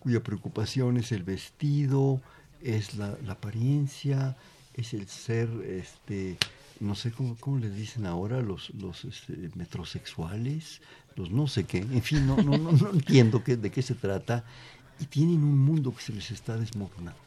cuya 0.00 0.22
preocupación 0.22 0.96
es 0.96 1.12
el 1.12 1.22
vestido, 1.22 2.20
es 2.60 2.96
la, 2.96 3.16
la 3.24 3.34
apariencia, 3.34 4.36
es 4.74 4.94
el 4.94 5.06
ser, 5.06 5.48
este, 5.64 6.36
no 6.80 6.94
sé 6.94 7.10
cómo, 7.10 7.36
cómo 7.38 7.58
les 7.58 7.74
dicen 7.74 8.06
ahora, 8.06 8.40
los, 8.40 8.70
los 8.70 9.04
este, 9.04 9.50
metrosexuales, 9.54 10.80
los 11.16 11.30
no 11.30 11.46
sé 11.46 11.64
qué, 11.64 11.78
en 11.78 12.02
fin, 12.02 12.26
no, 12.26 12.36
no, 12.36 12.56
no, 12.56 12.72
no 12.72 12.90
entiendo 12.90 13.42
qué, 13.42 13.56
de 13.56 13.70
qué 13.70 13.82
se 13.82 13.94
trata, 13.94 14.44
y 15.00 15.06
tienen 15.06 15.42
un 15.42 15.58
mundo 15.58 15.94
que 15.94 16.02
se 16.02 16.12
les 16.12 16.30
está 16.30 16.56
desmoronando. 16.56 17.18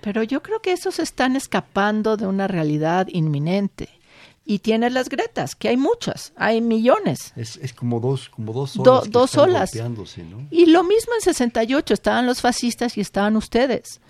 Pero 0.00 0.22
yo 0.22 0.42
creo 0.42 0.60
que 0.60 0.72
esos 0.72 0.98
están 0.98 1.36
escapando 1.36 2.16
de 2.16 2.26
una 2.26 2.46
realidad 2.46 3.08
inminente. 3.10 3.88
Y 4.44 4.60
tienes 4.60 4.92
las 4.94 5.10
gretas, 5.10 5.54
que 5.54 5.68
hay 5.68 5.76
muchas, 5.76 6.32
hay 6.34 6.62
millones. 6.62 7.34
Es, 7.36 7.56
es 7.56 7.74
como 7.74 8.00
dos, 8.00 8.30
como 8.30 8.54
dos 8.54 8.78
olas. 8.78 9.10
dos 9.10 9.36
olas. 9.36 9.70
Y 10.50 10.66
lo 10.66 10.84
mismo 10.84 11.12
en 11.14 11.20
68, 11.20 11.92
estaban 11.92 12.24
los 12.24 12.40
fascistas 12.40 12.96
y 12.96 13.02
estaban 13.02 13.36
ustedes 13.36 14.00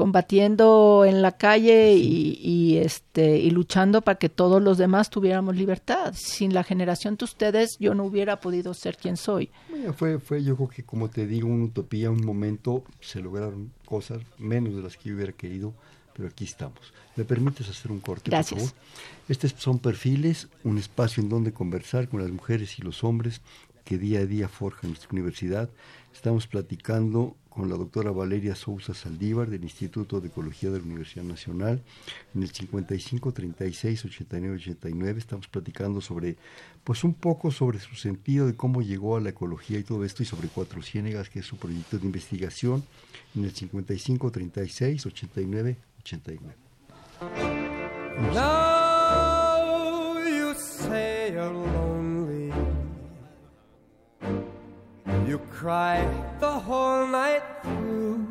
combatiendo 0.00 1.04
en 1.06 1.20
la 1.20 1.32
calle 1.32 1.92
y, 1.94 2.78
este 2.78 3.36
y 3.36 3.50
luchando 3.50 4.00
para 4.00 4.18
que 4.18 4.30
todos 4.30 4.62
los 4.62 4.78
demás 4.78 5.10
tuviéramos 5.10 5.54
libertad. 5.54 6.14
Sin 6.16 6.54
la 6.54 6.64
generación 6.64 7.16
de 7.16 7.26
ustedes 7.26 7.76
yo 7.78 7.92
no 7.92 8.04
hubiera 8.04 8.40
podido 8.40 8.72
ser 8.72 8.96
quien 8.96 9.18
soy. 9.18 9.50
fue 9.98 10.18
fue 10.18 10.42
yo 10.42 10.56
creo 10.56 10.68
que 10.68 10.84
como 10.84 11.10
te 11.10 11.26
digo 11.26 11.48
una 11.48 11.66
utopía, 11.66 12.10
un 12.10 12.24
momento 12.24 12.82
se 13.02 13.20
lograron 13.20 13.72
cosas 13.84 14.22
menos 14.38 14.74
de 14.74 14.80
las 14.80 14.96
que 14.96 15.10
yo 15.10 15.16
hubiera 15.16 15.32
querido, 15.32 15.74
pero 16.14 16.28
aquí 16.28 16.44
estamos. 16.44 16.80
¿Me 17.14 17.26
permites 17.26 17.68
hacer 17.68 17.92
un 17.92 18.00
corte, 18.00 18.30
Gracias. 18.30 18.58
por 18.58 18.70
favor? 18.70 18.84
Estos 19.28 19.54
son 19.58 19.80
perfiles, 19.80 20.48
un 20.64 20.78
espacio 20.78 21.22
en 21.22 21.28
donde 21.28 21.52
conversar 21.52 22.08
con 22.08 22.22
las 22.22 22.30
mujeres 22.30 22.78
y 22.78 22.82
los 22.82 23.04
hombres 23.04 23.42
que 23.84 23.98
día 23.98 24.20
a 24.20 24.26
día 24.26 24.48
forjan 24.48 24.90
nuestra 24.90 25.10
universidad. 25.12 25.70
Estamos 26.12 26.46
platicando 26.46 27.36
con 27.48 27.68
la 27.68 27.76
doctora 27.76 28.10
Valeria 28.12 28.54
Sousa 28.54 28.94
Saldívar 28.94 29.50
del 29.50 29.64
Instituto 29.64 30.20
de 30.20 30.28
Ecología 30.28 30.70
de 30.70 30.78
la 30.78 30.84
Universidad 30.84 31.24
Nacional. 31.24 31.82
En 32.34 32.42
el 32.42 32.50
55 32.50 33.32
36 33.32 34.04
89 34.04 34.56
89 34.56 35.18
estamos 35.18 35.48
platicando 35.48 36.00
sobre, 36.00 36.36
pues 36.84 37.04
un 37.04 37.14
poco 37.14 37.50
sobre 37.50 37.80
su 37.80 37.96
sentido 37.96 38.46
de 38.46 38.54
cómo 38.54 38.82
llegó 38.82 39.16
a 39.16 39.20
la 39.20 39.30
ecología 39.30 39.78
y 39.78 39.82
todo 39.82 40.04
esto, 40.04 40.22
y 40.22 40.26
sobre 40.26 40.48
Cuatro 40.48 40.80
Ciénegas, 40.82 41.28
que 41.28 41.40
es 41.40 41.46
su 41.46 41.56
proyecto 41.56 41.98
de 41.98 42.06
investigación, 42.06 42.84
en 43.34 43.44
el 43.44 43.52
55 43.52 44.30
36 44.30 45.06
89 45.06 45.76
89. 45.98 46.54
You 55.30 55.38
cry 55.38 56.02
the 56.40 56.50
whole 56.50 57.06
night 57.06 57.44
through. 57.62 58.26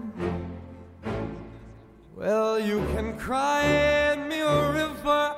Well, 2.13 2.59
you 2.59 2.79
can 2.91 3.17
cry 3.17 4.17
me 4.27 4.41
a 4.41 4.71
river, 4.73 5.33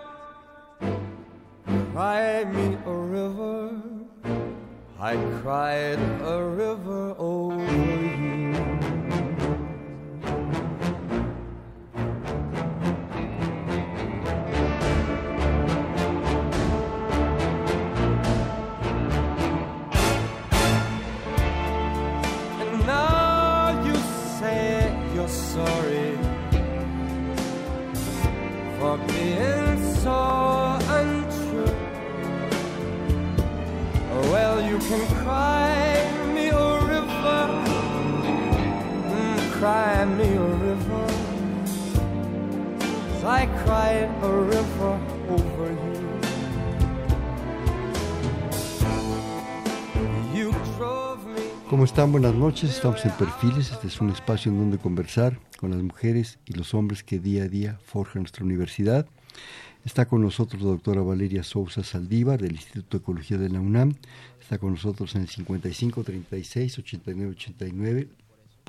cry 1.94 2.46
me 2.46 2.80
a 2.84 2.92
river. 2.92 3.80
I 5.00 5.14
cried 5.44 6.00
a 6.24 6.44
river 6.44 7.14
over 7.20 7.64
you. 7.64 8.11
¿Cómo 51.70 51.86
están? 51.86 52.12
Buenas 52.12 52.36
noches. 52.36 52.70
Estamos 52.70 53.06
en 53.06 53.12
Perfiles. 53.12 53.72
Este 53.72 53.88
es 53.88 54.02
un 54.02 54.10
espacio 54.10 54.52
en 54.52 54.60
donde 54.60 54.78
conversar 54.78 55.40
con 55.58 55.72
las 55.72 55.82
mujeres 55.82 56.38
y 56.46 56.54
los 56.54 56.74
hombres 56.74 57.04
que 57.04 57.18
día 57.20 57.44
a 57.44 57.48
día 57.48 57.80
forjan 57.86 58.24
nuestra 58.24 58.44
universidad. 58.44 59.08
Está 59.86 60.06
con 60.06 60.22
nosotros 60.22 60.62
la 60.62 60.70
doctora 60.70 61.02
Valeria 61.02 61.44
Sousa 61.44 61.84
Saldívar 61.84 62.42
del 62.42 62.52
Instituto 62.52 62.98
de 62.98 63.02
Ecología 63.02 63.38
de 63.38 63.50
la 63.50 63.60
UNAM. 63.60 63.96
Está 64.40 64.58
con 64.58 64.72
nosotros 64.72 65.16
en 65.16 65.22
el 65.22 65.28
55 65.30 66.04
36 66.04 66.80
89 66.80 67.32
89. 67.32 68.08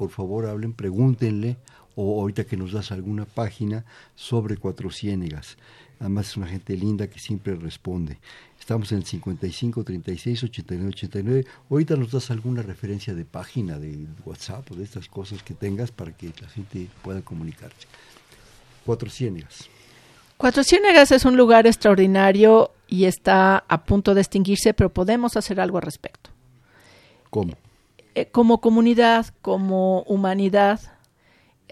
Por 0.02 0.10
favor, 0.10 0.46
hablen, 0.46 0.72
pregúntenle 0.72 1.58
o 1.94 2.20
ahorita 2.20 2.42
que 2.42 2.56
nos 2.56 2.72
das 2.72 2.90
alguna 2.90 3.24
página 3.24 3.84
sobre 4.16 4.56
Cuatro 4.56 4.90
Ciénegas. 4.90 5.56
Además 6.00 6.26
es 6.26 6.36
una 6.36 6.48
gente 6.48 6.76
linda 6.76 7.06
que 7.06 7.20
siempre 7.20 7.54
responde. 7.54 8.18
Estamos 8.58 8.90
en 8.90 8.98
el 8.98 9.04
55 9.04 9.84
36 9.84 10.42
89 10.42 10.88
89. 10.88 11.46
Ahorita 11.70 11.94
nos 11.94 12.10
das 12.10 12.32
alguna 12.32 12.62
referencia 12.62 13.14
de 13.14 13.24
página 13.24 13.78
de 13.78 14.08
WhatsApp 14.24 14.72
o 14.72 14.74
de 14.74 14.82
estas 14.82 15.06
cosas 15.06 15.44
que 15.44 15.54
tengas 15.54 15.92
para 15.92 16.10
que 16.10 16.32
la 16.40 16.48
gente 16.48 16.88
pueda 17.04 17.22
comunicarse. 17.22 17.86
Cuatro 18.84 19.08
Ciénegas. 19.08 19.68
Cuatro 20.36 20.64
Ciénegas 20.64 21.12
es 21.12 21.24
un 21.24 21.36
lugar 21.36 21.68
extraordinario 21.68 22.72
y 22.88 23.04
está 23.04 23.62
a 23.68 23.84
punto 23.84 24.14
de 24.14 24.22
extinguirse, 24.22 24.74
pero 24.74 24.92
podemos 24.92 25.36
hacer 25.36 25.60
algo 25.60 25.78
al 25.78 25.84
respecto. 25.84 26.30
¿Cómo? 27.30 27.52
Eh, 28.14 28.26
como 28.26 28.60
comunidad, 28.60 29.26
como 29.40 30.02
humanidad, 30.02 30.80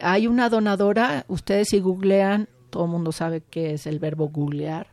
hay 0.01 0.27
una 0.27 0.49
donadora, 0.49 1.25
ustedes 1.29 1.69
si 1.69 1.81
googlean, 1.81 2.49
todo 2.71 2.85
el 2.85 2.91
mundo 2.91 3.13
sabe 3.13 3.43
qué 3.43 3.75
es 3.75 3.87
el 3.87 3.99
verbo 3.99 4.29
googlear. 4.29 4.87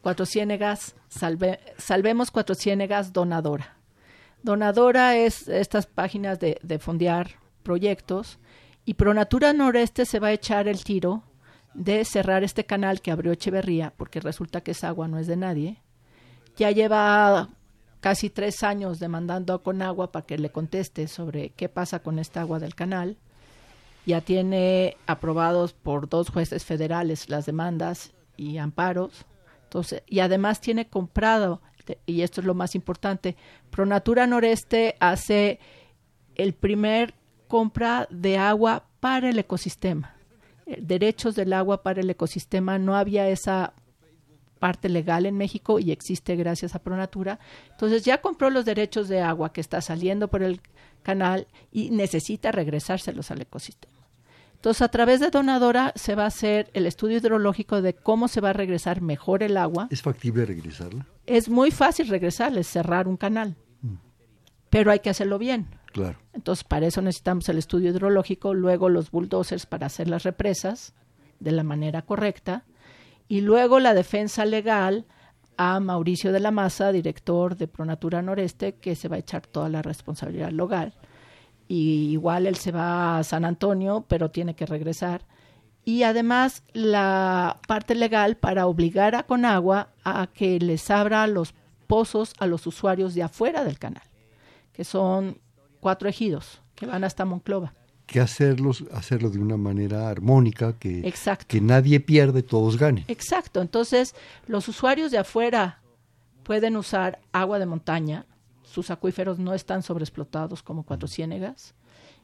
Cuatro 0.00 0.26
Ciénegas, 0.26 0.94
salve, 1.08 1.58
salvemos 1.78 2.30
Cuatro 2.30 2.54
Ciénegas 2.54 3.12
donadora. 3.12 3.76
Donadora 4.42 5.16
es 5.16 5.48
estas 5.48 5.86
páginas 5.86 6.38
de, 6.38 6.60
de 6.62 6.78
fondear 6.78 7.30
proyectos 7.64 8.38
y 8.84 8.94
Pronatura 8.94 9.52
Noreste 9.52 10.06
se 10.06 10.20
va 10.20 10.28
a 10.28 10.32
echar 10.32 10.68
el 10.68 10.84
tiro 10.84 11.24
de 11.74 12.04
cerrar 12.04 12.44
este 12.44 12.64
canal 12.64 13.00
que 13.00 13.10
abrió 13.10 13.32
Echeverría, 13.32 13.92
porque 13.96 14.20
resulta 14.20 14.60
que 14.60 14.70
esa 14.70 14.88
agua 14.88 15.08
no 15.08 15.18
es 15.18 15.26
de 15.26 15.36
nadie. 15.36 15.82
Ya 16.56 16.70
lleva 16.70 17.50
casi 18.06 18.30
tres 18.30 18.62
años 18.62 19.00
demandando 19.00 19.52
a 19.52 19.64
Conagua 19.64 20.12
para 20.12 20.24
que 20.24 20.38
le 20.38 20.50
conteste 20.50 21.08
sobre 21.08 21.50
qué 21.50 21.68
pasa 21.68 21.98
con 21.98 22.20
esta 22.20 22.40
agua 22.40 22.60
del 22.60 22.76
canal. 22.76 23.16
Ya 24.06 24.20
tiene 24.20 24.96
aprobados 25.08 25.72
por 25.72 26.08
dos 26.08 26.30
jueces 26.30 26.64
federales 26.64 27.28
las 27.28 27.46
demandas 27.46 28.12
y 28.36 28.58
amparos. 28.58 29.26
Entonces, 29.64 30.04
y 30.06 30.20
además 30.20 30.60
tiene 30.60 30.86
comprado, 30.86 31.60
y 32.06 32.20
esto 32.20 32.40
es 32.40 32.46
lo 32.46 32.54
más 32.54 32.76
importante, 32.76 33.34
Pronatura 33.72 34.28
Noreste 34.28 34.94
hace 35.00 35.58
el 36.36 36.52
primer 36.52 37.12
compra 37.48 38.06
de 38.08 38.38
agua 38.38 38.84
para 39.00 39.30
el 39.30 39.38
ecosistema 39.40 40.14
eh, 40.66 40.78
derechos 40.80 41.34
del 41.34 41.52
agua 41.52 41.82
para 41.82 42.02
el 42.02 42.10
ecosistema, 42.10 42.78
no 42.78 42.94
había 42.94 43.28
esa 43.28 43.72
parte 44.58 44.88
legal 44.88 45.26
en 45.26 45.36
México 45.36 45.78
y 45.78 45.90
existe 45.92 46.36
gracias 46.36 46.74
a 46.74 46.80
Pronatura. 46.80 47.38
Entonces 47.70 48.04
ya 48.04 48.20
compró 48.20 48.50
los 48.50 48.64
derechos 48.64 49.08
de 49.08 49.20
agua 49.20 49.52
que 49.52 49.60
está 49.60 49.80
saliendo 49.80 50.28
por 50.28 50.42
el 50.42 50.60
canal 51.02 51.46
y 51.70 51.90
necesita 51.90 52.52
regresárselos 52.52 53.30
al 53.30 53.42
ecosistema. 53.42 53.96
Entonces, 54.56 54.82
a 54.82 54.88
través 54.88 55.20
de 55.20 55.30
Donadora 55.30 55.92
se 55.94 56.16
va 56.16 56.24
a 56.24 56.28
hacer 56.28 56.70
el 56.72 56.86
estudio 56.86 57.18
hidrológico 57.18 57.82
de 57.82 57.94
cómo 57.94 58.26
se 58.26 58.40
va 58.40 58.50
a 58.50 58.52
regresar 58.52 59.00
mejor 59.02 59.42
el 59.42 59.56
agua. 59.56 59.86
¿Es 59.90 60.02
factible 60.02 60.44
regresarla? 60.44 61.06
Es 61.26 61.48
muy 61.48 61.70
fácil 61.70 62.08
regresarla, 62.08 62.60
es 62.60 62.66
cerrar 62.66 63.06
un 63.06 63.16
canal, 63.16 63.54
mm. 63.82 63.94
pero 64.70 64.90
hay 64.90 65.00
que 65.00 65.10
hacerlo 65.10 65.38
bien. 65.38 65.68
Claro. 65.92 66.18
Entonces, 66.32 66.64
para 66.64 66.86
eso 66.86 67.00
necesitamos 67.00 67.48
el 67.48 67.58
estudio 67.58 67.90
hidrológico, 67.90 68.54
luego 68.54 68.88
los 68.88 69.12
bulldozers 69.12 69.66
para 69.66 69.86
hacer 69.86 70.08
las 70.08 70.24
represas 70.24 70.94
de 71.38 71.52
la 71.52 71.62
manera 71.62 72.02
correcta, 72.02 72.64
y 73.28 73.40
luego 73.40 73.80
la 73.80 73.94
defensa 73.94 74.44
legal 74.44 75.06
a 75.56 75.80
Mauricio 75.80 76.32
de 76.32 76.40
la 76.40 76.50
Maza, 76.50 76.92
director 76.92 77.56
de 77.56 77.68
Pronatura 77.68 78.22
Noreste, 78.22 78.74
que 78.74 78.94
se 78.94 79.08
va 79.08 79.16
a 79.16 79.20
echar 79.20 79.46
toda 79.46 79.68
la 79.68 79.82
responsabilidad 79.82 80.50
local 80.50 80.94
y 81.68 82.10
igual 82.12 82.46
él 82.46 82.56
se 82.56 82.72
va 82.72 83.18
a 83.18 83.24
San 83.24 83.44
Antonio, 83.44 84.04
pero 84.08 84.30
tiene 84.30 84.54
que 84.54 84.66
regresar. 84.66 85.22
Y 85.84 86.02
además 86.02 86.62
la 86.72 87.60
parte 87.68 87.94
legal 87.94 88.36
para 88.36 88.66
obligar 88.66 89.14
a 89.14 89.24
Conagua 89.24 89.90
a 90.04 90.26
que 90.28 90.58
les 90.58 90.90
abra 90.90 91.26
los 91.26 91.54
pozos 91.86 92.34
a 92.38 92.46
los 92.46 92.66
usuarios 92.66 93.14
de 93.14 93.22
afuera 93.22 93.64
del 93.64 93.78
canal, 93.78 94.02
que 94.72 94.84
son 94.84 95.38
cuatro 95.80 96.08
ejidos 96.08 96.60
que 96.74 96.86
van 96.86 97.04
hasta 97.04 97.24
Monclova. 97.24 97.72
Que 98.06 98.20
hacerlos, 98.20 98.84
hacerlo 98.92 99.30
de 99.30 99.38
una 99.38 99.56
manera 99.56 100.08
armónica, 100.08 100.74
que, 100.78 101.12
que 101.48 101.60
nadie 101.60 102.00
pierde, 102.00 102.42
todos 102.42 102.78
ganen. 102.78 103.04
Exacto. 103.08 103.60
Entonces, 103.60 104.14
los 104.46 104.68
usuarios 104.68 105.10
de 105.10 105.18
afuera 105.18 105.80
pueden 106.44 106.76
usar 106.76 107.18
agua 107.32 107.58
de 107.58 107.66
montaña, 107.66 108.24
sus 108.62 108.90
acuíferos 108.90 109.38
no 109.38 109.54
están 109.54 109.82
sobreexplotados 109.82 110.62
como 110.62 110.84
Cuatro 110.84 111.08
Ciénegas. 111.08 111.74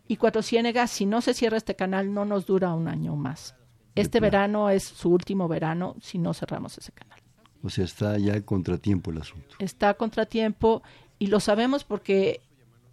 Y 0.07 0.17
Cuatro 0.17 0.43
Ciénegas, 0.43 0.91
si 0.91 1.07
no 1.07 1.21
se 1.21 1.35
cierra 1.35 1.57
este 1.57 1.75
canal, 1.75 2.13
no 2.13 2.25
nos 2.25 2.47
dura 2.47 2.75
un 2.75 2.89
año 2.89 3.17
más. 3.17 3.57
Este 3.95 4.21
verano 4.21 4.71
es 4.71 4.85
su 4.85 5.11
último 5.11 5.49
verano 5.49 5.97
si 6.01 6.19
no 6.19 6.35
cerramos 6.35 6.79
ese 6.79 6.93
canal. 6.93 7.19
O 7.63 7.71
sea, 7.71 7.85
está 7.85 8.19
ya 8.19 8.41
contratiempo 8.43 9.11
el 9.11 9.19
asunto. 9.19 9.57
Está 9.59 9.91
a 9.91 9.95
contratiempo 9.95 10.83
y 11.19 11.29
lo 11.29 11.41
sabemos 11.41 11.85
porque 11.85 12.41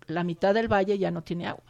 la 0.08 0.24
mitad 0.24 0.54
del 0.54 0.72
valle 0.72 0.98
ya 0.98 1.12
no 1.12 1.22
tiene 1.22 1.48
agua. 1.48 1.64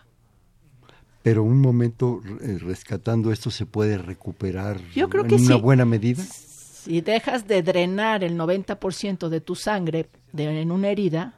Pero 1.21 1.43
un 1.43 1.59
momento 1.59 2.21
eh, 2.41 2.57
rescatando 2.59 3.31
esto 3.31 3.51
se 3.51 3.65
puede 3.65 3.97
recuperar 3.97 4.79
Yo 4.95 5.09
creo 5.09 5.23
en 5.23 5.29
que 5.29 5.35
una 5.35 5.57
buena 5.57 5.85
medida. 5.85 6.23
Si 6.23 7.01
dejas 7.01 7.47
de 7.47 7.61
drenar 7.61 8.23
el 8.23 8.37
90% 8.37 9.27
de 9.27 9.41
tu 9.41 9.55
sangre 9.55 10.09
en 10.35 10.71
una 10.71 10.89
herida, 10.89 11.33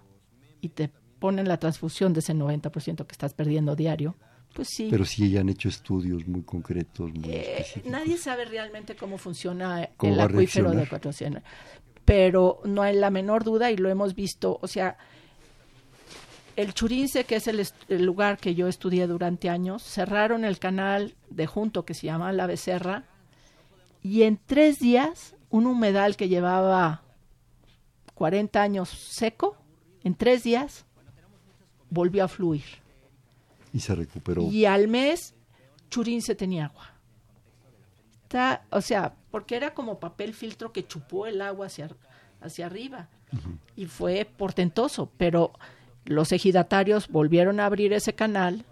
y 0.62 0.70
te 0.70 0.92
ponen 1.20 1.48
la 1.48 1.58
transfusión 1.58 2.14
de 2.14 2.20
ese 2.20 2.34
90% 2.34 3.06
que 3.06 3.12
estás 3.12 3.34
perdiendo 3.34 3.76
diario, 3.76 4.16
pues 4.54 4.70
sí. 4.70 4.88
Pero 4.90 5.06
sí 5.06 5.30
ya 5.30 5.42
han 5.42 5.50
hecho 5.50 5.70
estudios 5.70 6.28
muy 6.28 6.44
concretos, 6.44 7.12
muy 7.14 7.30
eh, 7.30 7.66
Nadie 7.86 8.18
sabe 8.18 8.46
realmente 8.46 8.96
cómo 8.96 9.18
funciona 9.18 9.90
el 10.02 10.20
acuífero 10.20 10.72
de 10.72 10.88
Cuatro 10.88 11.12
pero 12.04 12.62
no 12.66 12.82
hay 12.82 12.96
la 12.96 13.12
menor 13.12 13.44
duda 13.44 13.72
y 13.72 13.78
lo 13.78 13.90
hemos 13.90 14.16
visto, 14.16 14.58
o 14.62 14.68
sea, 14.68 14.98
el 16.56 16.74
Churince, 16.74 17.24
que 17.24 17.36
es 17.36 17.48
el, 17.48 17.66
el, 17.90 18.06
lugar 18.06 18.38
que 18.38 18.56
yo 18.56 18.68
estudié 18.68 19.08
durante 19.08 19.50
años, 19.50 19.84
cerraron 19.84 20.46
el 20.46 20.60
canal 20.60 21.16
de 21.30 21.48
junto 21.48 21.86
que 21.86 21.94
se 21.94 22.08
llama 22.08 22.32
La 22.32 22.48
Becerra 22.48 23.06
y 24.04 24.24
en 24.24 24.40
tres 24.46 24.80
días 24.80 25.36
un 25.50 25.68
humedal 25.68 26.16
que 26.16 26.30
llevaba 26.30 27.04
40 28.16 28.62
años 28.62 28.90
seco 28.90 29.58
en 30.04 30.16
tres 30.16 30.44
días 30.44 30.86
volvió 31.90 32.24
a 32.24 32.28
fluir. 32.28 32.64
Y 33.74 33.80
se 33.80 33.96
recuperó. 33.96 34.44
Y 34.44 34.66
al 34.66 34.88
mes, 34.88 35.34
Churín 35.90 36.22
se 36.22 36.36
tenía 36.36 36.66
agua. 36.66 36.90
Está, 38.24 38.66
o 38.70 38.82
sea, 38.82 39.14
porque 39.30 39.56
era 39.56 39.74
como 39.74 40.00
papel 40.00 40.34
filtro 40.34 40.72
que 40.72 40.88
chupó 40.88 41.28
el 41.28 41.42
agua 41.42 41.68
hacia, 41.68 41.90
hacia 42.42 42.66
arriba. 42.66 43.08
Y 43.76 43.86
fue 43.86 44.26
portentoso, 44.26 45.10
pero 45.18 45.54
los 46.06 46.32
ejidatarios 46.32 47.08
volvieron 47.08 47.60
a 47.60 47.66
abrir 47.66 47.94
ese 47.94 48.14
canal 48.14 48.66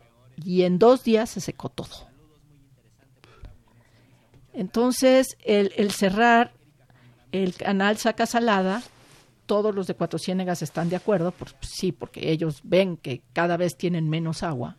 y 0.44 0.64
en 0.64 0.80
dos 0.80 1.04
días 1.04 1.30
se 1.30 1.42
secó 1.42 1.70
todo. 1.70 2.08
Entonces, 4.54 5.38
el, 5.44 5.72
el 5.78 5.92
cerrar 5.92 6.54
el 7.32 7.54
canal 7.54 7.98
Saca 7.98 8.26
Salada 8.26 8.82
todos 9.46 9.74
los 9.74 9.88
de 9.88 9.96
Cuatro 9.96 10.20
Ciénegas 10.20 10.62
están 10.62 10.90
de 10.90 10.96
acuerdo, 10.96 11.34
sí, 11.62 11.92
porque 11.92 12.32
ellos 12.32 12.62
ven 12.64 12.98
que 12.98 13.24
cada 13.34 13.58
vez 13.58 13.76
tienen 13.76 14.08
menos 14.08 14.44
agua 14.44 14.78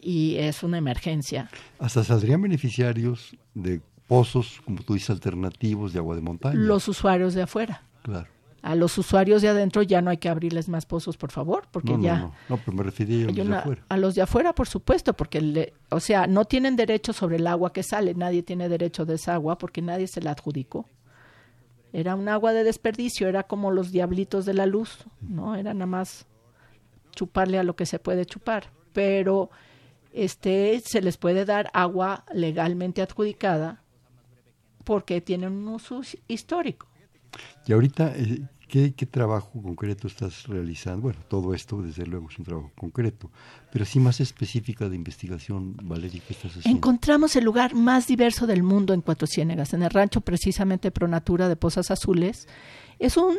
y 0.00 0.36
es 0.38 0.64
una 0.64 0.78
emergencia. 0.78 1.48
Hasta 1.78 2.02
saldrían 2.02 2.42
beneficiarios 2.42 3.36
de 3.54 3.80
pozos, 4.08 4.60
como 4.64 4.82
tú 4.82 4.94
dices, 4.94 5.10
alternativos 5.10 5.92
de 5.92 6.00
agua 6.00 6.16
de 6.16 6.22
montaña. 6.22 6.56
Los 6.56 6.88
usuarios 6.88 7.34
de 7.34 7.42
afuera. 7.42 7.82
Claro. 8.02 8.28
A 8.60 8.74
los 8.74 8.98
usuarios 8.98 9.40
de 9.40 9.48
adentro 9.48 9.82
ya 9.82 10.02
no 10.02 10.10
hay 10.10 10.16
que 10.16 10.28
abrirles 10.28 10.68
más 10.68 10.84
pozos, 10.84 11.16
por 11.16 11.30
favor, 11.30 11.68
porque 11.70 11.96
ya... 12.00 12.18
No, 12.18 12.34
no, 12.48 12.56
pero 12.56 12.76
me 12.76 12.82
refería 12.82 13.26
a 13.26 13.30
los 13.30 13.36
de 13.36 13.56
afuera. 13.56 13.84
A 13.88 13.96
los 13.96 14.14
de 14.16 14.22
afuera, 14.22 14.52
por 14.52 14.66
supuesto, 14.66 15.14
porque, 15.14 15.72
o 15.90 16.00
sea, 16.00 16.26
no 16.26 16.44
tienen 16.44 16.74
derecho 16.74 17.12
sobre 17.12 17.36
el 17.36 17.46
agua 17.46 17.72
que 17.72 17.84
sale, 17.84 18.14
nadie 18.14 18.42
tiene 18.42 18.68
derecho 18.68 19.06
de 19.06 19.14
esa 19.14 19.34
agua 19.34 19.58
porque 19.58 19.80
nadie 19.80 20.08
se 20.08 20.20
la 20.20 20.32
adjudicó. 20.32 20.86
Era 21.92 22.16
un 22.16 22.28
agua 22.28 22.52
de 22.52 22.64
desperdicio, 22.64 23.28
era 23.28 23.44
como 23.44 23.70
los 23.70 23.92
diablitos 23.92 24.44
de 24.44 24.54
la 24.54 24.66
luz, 24.66 25.04
¿no? 25.20 25.54
Era 25.54 25.72
nada 25.72 25.86
más 25.86 26.26
chuparle 27.12 27.58
a 27.58 27.62
lo 27.62 27.76
que 27.76 27.86
se 27.86 27.98
puede 27.98 28.26
chupar, 28.26 28.70
pero 28.92 29.50
este 30.12 30.80
se 30.84 31.00
les 31.00 31.16
puede 31.16 31.44
dar 31.44 31.70
agua 31.72 32.24
legalmente 32.32 33.02
adjudicada 33.02 33.82
porque 34.84 35.20
tienen 35.20 35.52
un 35.52 35.68
uso 35.68 36.00
histórico. 36.28 36.88
Y 37.68 37.72
ahorita 37.72 38.14
eh, 38.16 38.42
¿Qué, 38.68 38.90
trabajo 39.10 39.50
concreto 39.62 40.08
estás 40.08 40.46
realizando? 40.46 41.00
Bueno, 41.02 41.20
todo 41.26 41.54
esto 41.54 41.80
desde 41.80 42.04
luego 42.04 42.28
es 42.30 42.38
un 42.38 42.44
trabajo 42.44 42.70
concreto, 42.76 43.30
pero 43.72 43.86
sí 43.86 43.98
más 43.98 44.20
específica 44.20 44.90
de 44.90 44.96
investigación, 44.96 45.74
Valeria, 45.82 46.20
¿qué 46.26 46.34
estás 46.34 46.50
haciendo? 46.50 46.76
Encontramos 46.76 47.34
el 47.36 47.44
lugar 47.44 47.74
más 47.74 48.06
diverso 48.06 48.46
del 48.46 48.62
mundo 48.62 48.92
en 48.92 49.00
Cuatro 49.00 49.26
Ciénegas, 49.26 49.72
en 49.72 49.82
el 49.82 49.90
rancho 49.90 50.20
precisamente 50.20 50.90
Pronatura 50.90 51.48
de 51.48 51.56
Pozas 51.56 51.90
Azules. 51.90 52.46
Es 52.98 53.16
un 53.16 53.38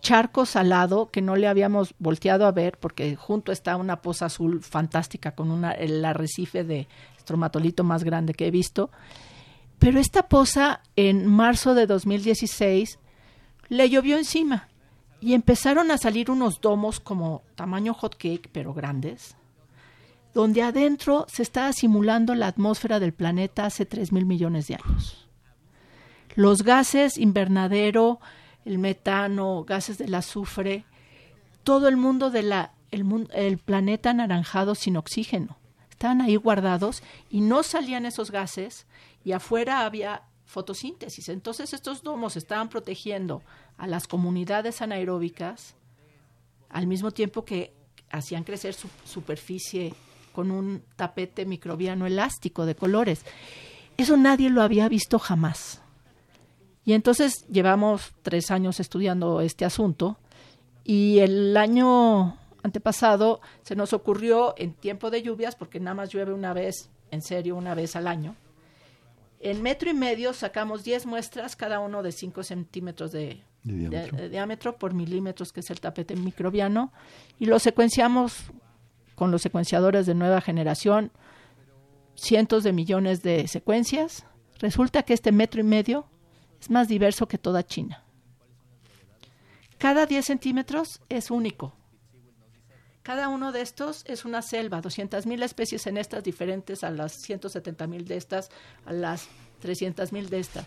charco 0.00 0.46
salado 0.46 1.10
que 1.10 1.22
no 1.22 1.34
le 1.34 1.48
habíamos 1.48 1.96
volteado 1.98 2.46
a 2.46 2.52
ver 2.52 2.78
porque 2.78 3.16
junto 3.16 3.50
está 3.50 3.74
una 3.74 4.00
poza 4.00 4.26
azul 4.26 4.62
fantástica 4.62 5.34
con 5.34 5.50
una, 5.50 5.72
el 5.72 6.04
arrecife 6.04 6.62
de 6.62 6.86
estromatolito 7.18 7.82
más 7.82 8.04
grande 8.04 8.32
que 8.32 8.46
he 8.46 8.52
visto. 8.52 8.92
Pero 9.80 9.98
esta 9.98 10.28
poza 10.28 10.82
en 10.94 11.26
marzo 11.26 11.74
de 11.74 11.88
2016 11.88 13.00
le 13.68 13.88
llovió 13.88 14.16
encima 14.16 14.68
y 15.20 15.34
empezaron 15.34 15.90
a 15.90 15.98
salir 15.98 16.30
unos 16.30 16.60
domos 16.60 17.00
como 17.00 17.42
tamaño 17.54 17.94
hot 17.94 18.16
cake, 18.16 18.50
pero 18.52 18.74
grandes, 18.74 19.36
donde 20.34 20.62
adentro 20.62 21.26
se 21.28 21.42
estaba 21.42 21.72
simulando 21.72 22.34
la 22.34 22.48
atmósfera 22.48 22.98
del 22.98 23.12
planeta 23.12 23.66
hace 23.66 23.86
tres 23.86 24.12
mil 24.12 24.26
millones 24.26 24.66
de 24.66 24.74
años. 24.74 25.28
Los 26.34 26.62
gases 26.62 27.18
invernadero, 27.18 28.18
el 28.64 28.78
metano, 28.78 29.64
gases 29.64 29.98
del 29.98 30.14
azufre, 30.14 30.84
todo 31.62 31.88
el 31.88 31.96
mundo 31.96 32.30
de 32.30 32.42
la 32.42 32.72
el, 32.90 33.28
el 33.32 33.58
planeta 33.58 34.10
anaranjado 34.10 34.74
sin 34.74 34.96
oxígeno. 34.96 35.56
Estaban 35.90 36.20
ahí 36.20 36.36
guardados 36.36 37.02
y 37.30 37.40
no 37.40 37.62
salían 37.62 38.06
esos 38.06 38.30
gases 38.30 38.86
y 39.24 39.32
afuera 39.32 39.84
había 39.84 40.22
fotosíntesis. 40.52 41.28
Entonces 41.28 41.72
estos 41.72 42.02
domos 42.02 42.36
estaban 42.36 42.68
protegiendo 42.68 43.42
a 43.78 43.86
las 43.86 44.06
comunidades 44.06 44.82
anaeróbicas 44.82 45.74
al 46.68 46.86
mismo 46.86 47.10
tiempo 47.10 47.44
que 47.44 47.72
hacían 48.10 48.44
crecer 48.44 48.74
su 48.74 48.88
superficie 49.04 49.94
con 50.32 50.50
un 50.50 50.84
tapete 50.96 51.44
microbiano 51.46 52.06
elástico 52.06 52.66
de 52.66 52.74
colores. 52.74 53.24
Eso 53.96 54.16
nadie 54.16 54.50
lo 54.50 54.62
había 54.62 54.88
visto 54.88 55.18
jamás. 55.18 55.80
Y 56.84 56.92
entonces 56.92 57.46
llevamos 57.48 58.12
tres 58.22 58.50
años 58.50 58.80
estudiando 58.80 59.40
este 59.40 59.64
asunto 59.64 60.18
y 60.84 61.20
el 61.20 61.56
año 61.56 62.36
antepasado 62.62 63.40
se 63.62 63.76
nos 63.76 63.92
ocurrió 63.92 64.54
en 64.58 64.74
tiempo 64.74 65.10
de 65.10 65.22
lluvias, 65.22 65.56
porque 65.56 65.80
nada 65.80 65.94
más 65.94 66.10
llueve 66.10 66.32
una 66.32 66.52
vez, 66.52 66.90
en 67.10 67.22
serio, 67.22 67.56
una 67.56 67.74
vez 67.74 67.96
al 67.96 68.06
año, 68.06 68.34
en 69.42 69.60
metro 69.60 69.90
y 69.90 69.94
medio 69.94 70.32
sacamos 70.32 70.84
10 70.84 71.06
muestras, 71.06 71.56
cada 71.56 71.80
uno 71.80 72.02
de 72.02 72.12
5 72.12 72.42
centímetros 72.44 73.10
de, 73.10 73.42
diámetro. 73.64 74.76
por 74.78 74.94
milímetros, 74.94 75.52
que 75.52 75.60
es 75.60 75.70
el 75.70 75.80
tapete 75.80 76.14
microbiano, 76.14 76.92
y 77.38 77.46
lo 77.46 77.58
secuenciamos 77.58 78.52
con 79.16 79.30
los 79.30 79.42
secuenciadores 79.42 80.06
de 80.06 80.14
nueva 80.14 80.40
generación, 80.40 81.10
cientos 82.14 82.62
de 82.62 82.72
millones 82.72 83.22
de 83.22 83.48
secuencias, 83.48 84.24
resulta 84.60 85.02
que 85.02 85.14
este 85.14 85.32
metro 85.32 85.60
y 85.60 85.64
medio 85.64 86.06
es 86.60 86.70
más 86.70 86.86
diverso 86.86 87.26
que 87.26 87.38
toda 87.38 87.66
China. 87.66 88.04
Cada 89.78 90.06
10 90.06 90.24
centímetros 90.24 91.00
es 91.08 91.32
único. 91.32 91.74
Cada 93.02 93.28
uno 93.28 93.50
de 93.50 93.62
estos 93.62 94.04
es 94.06 94.24
una 94.24 94.42
selva, 94.42 94.80
200.000 94.80 95.42
especies 95.42 95.86
en 95.88 95.96
estas 95.96 96.22
diferentes 96.22 96.84
a 96.84 96.90
las 96.90 97.28
170.000 97.28 98.04
de 98.04 98.16
estas, 98.16 98.50
a 98.86 98.92
las 98.92 99.28
300.000 99.62 100.28
de 100.28 100.38
estas. 100.38 100.66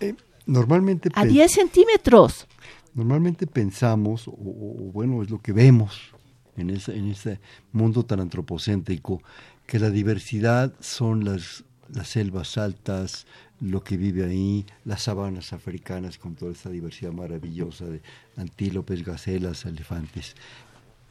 Eh, 0.00 0.14
normalmente 0.46 1.10
a 1.14 1.26
10 1.26 1.52
centímetros. 1.52 2.46
Normalmente 2.94 3.46
pensamos, 3.46 4.26
o, 4.26 4.32
o, 4.32 4.90
bueno, 4.92 5.22
es 5.22 5.30
lo 5.30 5.40
que 5.40 5.52
vemos 5.52 6.14
en 6.56 6.70
ese, 6.70 6.96
en 6.96 7.10
ese 7.10 7.40
mundo 7.72 8.04
tan 8.04 8.20
antropocéntrico, 8.20 9.22
que 9.66 9.78
la 9.78 9.90
diversidad 9.90 10.72
son 10.80 11.24
las, 11.24 11.64
las 11.92 12.08
selvas 12.08 12.56
altas, 12.56 13.26
lo 13.60 13.84
que 13.84 13.98
vive 13.98 14.24
ahí, 14.24 14.64
las 14.84 15.02
sabanas 15.02 15.52
africanas 15.52 16.16
con 16.16 16.34
toda 16.34 16.52
esta 16.52 16.70
diversidad 16.70 17.12
maravillosa 17.12 17.84
de 17.84 18.00
antílopes, 18.36 19.04
gacelas, 19.04 19.66
elefantes. 19.66 20.34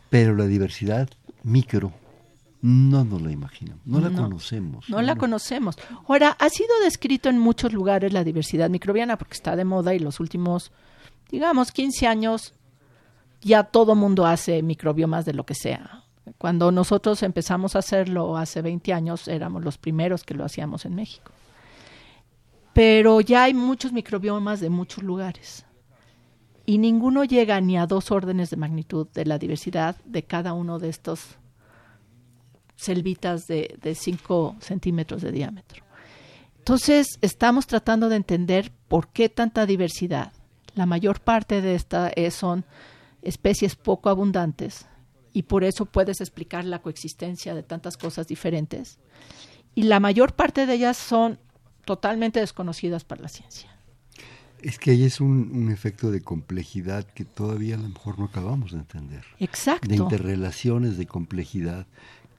Pero 0.09 0.35
la 0.35 0.45
diversidad 0.45 1.09
micro 1.43 1.91
no 2.61 3.05
nos 3.05 3.21
la 3.21 3.31
imaginamos, 3.31 3.85
no 3.85 4.01
la 4.01 4.09
conocemos. 4.09 4.89
No, 4.89 4.97
no 4.97 5.01
la 5.01 5.15
conocemos. 5.15 5.77
Ahora, 6.07 6.35
ha 6.39 6.49
sido 6.49 6.69
descrito 6.83 7.29
en 7.29 7.39
muchos 7.39 7.71
lugares 7.71 8.11
la 8.11 8.23
diversidad 8.23 8.69
microbiana 8.69 9.17
porque 9.17 9.35
está 9.35 9.55
de 9.55 9.63
moda 9.63 9.93
y 9.93 9.99
los 9.99 10.19
últimos, 10.19 10.71
digamos, 11.31 11.71
15 11.71 12.07
años 12.07 12.53
ya 13.41 13.63
todo 13.63 13.95
mundo 13.95 14.25
hace 14.25 14.61
microbiomas 14.61 15.25
de 15.25 15.33
lo 15.33 15.45
que 15.45 15.55
sea. 15.55 16.03
Cuando 16.37 16.71
nosotros 16.71 17.23
empezamos 17.23 17.75
a 17.75 17.79
hacerlo 17.79 18.37
hace 18.37 18.61
20 18.61 18.93
años, 18.93 19.27
éramos 19.27 19.63
los 19.63 19.77
primeros 19.77 20.23
que 20.23 20.33
lo 20.33 20.43
hacíamos 20.43 20.85
en 20.85 20.95
México. 20.95 21.31
Pero 22.73 23.21
ya 23.21 23.43
hay 23.43 23.53
muchos 23.53 23.91
microbiomas 23.91 24.59
de 24.59 24.69
muchos 24.69 25.03
lugares. 25.03 25.65
Y 26.69 26.77
ninguno 26.77 27.23
llega 27.23 27.59
ni 27.61 27.79
a 27.79 27.87
dos 27.87 28.11
órdenes 28.11 28.51
de 28.51 28.55
magnitud 28.55 29.07
de 29.15 29.25
la 29.25 29.39
diversidad 29.39 29.95
de 30.05 30.21
cada 30.21 30.53
uno 30.53 30.77
de 30.77 30.89
estos 30.89 31.21
selvitas 32.75 33.47
de 33.47 33.95
5 33.95 34.57
centímetros 34.59 35.23
de 35.23 35.31
diámetro. 35.31 35.83
Entonces, 36.59 37.17
estamos 37.21 37.65
tratando 37.65 38.07
de 38.07 38.17
entender 38.17 38.71
por 38.87 39.07
qué 39.07 39.29
tanta 39.29 39.65
diversidad. 39.65 40.31
La 40.75 40.85
mayor 40.85 41.21
parte 41.21 41.59
de 41.63 41.73
esta 41.73 42.09
es, 42.09 42.35
son 42.35 42.63
especies 43.23 43.75
poco 43.75 44.11
abundantes 44.11 44.85
y 45.33 45.41
por 45.41 45.63
eso 45.63 45.85
puedes 45.87 46.21
explicar 46.21 46.65
la 46.65 46.83
coexistencia 46.83 47.55
de 47.55 47.63
tantas 47.63 47.97
cosas 47.97 48.27
diferentes. 48.27 48.99
Y 49.73 49.85
la 49.85 49.99
mayor 49.99 50.33
parte 50.33 50.67
de 50.67 50.75
ellas 50.75 50.97
son 50.97 51.39
totalmente 51.83 52.39
desconocidas 52.39 53.05
para 53.05 53.23
la 53.23 53.29
ciencia. 53.29 53.78
Es 54.61 54.77
que 54.77 54.91
ahí 54.91 55.03
es 55.03 55.21
un, 55.21 55.51
un, 55.53 55.71
efecto 55.71 56.11
de 56.11 56.21
complejidad 56.21 57.05
que 57.05 57.23
todavía 57.23 57.75
a 57.75 57.77
lo 57.77 57.89
mejor 57.89 58.19
no 58.19 58.25
acabamos 58.25 58.71
de 58.71 58.79
entender. 58.79 59.23
Exacto. 59.39 59.87
De 59.87 59.95
interrelaciones 59.95 60.97
de 60.97 61.05
complejidad 61.05 61.87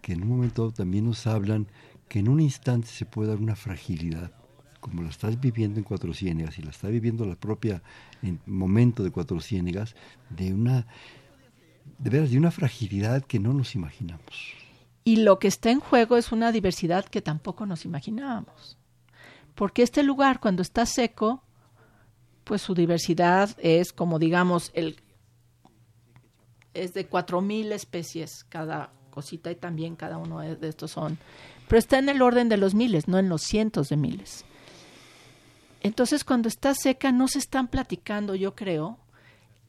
que 0.03 0.13
en 0.13 0.23
un 0.23 0.29
momento 0.29 0.71
también 0.71 1.07
nos 1.07 1.27
hablan 1.27 1.67
que 2.09 2.19
en 2.19 2.29
un 2.29 2.41
instante 2.41 2.89
se 2.89 3.07
puede 3.07 3.29
dar 3.29 3.39
una 3.39 3.57
fragilidad, 3.57 4.33
como 4.81 5.03
la 5.03 5.11
estás 5.11 5.41
viviendo 5.41 5.79
en 5.79 5.85
Cuatro 5.85 6.13
Ciénegas 6.13 6.59
y 6.59 6.63
la 6.63 6.71
está 6.71 6.89
viviendo 6.89 7.25
la 7.25 7.37
propia 7.37 7.83
en 8.23 8.41
momento 8.47 9.05
de 9.05 9.11
Cuatro 9.11 9.41
Ciénegas, 9.41 9.95
de 10.29 10.53
una 10.53 10.87
de 11.99 12.11
veras, 12.11 12.31
de 12.31 12.39
una 12.39 12.51
fragilidad 12.51 13.25
que 13.25 13.39
no 13.39 13.53
nos 13.53 13.75
imaginamos. 13.75 14.55
Y 15.05 15.17
lo 15.17 15.39
que 15.39 15.49
está 15.49 15.71
en 15.71 15.81
juego 15.81 16.17
es 16.17 16.33
una 16.33 16.51
diversidad 16.51 17.05
que 17.05 17.23
tampoco 17.23 17.67
nos 17.67 17.85
imaginábamos. 17.85 18.77
Porque 19.55 19.83
este 19.83 20.03
lugar, 20.03 20.41
cuando 20.41 20.63
está 20.63 20.87
seco, 20.87 21.43
pues 22.51 22.63
su 22.63 22.75
diversidad 22.75 23.57
es 23.59 23.93
como 23.93 24.19
digamos, 24.19 24.73
el, 24.75 24.97
es 26.75 26.95
de 26.95 27.07
cuatro 27.07 27.41
mil 27.41 27.71
especies 27.71 28.43
cada 28.49 28.91
cosita 29.11 29.53
y 29.53 29.55
también 29.55 29.95
cada 29.95 30.19
uno 30.19 30.41
de 30.41 30.69
estos 30.69 30.91
son. 30.91 31.17
Pero 31.69 31.79
está 31.79 32.01
en 32.01 32.09
el 32.09 32.21
orden 32.21 32.49
de 32.49 32.57
los 32.57 32.75
miles, 32.75 33.07
no 33.07 33.21
en 33.21 33.29
los 33.29 33.43
cientos 33.43 33.89
de 33.89 33.97
miles. 33.97 34.45
Entonces, 35.81 36.25
cuando 36.25 36.49
está 36.49 36.75
seca, 36.75 37.13
no 37.13 37.29
se 37.29 37.39
están 37.39 37.69
platicando, 37.69 38.35
yo 38.35 38.57
creo, 38.57 38.99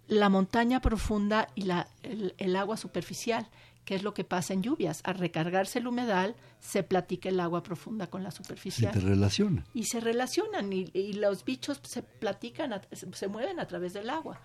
la 0.07 0.29
montaña 0.29 0.81
profunda 0.81 1.49
y 1.53 1.65
la, 1.65 1.87
el, 2.01 2.55
agua 2.55 2.77
superficial, 2.77 3.47
que 3.85 3.95
es 3.95 4.03
lo 4.03 4.13
que 4.13 4.23
pasa 4.23 4.53
en 4.53 4.61
lluvias. 4.61 5.01
Al 5.03 5.15
recargarse 5.15 5.79
el 5.79 5.87
humedal, 5.87 6.35
se 6.59 6.83
platica 6.83 7.29
el 7.29 7.39
agua 7.39 7.63
profunda 7.63 8.07
con 8.07 8.23
la 8.23 8.31
superficial. 8.31 8.95
Y 8.95 8.99
se 8.99 9.05
relaciona. 9.05 9.65
Y 9.73 9.83
se 9.85 9.99
relacionan 9.99 10.71
y, 10.71 10.89
y 10.93 11.13
los 11.13 11.43
bichos 11.45 11.79
se 11.83 12.03
platican, 12.03 12.79
se 12.91 13.27
mueven 13.27 13.59
a 13.59 13.67
través 13.67 13.93
del 13.93 14.09
agua. 14.09 14.39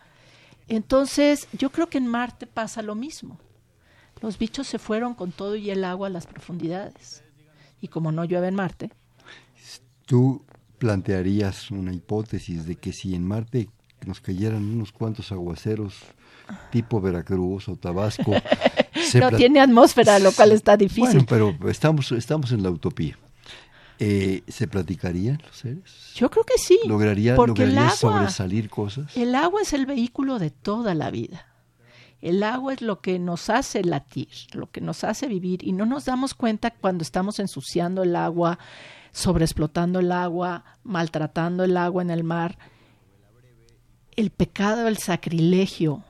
Entonces, 0.68 1.49
yo 1.53 1.70
creo 1.70 1.89
que 1.89 1.99
en 1.99 2.07
Marte 2.07 2.47
pasa 2.47 2.82
lo 2.82 2.95
mismo. 2.95 3.39
Los 4.20 4.39
bichos 4.39 4.66
se 4.66 4.78
fueron 4.78 5.14
con 5.14 5.30
todo 5.32 5.57
y 5.57 5.70
el 5.70 5.84
agua 5.84 6.09
a 6.09 6.11
las 6.11 6.26
profundidades. 6.26 7.22
Y 7.80 7.89
como 7.89 8.11
no 8.12 8.24
llueve 8.24 8.49
en 8.49 8.55
Marte. 8.55 8.91
Tú 10.07 10.45
plantearías 10.78 11.70
una 11.70 11.93
hipótesis 11.93 12.66
de 12.66 12.76
que 12.76 12.93
si 12.93 13.14
en 13.14 13.26
Marte 13.26 13.68
nos 14.07 14.20
cayeran 14.20 14.64
unos 14.64 14.93
cuantos 14.93 15.32
aguaceros 15.32 15.95
tipo 16.70 17.01
Veracruz 17.01 17.68
o 17.68 17.76
Tabasco. 17.76 18.32
no 19.14 19.30
tiene 19.30 19.61
atmósfera, 19.61 20.18
lo 20.18 20.32
cual 20.32 20.53
está 20.53 20.76
difícil. 20.76 21.24
Bueno, 21.24 21.57
pero 21.59 21.70
estamos, 21.70 22.12
estamos 22.12 22.53
en 22.53 22.62
la 22.62 22.70
utopía. 22.70 23.16
Eh, 23.99 24.42
¿Se 24.49 24.68
platicarían 24.68 25.40
los 25.47 25.57
seres? 25.57 26.12
Yo 26.14 26.30
creo 26.30 26.44
que 26.44 26.59
sí. 26.59 26.78
¿Lograría, 26.86 27.34
lograría 27.34 27.90
sobresalir 27.90 28.68
cosas? 28.68 29.16
El 29.16 29.34
agua 29.34 29.62
es 29.62 29.72
el 29.72 29.86
vehículo 29.86 30.38
de 30.38 30.51
toda 30.51 30.94
la 30.94 31.11
vida. 31.11 31.47
El 32.20 32.42
agua 32.42 32.74
es 32.74 32.82
lo 32.82 33.01
que 33.01 33.18
nos 33.18 33.51
hace 33.51 33.84
latir, 33.84 34.28
lo 34.53 34.70
que 34.70 34.80
nos 34.80 35.05
hace 35.05 35.28
vivir 35.28 35.66
y 35.66 35.72
no 35.72 35.86
nos 35.86 36.07
damos 36.07 36.34
cuenta 36.34 36.70
cuando 36.70 37.03
estamos 37.03 37.38
ensuciando 37.38 38.03
el 38.03 38.16
agua, 38.16 38.59
sobreexplotando 39.12 40.01
el 40.01 40.12
agua, 40.12 40.64
maltratando 40.82 41.64
el 41.64 41.76
agua 41.76 42.03
en 42.03 42.11
el 42.11 42.24
mar 42.24 42.59
el 44.16 44.30
pecado, 44.30 44.88
el 44.88 44.97
sacrilegio 44.97 46.03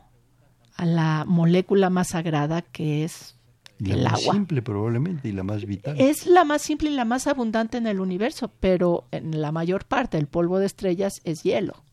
a 0.76 0.84
la 0.84 1.24
molécula 1.26 1.90
más 1.90 2.08
sagrada 2.08 2.62
que 2.62 3.04
es 3.04 3.36
la 3.78 3.94
el 3.94 4.04
más 4.04 4.22
agua. 4.22 4.34
simple 4.34 4.62
probablemente 4.62 5.28
y 5.28 5.32
la 5.32 5.42
más 5.42 5.64
vital. 5.64 6.00
Es 6.00 6.26
la 6.26 6.44
más 6.44 6.62
simple 6.62 6.90
y 6.90 6.94
la 6.94 7.04
más 7.04 7.26
abundante 7.26 7.78
en 7.78 7.86
el 7.86 8.00
universo, 8.00 8.50
pero 8.60 9.06
en 9.10 9.40
la 9.40 9.52
mayor 9.52 9.84
parte 9.84 10.18
el 10.18 10.26
polvo 10.26 10.58
de 10.58 10.66
estrellas 10.66 11.20
es 11.24 11.42
hielo. 11.42 11.84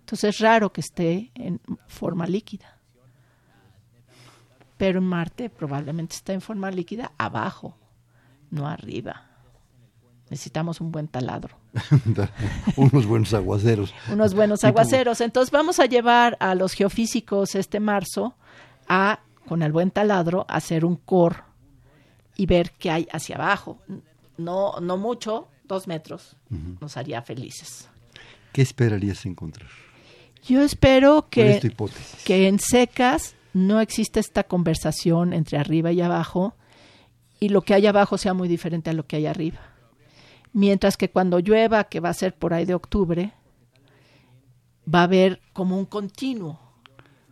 Entonces 0.00 0.34
es 0.34 0.40
raro 0.40 0.72
que 0.72 0.80
esté 0.80 1.30
en 1.34 1.60
forma 1.86 2.26
líquida. 2.26 2.78
Pero 4.76 4.98
en 4.98 5.04
Marte 5.04 5.48
probablemente 5.48 6.16
está 6.16 6.32
en 6.32 6.40
forma 6.40 6.70
líquida 6.70 7.12
abajo, 7.16 7.76
no 8.50 8.66
arriba. 8.66 9.31
Necesitamos 10.30 10.80
un 10.80 10.90
buen 10.90 11.08
taladro. 11.08 11.58
Unos 12.76 13.04
buenos 13.04 13.34
aguaceros. 13.34 13.94
Unos 14.10 14.32
buenos 14.34 14.64
aguaceros. 14.64 15.20
Entonces 15.20 15.50
vamos 15.50 15.78
a 15.78 15.84
llevar 15.84 16.38
a 16.40 16.54
los 16.54 16.72
geofísicos 16.72 17.54
este 17.54 17.80
marzo 17.80 18.34
a, 18.88 19.20
con 19.46 19.62
el 19.62 19.72
buen 19.72 19.90
taladro, 19.90 20.46
hacer 20.48 20.86
un 20.86 20.96
core 20.96 21.36
y 22.34 22.46
ver 22.46 22.72
qué 22.78 22.90
hay 22.90 23.08
hacia 23.12 23.36
abajo. 23.36 23.78
No, 24.38 24.80
no 24.80 24.96
mucho, 24.96 25.48
dos 25.64 25.86
metros. 25.86 26.36
Nos 26.80 26.96
haría 26.96 27.20
felices. 27.20 27.90
¿Qué 28.52 28.62
esperarías 28.62 29.26
encontrar? 29.26 29.68
Yo 30.46 30.62
espero 30.62 31.28
que, 31.30 31.74
que 32.24 32.48
en 32.48 32.58
secas 32.58 33.34
no 33.52 33.80
exista 33.80 34.18
esta 34.18 34.44
conversación 34.44 35.34
entre 35.34 35.58
arriba 35.58 35.92
y 35.92 36.00
abajo 36.00 36.54
y 37.38 37.50
lo 37.50 37.62
que 37.62 37.74
hay 37.74 37.86
abajo 37.86 38.16
sea 38.16 38.32
muy 38.32 38.48
diferente 38.48 38.88
a 38.88 38.92
lo 38.94 39.06
que 39.06 39.16
hay 39.16 39.26
arriba 39.26 39.71
mientras 40.52 40.96
que 40.96 41.10
cuando 41.10 41.38
llueva, 41.38 41.84
que 41.84 42.00
va 42.00 42.10
a 42.10 42.14
ser 42.14 42.34
por 42.34 42.54
ahí 42.54 42.64
de 42.64 42.74
octubre, 42.74 43.32
va 44.92 45.00
a 45.00 45.04
haber 45.04 45.40
como 45.52 45.78
un 45.78 45.86
continuo 45.86 46.60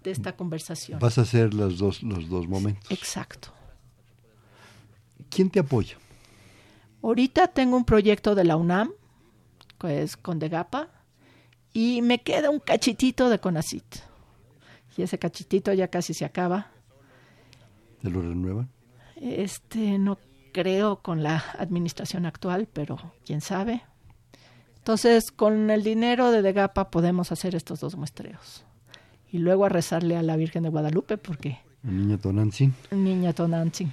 de 0.02 0.10
esta 0.10 0.36
conversación. 0.36 0.98
Vas 0.98 1.18
a 1.18 1.22
hacer 1.22 1.54
los 1.54 1.78
dos, 1.78 2.02
los 2.02 2.28
dos 2.28 2.48
momentos. 2.48 2.90
Exacto. 2.90 3.52
¿Quién 5.28 5.50
te 5.50 5.60
apoya? 5.60 5.96
Ahorita 7.02 7.48
tengo 7.48 7.76
un 7.76 7.84
proyecto 7.84 8.34
de 8.34 8.44
la 8.44 8.56
UNAM, 8.56 8.90
que 9.78 10.02
es 10.02 10.16
con 10.16 10.38
Degapa, 10.38 10.88
y 11.72 12.02
me 12.02 12.22
queda 12.22 12.50
un 12.50 12.60
cachitito 12.60 13.28
de 13.28 13.38
Conacit. 13.38 13.96
Y 14.96 15.02
ese 15.02 15.18
cachitito 15.18 15.72
ya 15.72 15.88
casi 15.88 16.14
se 16.14 16.24
acaba. 16.24 16.70
¿Te 18.02 18.10
lo 18.10 18.20
renuevan? 18.20 18.68
Este, 19.16 19.98
no 19.98 20.18
creo, 20.52 20.96
con 20.96 21.22
la 21.22 21.44
administración 21.58 22.26
actual, 22.26 22.68
pero 22.72 22.98
quién 23.24 23.40
sabe. 23.40 23.82
Entonces, 24.78 25.30
con 25.30 25.70
el 25.70 25.82
dinero 25.82 26.30
de 26.30 26.42
Degapa 26.42 26.90
podemos 26.90 27.32
hacer 27.32 27.54
estos 27.54 27.80
dos 27.80 27.96
muestreos. 27.96 28.64
Y 29.30 29.38
luego 29.38 29.64
a 29.64 29.68
rezarle 29.68 30.16
a 30.16 30.22
la 30.22 30.36
Virgen 30.36 30.62
de 30.62 30.70
Guadalupe, 30.70 31.18
porque... 31.18 31.58
Niña 31.82 32.18
Tonantzin. 32.18 32.74
Niña 32.90 33.32
Tonantzin. 33.32 33.92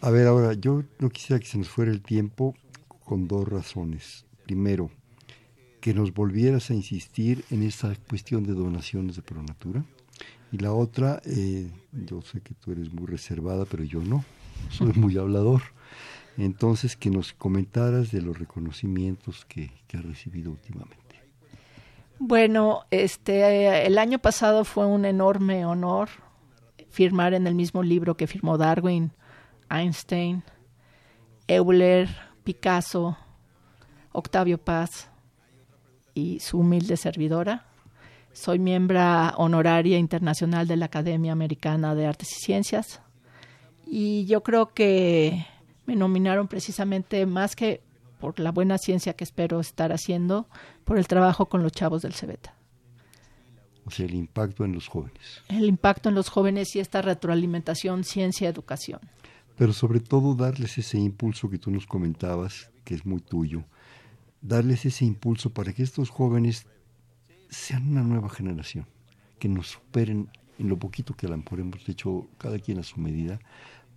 A 0.00 0.10
ver, 0.10 0.26
ahora, 0.26 0.52
yo 0.52 0.82
no 0.98 1.08
quisiera 1.08 1.40
que 1.40 1.46
se 1.46 1.58
nos 1.58 1.68
fuera 1.68 1.90
el 1.90 2.02
tiempo 2.02 2.54
con 3.04 3.26
dos 3.26 3.48
razones. 3.48 4.26
Primero, 4.44 4.90
que 5.80 5.94
nos 5.94 6.12
volvieras 6.12 6.70
a 6.70 6.74
insistir 6.74 7.44
en 7.50 7.62
esa 7.62 7.94
cuestión 8.08 8.44
de 8.44 8.54
donaciones 8.54 9.16
de 9.16 9.22
Pronatura. 9.22 9.84
Y 10.50 10.58
la 10.58 10.72
otra, 10.72 11.20
eh, 11.26 11.70
yo 11.92 12.22
sé 12.22 12.40
que 12.40 12.54
tú 12.54 12.72
eres 12.72 12.92
muy 12.92 13.06
reservada, 13.06 13.64
pero 13.64 13.84
yo 13.84 14.00
no, 14.00 14.24
soy 14.70 14.92
muy 14.94 15.16
hablador. 15.18 15.62
Entonces, 16.36 16.96
que 16.96 17.10
nos 17.10 17.32
comentaras 17.32 18.10
de 18.10 18.20
los 18.20 18.38
reconocimientos 18.38 19.44
que, 19.44 19.70
has 19.94 20.04
recibido 20.04 20.50
últimamente. 20.50 21.22
Bueno, 22.18 22.84
este, 22.90 23.86
el 23.86 23.98
año 23.98 24.18
pasado 24.18 24.64
fue 24.64 24.86
un 24.86 25.04
enorme 25.04 25.64
honor 25.64 26.08
firmar 26.90 27.34
en 27.34 27.46
el 27.46 27.54
mismo 27.54 27.82
libro 27.82 28.16
que 28.16 28.26
firmó 28.26 28.58
Darwin, 28.58 29.12
Einstein, 29.70 30.42
Euler, 31.46 32.08
Picasso, 32.42 33.16
Octavio 34.12 34.58
Paz 34.58 35.10
y 36.14 36.40
su 36.40 36.58
humilde 36.58 36.96
servidora. 36.96 37.66
Soy 38.32 38.58
miembro 38.58 39.00
honoraria 39.36 39.98
internacional 39.98 40.66
de 40.66 40.76
la 40.76 40.86
Academia 40.86 41.32
Americana 41.32 41.94
de 41.94 42.06
Artes 42.06 42.32
y 42.32 42.40
Ciencias 42.40 43.00
y 43.86 44.24
yo 44.26 44.42
creo 44.42 44.72
que 44.72 45.46
me 45.86 45.96
nominaron 45.96 46.48
precisamente 46.48 47.26
más 47.26 47.56
que 47.56 47.82
por 48.18 48.38
la 48.40 48.52
buena 48.52 48.78
ciencia 48.78 49.14
que 49.14 49.24
espero 49.24 49.60
estar 49.60 49.92
haciendo, 49.92 50.48
por 50.84 50.98
el 50.98 51.06
trabajo 51.06 51.46
con 51.46 51.62
los 51.62 51.72
chavos 51.72 52.02
del 52.02 52.14
Cebeta. 52.14 52.54
O 53.84 53.90
sea, 53.90 54.06
el 54.06 54.14
impacto 54.14 54.64
en 54.64 54.72
los 54.72 54.88
jóvenes. 54.88 55.42
El 55.48 55.64
impacto 55.64 56.08
en 56.08 56.14
los 56.14 56.30
jóvenes 56.30 56.74
y 56.74 56.80
esta 56.80 57.02
retroalimentación 57.02 58.02
ciencia-educación. 58.04 59.00
Pero 59.56 59.72
sobre 59.72 60.00
todo 60.00 60.34
darles 60.34 60.78
ese 60.78 60.98
impulso 60.98 61.50
que 61.50 61.58
tú 61.58 61.70
nos 61.70 61.86
comentabas, 61.86 62.70
que 62.84 62.94
es 62.94 63.04
muy 63.04 63.20
tuyo, 63.20 63.64
darles 64.40 64.84
ese 64.86 65.04
impulso 65.04 65.50
para 65.50 65.72
que 65.72 65.82
estos 65.82 66.10
jóvenes 66.10 66.66
sean 67.50 67.90
una 67.90 68.02
nueva 68.02 68.30
generación, 68.30 68.86
que 69.38 69.48
nos 69.48 69.68
superen 69.68 70.30
en 70.58 70.68
lo 70.68 70.78
poquito 70.78 71.14
que 71.14 71.26
a 71.26 71.30
lo 71.30 71.36
mejor 71.36 71.60
hemos 71.60 71.88
hecho 71.88 72.26
cada 72.38 72.58
quien 72.58 72.78
a 72.78 72.82
su 72.82 73.00
medida, 73.00 73.38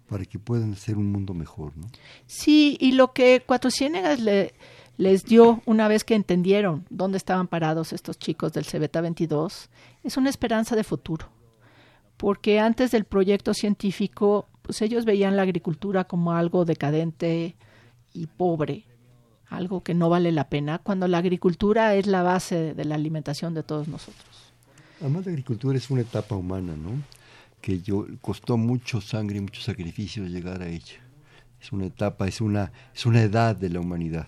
para 0.08 0.26
que 0.26 0.40
puedan 0.40 0.74
hacer 0.74 0.98
un 0.98 1.12
mundo 1.12 1.34
mejor, 1.34 1.76
¿no? 1.78 1.88
Sí, 2.26 2.78
y 2.80 2.94
lo 2.94 3.14
que 3.14 3.44
Cuatro 3.46 3.70
Ciénegas 3.70 4.20
le, 4.20 4.54
les 4.98 5.26
dio 5.26 5.62
una 5.66 5.88
vez 5.88 6.04
que 6.04 6.16
entendieron 6.16 6.86
dónde 6.90 7.18
estaban 7.18 7.48
parados 7.48 7.94
estos 7.94 8.18
chicos 8.18 8.54
del 8.54 8.66
Cebeta 8.66 9.02
22 9.02 9.70
es 10.04 10.18
una 10.18 10.30
esperanza 10.30 10.76
de 10.76 10.84
futuro. 10.84 11.28
Porque 12.18 12.60
antes 12.60 12.92
del 12.92 13.06
proyecto 13.06 13.54
científico, 13.54 14.48
pues 14.64 14.82
ellos 14.82 15.06
veían 15.06 15.36
la 15.36 15.44
agricultura 15.44 16.06
como 16.06 16.34
algo 16.34 16.66
decadente 16.66 17.56
y 18.12 18.26
pobre, 18.26 18.86
algo 19.50 19.84
que 19.84 19.94
no 19.94 20.10
vale 20.10 20.32
la 20.32 20.50
pena, 20.50 20.80
cuando 20.80 21.08
la 21.08 21.20
agricultura 21.20 21.94
es 21.94 22.08
la 22.08 22.24
base 22.24 22.74
de 22.74 22.86
la 22.86 22.96
alimentación 22.96 23.54
de 23.54 23.62
todos 23.62 23.88
nosotros. 23.88 24.26
Además, 25.00 25.26
la 25.28 25.32
agricultura 25.32 25.78
es 25.78 25.92
una 25.92 26.02
etapa 26.02 26.36
humana, 26.36 26.76
¿no? 26.76 26.90
Que 27.62 27.82
yo, 27.82 28.06
costó 28.22 28.58
mucho 28.58 29.02
sangre 29.02 29.38
y 29.38 29.42
mucho 29.42 29.62
sacrificio 29.62 30.26
llegar 30.26 30.62
a 30.62 30.68
ella. 30.68 31.02
Es 31.62 31.72
una 31.72 31.86
etapa, 31.86 32.28
es 32.28 32.42
una, 32.42 32.72
es 32.94 33.06
una 33.06 33.22
edad 33.22 33.56
de 33.56 33.70
la 33.70 33.80
humanidad. 33.80 34.28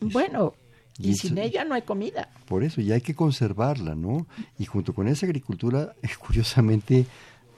Bueno, 0.00 0.54
y, 0.98 1.14
sin 1.14 1.38
ella 1.38 1.64
no 1.64 1.74
hay 1.74 1.82
comida. 1.82 2.28
Por 2.46 2.62
eso, 2.62 2.80
y 2.80 2.92
hay 2.92 3.00
que 3.00 3.14
conservarla, 3.14 3.94
¿no? 3.94 4.26
Y 4.58 4.64
junto 4.64 4.92
con 4.92 5.08
esa 5.08 5.26
agricultura, 5.26 5.94
curiosamente, 6.18 7.06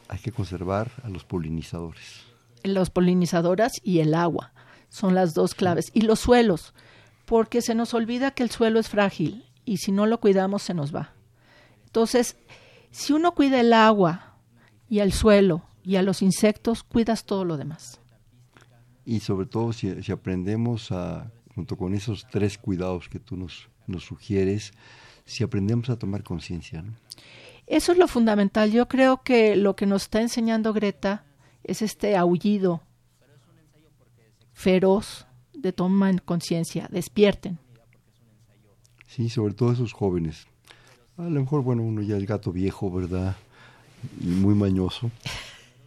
hay 0.09 0.19
que 0.19 0.33
conservar 0.33 0.91
a 1.03 1.09
los 1.09 1.25
polinizadores. 1.25 2.23
Los 2.63 2.91
polinizadoras 2.91 3.73
y 3.83 4.01
el 4.01 4.15
agua 4.15 4.53
son 4.89 5.15
las 5.15 5.35
dos 5.35 5.55
claves. 5.55 5.91
Y 5.93 6.03
los 6.03 6.21
suelos, 6.21 6.75
porque 7.25 7.63
se 7.63 7.75
nos 7.75 7.95
olvida 7.95 8.31
que 8.31 8.43
el 8.43 8.51
suelo 8.51 8.79
es 8.79 8.89
frágil 8.89 9.45
y 9.65 9.79
si 9.79 9.93
no 9.93 10.07
lo 10.07 10.21
cuidamos 10.21 10.63
se 10.63 10.75
nos 10.75 10.95
va. 10.95 11.13
Entonces, 11.85 12.37
si 12.91 13.13
uno 13.13 13.35
cuida 13.35 13.61
el 13.61 13.73
agua, 13.73 14.26
y 14.89 15.01
al 15.01 15.13
suelo 15.13 15.63
y 15.85 15.97
a 15.97 16.03
los 16.03 16.23
insectos, 16.23 16.83
cuidas 16.83 17.25
todo 17.25 17.45
lo 17.45 17.57
demás. 17.57 18.01
Y 19.05 19.21
sobre 19.21 19.47
todo 19.47 19.73
si, 19.73 19.89
aprendemos 20.11 20.91
a, 20.91 21.31
junto 21.55 21.77
con 21.77 21.95
esos 21.95 22.27
tres 22.31 22.59
cuidados 22.59 23.09
que 23.09 23.21
tú 23.21 23.37
nos, 23.37 23.69
nos 23.87 24.05
sugieres, 24.05 24.73
si 25.25 25.45
aprendemos 25.45 25.89
a 25.91 25.99
tomar 25.99 26.25
conciencia. 26.25 26.85
Eso 27.67 27.93
es 27.93 27.99
lo 27.99 28.09
fundamental. 28.09 28.73
Yo 28.73 28.89
creo 28.89 29.23
que 29.23 29.57
lo 29.57 29.77
que 29.77 29.87
nos 29.87 30.03
está 30.03 30.21
enseñando 30.21 30.73
Greta 30.73 31.25
es 31.63 31.83
este 31.83 32.17
aullido 32.17 32.83
feroz 34.53 35.27
de 35.53 35.73
tomar 35.73 36.23
conciencia, 36.23 36.89
despierten. 36.91 37.59
Sí, 39.07 39.29
sobre 39.29 39.55
todo 39.55 39.73
esos 39.73 39.93
jóvenes. 39.93 40.47
A 41.17 41.25
lo 41.25 41.41
mejor, 41.41 41.63
bueno, 41.63 41.83
uno 41.83 42.03
ya 42.03 42.17
es 42.17 42.27
gato 42.27 42.53
viejo, 42.53 42.91
¿verdad? 42.91 43.37
Y 44.21 44.27
muy 44.27 44.55
mañoso, 44.55 45.11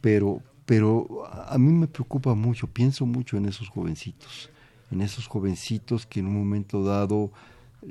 pero, 0.01 0.41
pero 0.65 1.25
a 1.47 1.57
mí 1.57 1.71
me 1.71 1.87
preocupa 1.87 2.35
mucho, 2.35 2.67
pienso 2.67 3.05
mucho 3.05 3.37
en 3.37 3.45
esos 3.45 3.69
jovencitos, 3.69 4.49
en 4.91 5.01
esos 5.01 5.27
jovencitos 5.27 6.05
que 6.05 6.19
en 6.19 6.27
un 6.27 6.37
momento 6.37 6.83
dado 6.83 7.31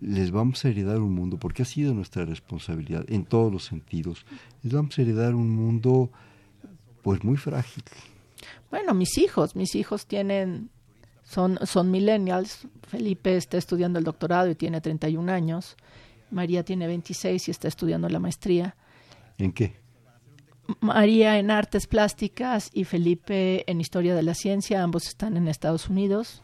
les 0.01 0.31
vamos 0.31 0.65
a 0.65 0.69
heredar 0.69 0.99
un 0.99 1.15
mundo, 1.15 1.39
porque 1.39 1.63
ha 1.63 1.65
sido 1.65 1.95
nuestra 1.95 2.25
responsabilidad 2.25 3.05
en 3.09 3.25
todos 3.25 3.53
los 3.53 3.65
sentidos, 3.65 4.27
les 4.63 4.73
vamos 4.73 4.99
a 4.99 5.03
heredar 5.03 5.35
un 5.35 5.51
mundo 5.51 6.11
pues 7.03 7.25
muy 7.25 7.37
frágil. 7.37 7.85
Bueno, 8.71 8.93
mis 8.95 9.17
hijos, 9.19 9.57
mis 9.57 9.75
hijos 9.75 10.07
tienen, 10.07 10.69
son, 11.25 11.59
son 11.65 11.91
millennials, 11.91 12.67
Felipe 12.87 13.37
está 13.37 13.57
estudiando 13.57 13.99
el 13.99 14.05
doctorado 14.05 14.51
y 14.51 14.55
tiene 14.55 14.81
31 14.81 15.33
años, 15.33 15.77
María 16.31 16.63
tiene 16.65 16.87
26 16.87 17.49
y 17.49 17.51
está 17.51 17.69
estudiando 17.69 18.09
la 18.09 18.19
maestría. 18.19 18.77
¿En 19.39 19.53
qué? 19.53 19.77
María 20.81 21.39
en 21.39 21.51
artes 21.51 21.87
plásticas 21.87 22.71
y 22.73 22.85
Felipe 22.85 23.65
en 23.71 23.81
historia 23.81 24.15
de 24.15 24.23
la 24.23 24.35
ciencia, 24.35 24.83
ambos 24.83 25.07
están 25.07 25.37
en 25.37 25.49
Estados 25.49 25.89
Unidos. 25.89 26.43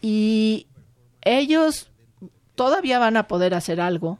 Y 0.00 0.68
ellos 1.22 1.90
todavía 2.54 2.98
van 2.98 3.16
a 3.16 3.26
poder 3.26 3.54
hacer 3.54 3.80
algo. 3.80 4.18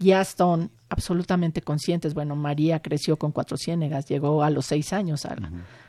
Ya 0.00 0.20
están 0.20 0.70
absolutamente 0.88 1.62
conscientes. 1.62 2.14
Bueno, 2.14 2.34
María 2.36 2.80
creció 2.80 3.16
con 3.16 3.32
cuatro 3.32 3.56
ciénegas, 3.56 4.06
llegó 4.06 4.42
a 4.42 4.50
los 4.50 4.66
seis 4.66 4.92
años, 4.92 5.26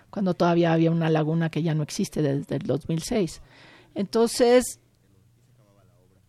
cuando 0.10 0.34
todavía 0.34 0.74
había 0.74 0.92
una 0.92 1.10
laguna 1.10 1.50
que 1.50 1.64
ya 1.64 1.74
no 1.74 1.84
existe 1.84 2.22
desde 2.22 2.58
el 2.58 2.64
2006. 2.64 3.42
Entonces, 3.96 4.80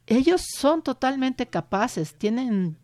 ellos 0.06 0.42
son 0.56 0.82
totalmente 0.82 1.46
capaces, 1.46 2.14
tienen 2.14 2.76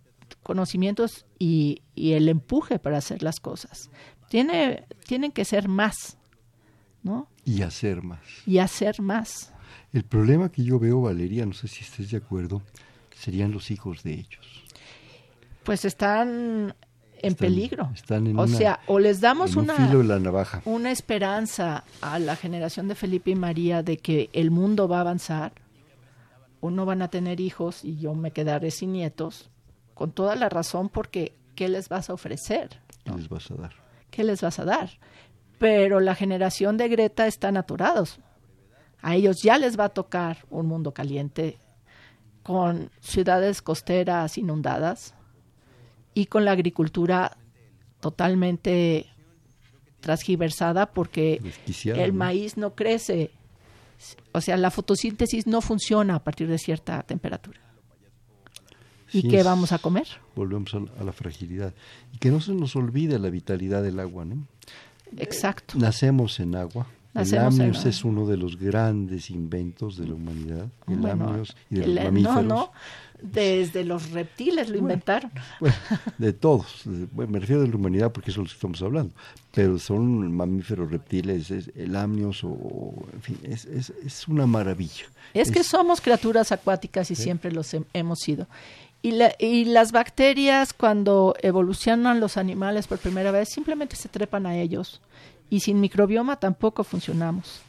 conocimientos 0.47 1.27
y, 1.41 1.83
el 1.97 2.29
empuje 2.29 2.79
para 2.79 2.99
hacer 2.99 3.23
las 3.23 3.41
cosas. 3.41 3.91
Tiene, 4.29 4.87
tienen 5.07 5.33
que 5.33 5.45
ser 5.45 5.69
más, 5.69 6.19
¿no? 7.03 7.29
Y 7.45 7.63
hacer 7.63 8.03
más. 8.03 8.21
Y 8.47 8.59
hacer 8.59 9.03
más. 9.03 9.53
El 9.93 10.05
problema 10.05 10.51
que 10.51 10.63
yo 10.63 10.79
veo, 10.79 11.01
Valeria, 11.03 11.45
no 11.47 11.53
sé 11.53 11.67
si 11.67 11.83
estés 11.83 12.11
de 12.13 12.19
acuerdo, 12.19 12.63
serían 13.17 13.51
los 13.51 13.71
hijos 13.73 14.05
de 14.05 14.15
ellos. 14.15 14.65
Pues 15.65 15.85
están 15.85 16.75
en 17.23 17.35
peligro. 17.35 17.91
o 18.37 18.47
sea, 18.47 18.81
o 18.87 19.01
les 19.01 19.21
damos 19.21 19.57
una, 19.57 19.77
la 19.79 20.21
navaja. 20.21 20.63
una 20.65 20.93
esperanza 20.93 21.83
a 22.01 22.21
la 22.21 22.37
generación 22.37 22.87
de 22.87 22.95
Felipe 22.95 23.33
y 23.33 23.35
María 23.35 23.83
de 23.83 23.97
que 23.97 24.31
el 24.33 24.53
mundo 24.53 24.87
va 24.87 24.99
a 24.99 25.01
avanzar, 25.01 25.53
o 26.61 26.71
no 26.71 26.87
van 26.87 27.03
a 27.03 27.09
tener 27.09 27.41
hijos 27.41 27.85
y 27.85 27.97
yo 27.97 28.15
me 28.15 28.31
quedaré 28.31 28.71
sin 28.71 28.93
nietos, 28.93 29.51
con 29.97 30.13
toda 30.13 30.37
la 30.37 30.51
razón 30.51 30.91
porque 30.91 31.35
¿qué 31.55 31.71
les 31.71 31.89
vas 31.89 32.11
a 32.11 32.13
ofrecer? 32.13 32.83
¿Qué 33.03 33.13
les 33.13 33.31
vas 33.31 33.51
a 33.51 33.55
dar? 33.55 33.73
¿Qué 34.11 34.25
les 34.25 34.43
vas 34.43 34.59
a 34.59 34.67
dar? 34.67 34.91
Pero 35.59 36.01
la 36.01 36.15
generación 36.15 36.77
de 36.77 36.89
Greta 36.89 37.27
están 37.27 37.57
aturados. 37.57 38.21
A 39.01 39.15
ellos 39.15 39.43
ya 39.43 39.57
les 39.57 39.81
va 39.81 39.85
a 39.85 39.89
tocar 39.89 40.45
un 40.51 40.67
mundo 40.67 40.93
caliente 40.93 41.59
con 42.43 42.91
ciudades 43.01 43.63
costeras 43.63 44.37
inundadas 44.37 45.15
y 46.13 46.27
con 46.27 46.45
la 46.45 46.53
agricultura 46.53 47.39
totalmente 48.01 49.07
transgiversada 50.01 50.93
porque 50.93 51.41
el 51.87 52.13
maíz 52.13 52.59
no 52.59 52.75
crece. 52.75 53.31
O 54.33 54.43
sea, 54.43 54.59
la 54.59 54.71
fotosíntesis 54.71 55.47
no 55.47 55.63
funciona 55.63 56.17
a 56.17 56.23
partir 56.23 56.49
de 56.49 56.59
cierta 56.59 57.03
temperatura. 57.03 57.66
¿Y 59.13 59.29
qué 59.29 59.43
vamos 59.43 59.73
a 59.73 59.79
comer? 59.79 60.07
Volvemos 60.35 60.75
a, 60.75 61.05
la 61.05 61.13
fragilidad. 61.13 61.75
Y 62.13 62.19
que 62.19 62.31
no 62.31 62.41
se 62.41 62.53
nos 62.53 62.77
olvide 62.77 63.19
la 63.19 63.31
vitalidad 63.31 63.83
del 63.83 64.01
agua, 64.01 64.25
¿no? 64.25 64.47
Exacto. 65.17 65.79
nacemos 65.79 66.41
en 66.41 66.57
agua. 66.57 66.87
el 67.15 67.39
amnios 67.39 67.87
es 67.87 68.05
uno 68.05 68.27
de 68.27 68.37
los 68.37 68.59
grandes 68.59 69.31
inventos 69.31 69.97
de 69.97 70.09
la 70.09 70.15
humanidad. 70.15 70.69
El 70.89 71.07
amnios 71.07 71.57
y 71.71 71.77
de 71.77 71.87
los 71.87 72.05
mamíferos. 72.05 72.45
No, 72.45 72.55
no, 72.55 72.73
desde 73.23 73.85
los 73.85 74.11
reptiles 74.11 74.69
lo 74.69 74.77
inventaron. 74.77 75.31
de 76.19 76.33
todos. 76.33 76.83
me 76.87 77.39
refiero 77.39 77.63
de 77.63 77.69
la 77.69 77.77
humanidad 77.77 78.13
porque 78.13 78.31
eso 78.31 78.43
es 78.43 78.47
lo 78.47 78.51
que 78.51 78.57
estamos 78.57 78.83
hablando. 78.83 79.15
Pero 79.55 79.79
son 79.79 80.33
mamíferos, 80.35 80.91
reptiles, 80.91 81.51
el 81.51 81.97
amnios, 81.97 82.45
o, 82.45 83.07
en 83.13 83.23
fin, 83.23 83.39
es, 83.43 83.65
es, 83.65 83.91
es 84.05 84.29
una 84.29 84.47
maravilla. 84.47 85.07
Es, 85.33 85.51
que 85.51 85.65
somos 85.65 86.01
criaturas 86.01 86.53
acuáticas 86.53 87.11
y 87.11 87.15
siempre 87.15 87.53
los 87.53 87.75
hemos 87.93 88.19
sido. 88.21 88.49
Y, 89.07 89.13
la, 89.13 89.33
y 89.39 89.67
las 89.67 89.93
bacterias, 89.93 90.73
cuando 90.73 91.37
evolucionan 91.41 92.19
los 92.19 92.37
animales 92.37 92.89
por 92.89 92.99
primera 92.99 93.31
vez, 93.31 93.49
simplemente 93.49 93.95
se 93.95 94.09
trepan 94.09 94.47
a 94.47 94.57
ellos. 94.57 95.01
Y 95.49 95.61
sin 95.61 95.81
microbioma 95.81 96.41
tampoco 96.41 96.83
funcionamos. 96.83 97.63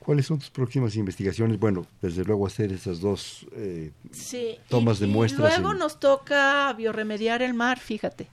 ¿Cuáles 0.00 0.26
son 0.26 0.40
tus 0.40 0.50
próximas 0.50 0.96
investigaciones? 0.96 1.60
Bueno, 1.60 1.86
desde 2.02 2.24
luego 2.24 2.44
hacer 2.44 2.72
esas 2.72 3.00
dos 3.00 3.46
eh, 3.52 3.92
tomas 4.68 4.98
de 4.98 5.06
muestras. 5.06 5.60
luego 5.60 5.74
nos 5.74 6.00
toca 6.00 6.72
bioremediar 6.72 7.40
el 7.40 7.54
mar, 7.54 7.78
fíjate. 7.78 8.26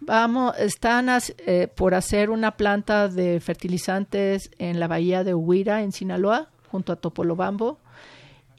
Vamos, 0.00 0.58
están 0.58 1.08
eh, 1.46 1.68
por 1.72 1.94
hacer 1.94 2.30
una 2.30 2.56
planta 2.56 3.06
de 3.06 3.38
fertilizantes 3.38 4.50
en 4.58 4.80
la 4.80 4.88
bahía 4.88 5.22
de 5.22 5.34
Huira, 5.34 5.84
en 5.84 5.92
Sinaloa, 5.92 6.48
junto 6.68 6.92
a 6.92 6.96
Topolobambo. 6.96 7.78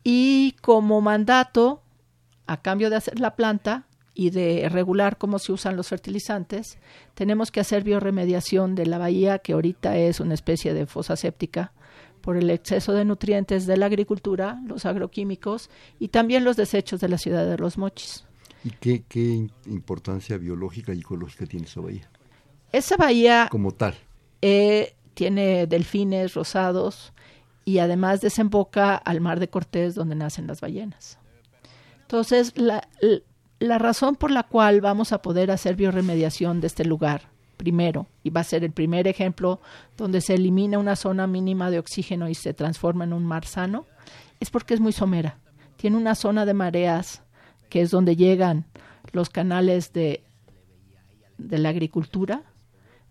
Y 0.05 0.55
como 0.61 1.01
mandato, 1.01 1.82
a 2.47 2.61
cambio 2.61 2.89
de 2.89 2.97
hacer 2.97 3.19
la 3.19 3.35
planta 3.35 3.87
y 4.13 4.29
de 4.29 4.69
regular 4.69 5.17
cómo 5.17 5.39
se 5.39 5.51
usan 5.51 5.75
los 5.75 5.89
fertilizantes, 5.89 6.77
tenemos 7.15 7.51
que 7.51 7.59
hacer 7.59 7.83
bioremediación 7.83 8.75
de 8.75 8.85
la 8.85 8.97
bahía, 8.97 9.39
que 9.39 9.53
ahorita 9.53 9.97
es 9.97 10.19
una 10.19 10.35
especie 10.35 10.73
de 10.73 10.85
fosa 10.85 11.15
séptica 11.15 11.73
por 12.21 12.37
el 12.37 12.49
exceso 12.49 12.93
de 12.93 13.05
nutrientes 13.05 13.65
de 13.65 13.75
la 13.75 13.87
agricultura, 13.87 14.61
los 14.65 14.85
agroquímicos 14.85 15.69
y 15.99 16.07
también 16.07 16.43
los 16.43 16.55
desechos 16.55 17.01
de 17.01 17.09
la 17.09 17.17
ciudad 17.17 17.45
de 17.45 17.57
Los 17.57 17.77
Mochis. 17.77 18.25
¿Y 18.63 18.69
qué, 18.69 19.03
qué 19.09 19.49
importancia 19.65 20.37
biológica 20.37 20.93
y 20.93 20.99
ecológica 20.99 21.45
tiene 21.45 21.65
esa 21.65 21.81
bahía? 21.81 22.09
Esa 22.71 22.95
bahía... 22.95 23.49
Como 23.51 23.73
tal. 23.73 23.95
Eh, 24.41 24.95
tiene 25.13 25.67
delfines 25.67 26.33
rosados 26.33 27.13
y 27.65 27.79
además 27.79 28.21
desemboca 28.21 28.95
al 28.95 29.19
mar 29.19 29.39
de 29.39 29.49
Cortés 29.49 29.95
donde 29.95 30.15
nacen 30.15 30.47
las 30.47 30.61
ballenas. 30.61 31.19
Entonces, 32.03 32.53
la, 32.55 32.87
la 33.59 33.77
razón 33.77 34.15
por 34.15 34.31
la 34.31 34.43
cual 34.43 34.81
vamos 34.81 35.11
a 35.13 35.21
poder 35.21 35.51
hacer 35.51 35.75
bioremediación 35.75 36.61
de 36.61 36.67
este 36.67 36.85
lugar 36.85 37.33
primero, 37.57 38.07
y 38.23 38.29
va 38.29 38.41
a 38.41 38.43
ser 38.43 38.63
el 38.63 38.71
primer 38.71 39.07
ejemplo 39.07 39.61
donde 39.95 40.19
se 40.21 40.33
elimina 40.33 40.79
una 40.79 40.95
zona 40.95 41.27
mínima 41.27 41.71
de 41.71 41.79
oxígeno 41.79 42.27
y 42.27 42.35
se 42.35 42.53
transforma 42.53 43.05
en 43.05 43.13
un 43.13 43.25
mar 43.25 43.45
sano, 43.45 43.85
es 44.39 44.49
porque 44.49 44.73
es 44.73 44.81
muy 44.81 44.91
somera. 44.91 45.37
Tiene 45.77 45.95
una 45.95 46.15
zona 46.15 46.45
de 46.45 46.53
mareas, 46.53 47.23
que 47.69 47.81
es 47.81 47.89
donde 47.89 48.15
llegan 48.15 48.65
los 49.13 49.29
canales 49.29 49.93
de, 49.93 50.23
de 51.37 51.57
la 51.57 51.69
agricultura, 51.69 52.43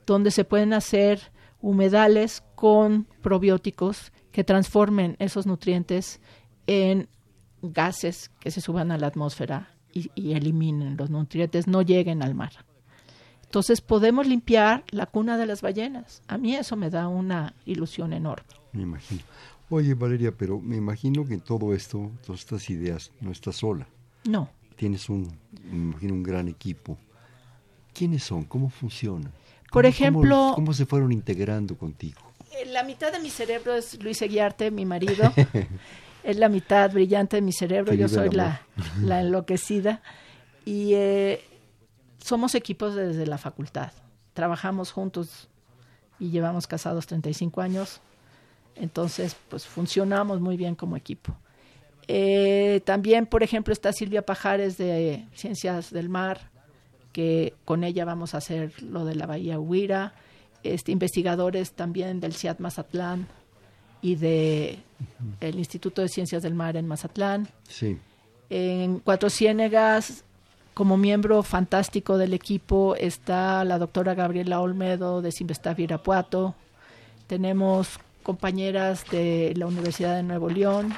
donde 0.04 0.30
se 0.30 0.44
pueden 0.44 0.74
hacer 0.74 1.32
humedales 1.62 2.42
con 2.54 3.06
probióticos 3.22 4.12
que 4.32 4.44
transformen 4.44 5.16
esos 5.18 5.46
nutrientes 5.46 6.20
en 6.66 7.08
gases 7.62 8.30
que 8.40 8.50
se 8.50 8.60
suban 8.60 8.90
a 8.90 8.98
la 8.98 9.06
atmósfera 9.06 9.70
y, 9.92 10.10
y 10.14 10.32
eliminen 10.32 10.96
los 10.96 11.10
nutrientes, 11.10 11.66
no 11.66 11.82
lleguen 11.82 12.22
al 12.22 12.34
mar. 12.34 12.52
Entonces 13.44 13.82
podemos 13.82 14.26
limpiar 14.26 14.82
la 14.90 15.04
cuna 15.04 15.36
de 15.36 15.44
las 15.44 15.60
ballenas. 15.60 16.22
A 16.26 16.38
mí 16.38 16.54
eso 16.54 16.74
me 16.74 16.88
da 16.88 17.08
una 17.08 17.54
ilusión 17.66 18.14
enorme. 18.14 18.46
Me 18.72 18.82
imagino. 18.82 19.20
Oye, 19.68 19.94
Valeria, 19.94 20.32
pero 20.32 20.58
me 20.58 20.76
imagino 20.76 21.26
que 21.26 21.34
en 21.34 21.40
todo 21.40 21.74
esto, 21.74 22.10
todas 22.24 22.40
estas 22.40 22.70
ideas, 22.70 23.10
no 23.20 23.30
estás 23.30 23.56
sola. 23.56 23.86
No. 24.24 24.48
Tienes 24.76 25.08
un, 25.08 25.30
me 25.64 25.76
imagino, 25.76 26.14
un 26.14 26.22
gran 26.22 26.48
equipo. 26.48 26.96
¿Quiénes 27.92 28.22
son? 28.22 28.44
¿Cómo 28.44 28.70
funcionan? 28.70 29.32
Por 29.70 29.86
ejemplo... 29.86 30.52
Cómo, 30.54 30.72
se 30.72 30.86
fueron 30.86 31.12
integrando 31.12 31.76
contigo? 31.76 32.20
Eh, 32.52 32.66
la 32.66 32.84
mitad 32.84 33.12
de 33.12 33.20
mi 33.20 33.30
cerebro 33.30 33.74
es 33.74 34.02
Luis 34.02 34.20
Eguiarte, 34.22 34.70
mi 34.70 34.84
marido. 34.84 35.32
es 36.22 36.36
la 36.36 36.48
mitad 36.48 36.90
brillante 36.92 37.36
de 37.36 37.42
mi 37.42 37.52
cerebro. 37.52 37.94
Yo 37.94 38.08
soy 38.08 38.30
la, 38.30 38.62
la, 39.02 39.20
enloquecida. 39.20 40.02
Y 40.64 40.94
eh, 40.94 41.44
somos 42.22 42.54
equipos 42.54 42.94
desde 42.94 43.26
la 43.26 43.38
facultad. 43.38 43.92
Trabajamos 44.34 44.92
juntos 44.92 45.48
y 46.18 46.30
llevamos 46.30 46.66
casados 46.66 47.06
35 47.06 47.60
años. 47.60 48.00
Entonces, 48.76 49.36
pues 49.48 49.66
funcionamos 49.66 50.40
muy 50.40 50.56
bien 50.56 50.74
como 50.74 50.96
equipo. 50.96 51.36
Eh, 52.08 52.80
también, 52.84 53.26
por 53.26 53.42
ejemplo, 53.42 53.72
está 53.72 53.92
Silvia 53.92 54.22
Pajares 54.22 54.78
de 54.78 55.26
Ciencias 55.34 55.90
del 55.90 56.08
Mar, 56.08 56.50
que 57.12 57.54
con 57.64 57.84
ella 57.84 58.04
vamos 58.04 58.34
a 58.34 58.38
hacer 58.38 58.82
lo 58.82 59.04
de 59.04 59.14
la 59.14 59.26
Bahía 59.26 59.58
Huira. 59.58 60.14
Este, 60.62 60.92
investigadores 60.92 61.72
también 61.72 62.20
del 62.20 62.34
CIAT 62.34 62.60
Mazatlán 62.60 63.26
y 64.02 64.16
de 64.16 64.80
el 65.40 65.58
Instituto 65.58 66.02
de 66.02 66.08
Ciencias 66.08 66.42
del 66.42 66.54
Mar 66.54 66.76
en 66.76 66.86
Mazatlán. 66.86 67.48
Sí. 67.68 67.98
En 68.50 68.98
Cuatro 68.98 69.30
Ciénegas 69.30 70.24
como 70.74 70.96
miembro 70.96 71.42
fantástico 71.42 72.16
del 72.16 72.34
equipo 72.34 72.96
está 72.96 73.64
la 73.64 73.78
doctora 73.78 74.14
Gabriela 74.14 74.60
Olmedo 74.60 75.22
de 75.22 75.30
Simvestav 75.30 75.78
Irapuato. 75.78 76.54
Tenemos 77.26 77.98
compañeras 78.22 79.04
de 79.10 79.52
la 79.56 79.66
Universidad 79.66 80.16
de 80.16 80.22
Nuevo 80.22 80.48
León. 80.48 80.94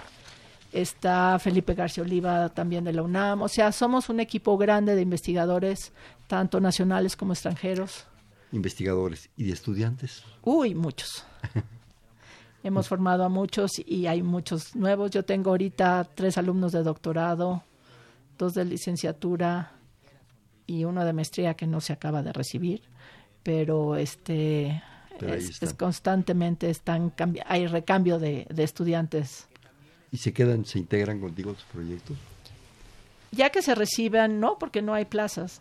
Está 0.72 1.38
Felipe 1.38 1.74
García 1.74 2.05
Oliva 2.05 2.48
también 2.50 2.84
de 2.84 2.92
la 2.92 3.02
UNAM. 3.02 3.42
O 3.42 3.48
sea, 3.48 3.72
somos 3.72 4.09
un 4.09 4.20
equipo 4.20 4.57
grande 4.57 4.94
de 4.94 5.02
investigadores, 5.02 5.92
tanto 6.26 6.61
nacionales 6.61 7.16
como 7.16 7.32
extranjeros. 7.32 8.07
Investigadores 8.52 9.30
y 9.36 9.44
de 9.44 9.52
estudiantes. 9.52 10.22
Uy, 10.42 10.74
muchos. 10.74 11.24
Hemos 12.64 12.88
formado 12.88 13.22
a 13.22 13.28
muchos 13.28 13.70
y 13.78 14.08
hay 14.08 14.22
muchos 14.22 14.74
nuevos. 14.74 15.12
Yo 15.12 15.24
tengo 15.24 15.50
ahorita 15.50 16.08
tres 16.16 16.36
alumnos 16.38 16.72
de 16.72 16.82
doctorado 16.82 17.62
dos 18.38 18.54
de 18.54 18.64
licenciatura 18.64 19.72
y 20.66 20.84
uno 20.84 21.04
de 21.04 21.12
maestría 21.12 21.54
que 21.54 21.66
no 21.66 21.80
se 21.80 21.92
acaba 21.92 22.22
de 22.22 22.32
recibir, 22.32 22.82
pero 23.42 23.96
este 23.96 24.82
es, 25.20 25.74
constantemente 25.74 26.70
están 26.70 27.12
hay 27.46 27.66
recambio 27.66 28.18
de, 28.18 28.46
de, 28.50 28.62
estudiantes. 28.62 29.46
¿Y 30.10 30.16
se 30.16 30.32
quedan, 30.32 30.64
se 30.64 30.78
integran 30.78 31.20
contigo 31.20 31.52
tus 31.52 31.64
proyectos? 31.64 32.16
Ya 33.30 33.50
que 33.50 33.62
se 33.62 33.74
reciban, 33.74 34.40
no, 34.40 34.58
porque 34.58 34.80
no 34.80 34.94
hay 34.94 35.04
plazas. 35.04 35.60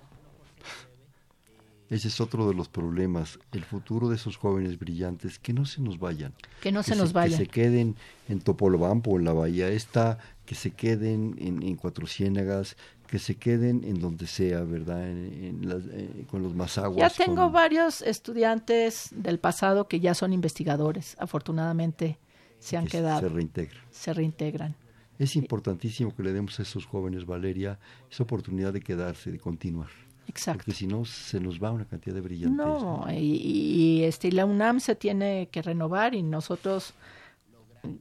Ese 1.93 2.07
es 2.07 2.19
otro 2.19 2.47
de 2.47 2.55
los 2.55 2.69
problemas, 2.69 3.37
el 3.51 3.63
futuro 3.63 4.09
de 4.09 4.15
esos 4.15 4.35
jóvenes 4.35 4.79
brillantes, 4.79 5.37
que 5.37 5.53
no 5.53 5.63
se 5.67 5.79
nos 5.79 5.99
vayan. 5.99 6.33
Que 6.59 6.71
no 6.71 6.81
se, 6.81 6.95
nos 6.95 7.13
vayan. 7.13 7.37
Que 7.37 7.45
se 7.45 7.51
queden 7.51 7.95
en 8.27 8.39
Topolobampo, 8.39 9.19
en 9.19 9.25
la 9.25 9.33
Bahía 9.33 9.69
Esta, 9.69 10.17
que 10.47 10.55
se 10.55 10.71
queden 10.71 11.35
en, 11.37 11.75
Cuatro 11.75 12.07
Ciénagas, 12.07 12.77
que 13.05 13.19
se 13.19 13.35
queden 13.35 13.83
en 13.83 13.99
donde 13.99 14.25
sea, 14.25 14.61
¿verdad? 14.61 15.07
En, 15.07 15.61
eh, 15.91 16.25
con 16.31 16.41
los 16.41 16.55
más 16.55 16.79
aguas. 16.79 17.15
Ya 17.15 17.25
tengo 17.25 17.51
varios 17.51 18.01
estudiantes 18.01 19.09
del 19.11 19.37
pasado 19.37 19.87
que 19.87 19.99
ya 19.99 20.15
son 20.15 20.33
investigadores, 20.33 21.15
afortunadamente 21.19 22.17
se 22.57 22.75
han 22.75 22.87
quedado. 22.87 23.19
Se 23.19 23.29
reintegran. 23.29 23.83
Se 23.91 24.13
reintegran. 24.15 24.75
Es 25.19 25.35
importantísimo 25.35 26.15
que 26.15 26.23
le 26.23 26.33
demos 26.33 26.59
a 26.59 26.63
esos 26.63 26.87
jóvenes, 26.87 27.27
Valeria, 27.27 27.77
esa 28.09 28.23
oportunidad 28.23 28.73
de 28.73 28.81
quedarse, 28.81 29.31
de 29.31 29.37
continuar. 29.37 29.89
Exacto. 30.27 30.63
Porque 30.65 30.77
si 30.77 30.87
no, 30.87 31.05
se 31.05 31.39
nos 31.39 31.61
va 31.61 31.71
una 31.71 31.85
cantidad 31.85 32.15
de 32.15 32.21
brillantes. 32.21 32.57
No, 32.57 33.05
Y, 33.11 34.03
este, 34.03 34.31
la 34.31 34.45
UNAM 34.45 34.79
se 34.79 34.95
tiene 34.95 35.49
que 35.51 35.61
renovar 35.61 36.15
y 36.15 36.23
nosotros, 36.23 36.93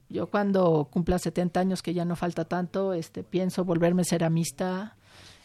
yo 0.08 0.28
cuando 0.28 0.88
cumpla 0.90 1.18
70 1.18 1.60
años, 1.60 1.82
que 1.82 1.94
ya 1.94 2.04
no 2.04 2.16
falta 2.16 2.44
tanto, 2.44 2.92
este, 2.92 3.22
pienso 3.22 3.64
volverme 3.64 4.04
ceramista, 4.04 4.96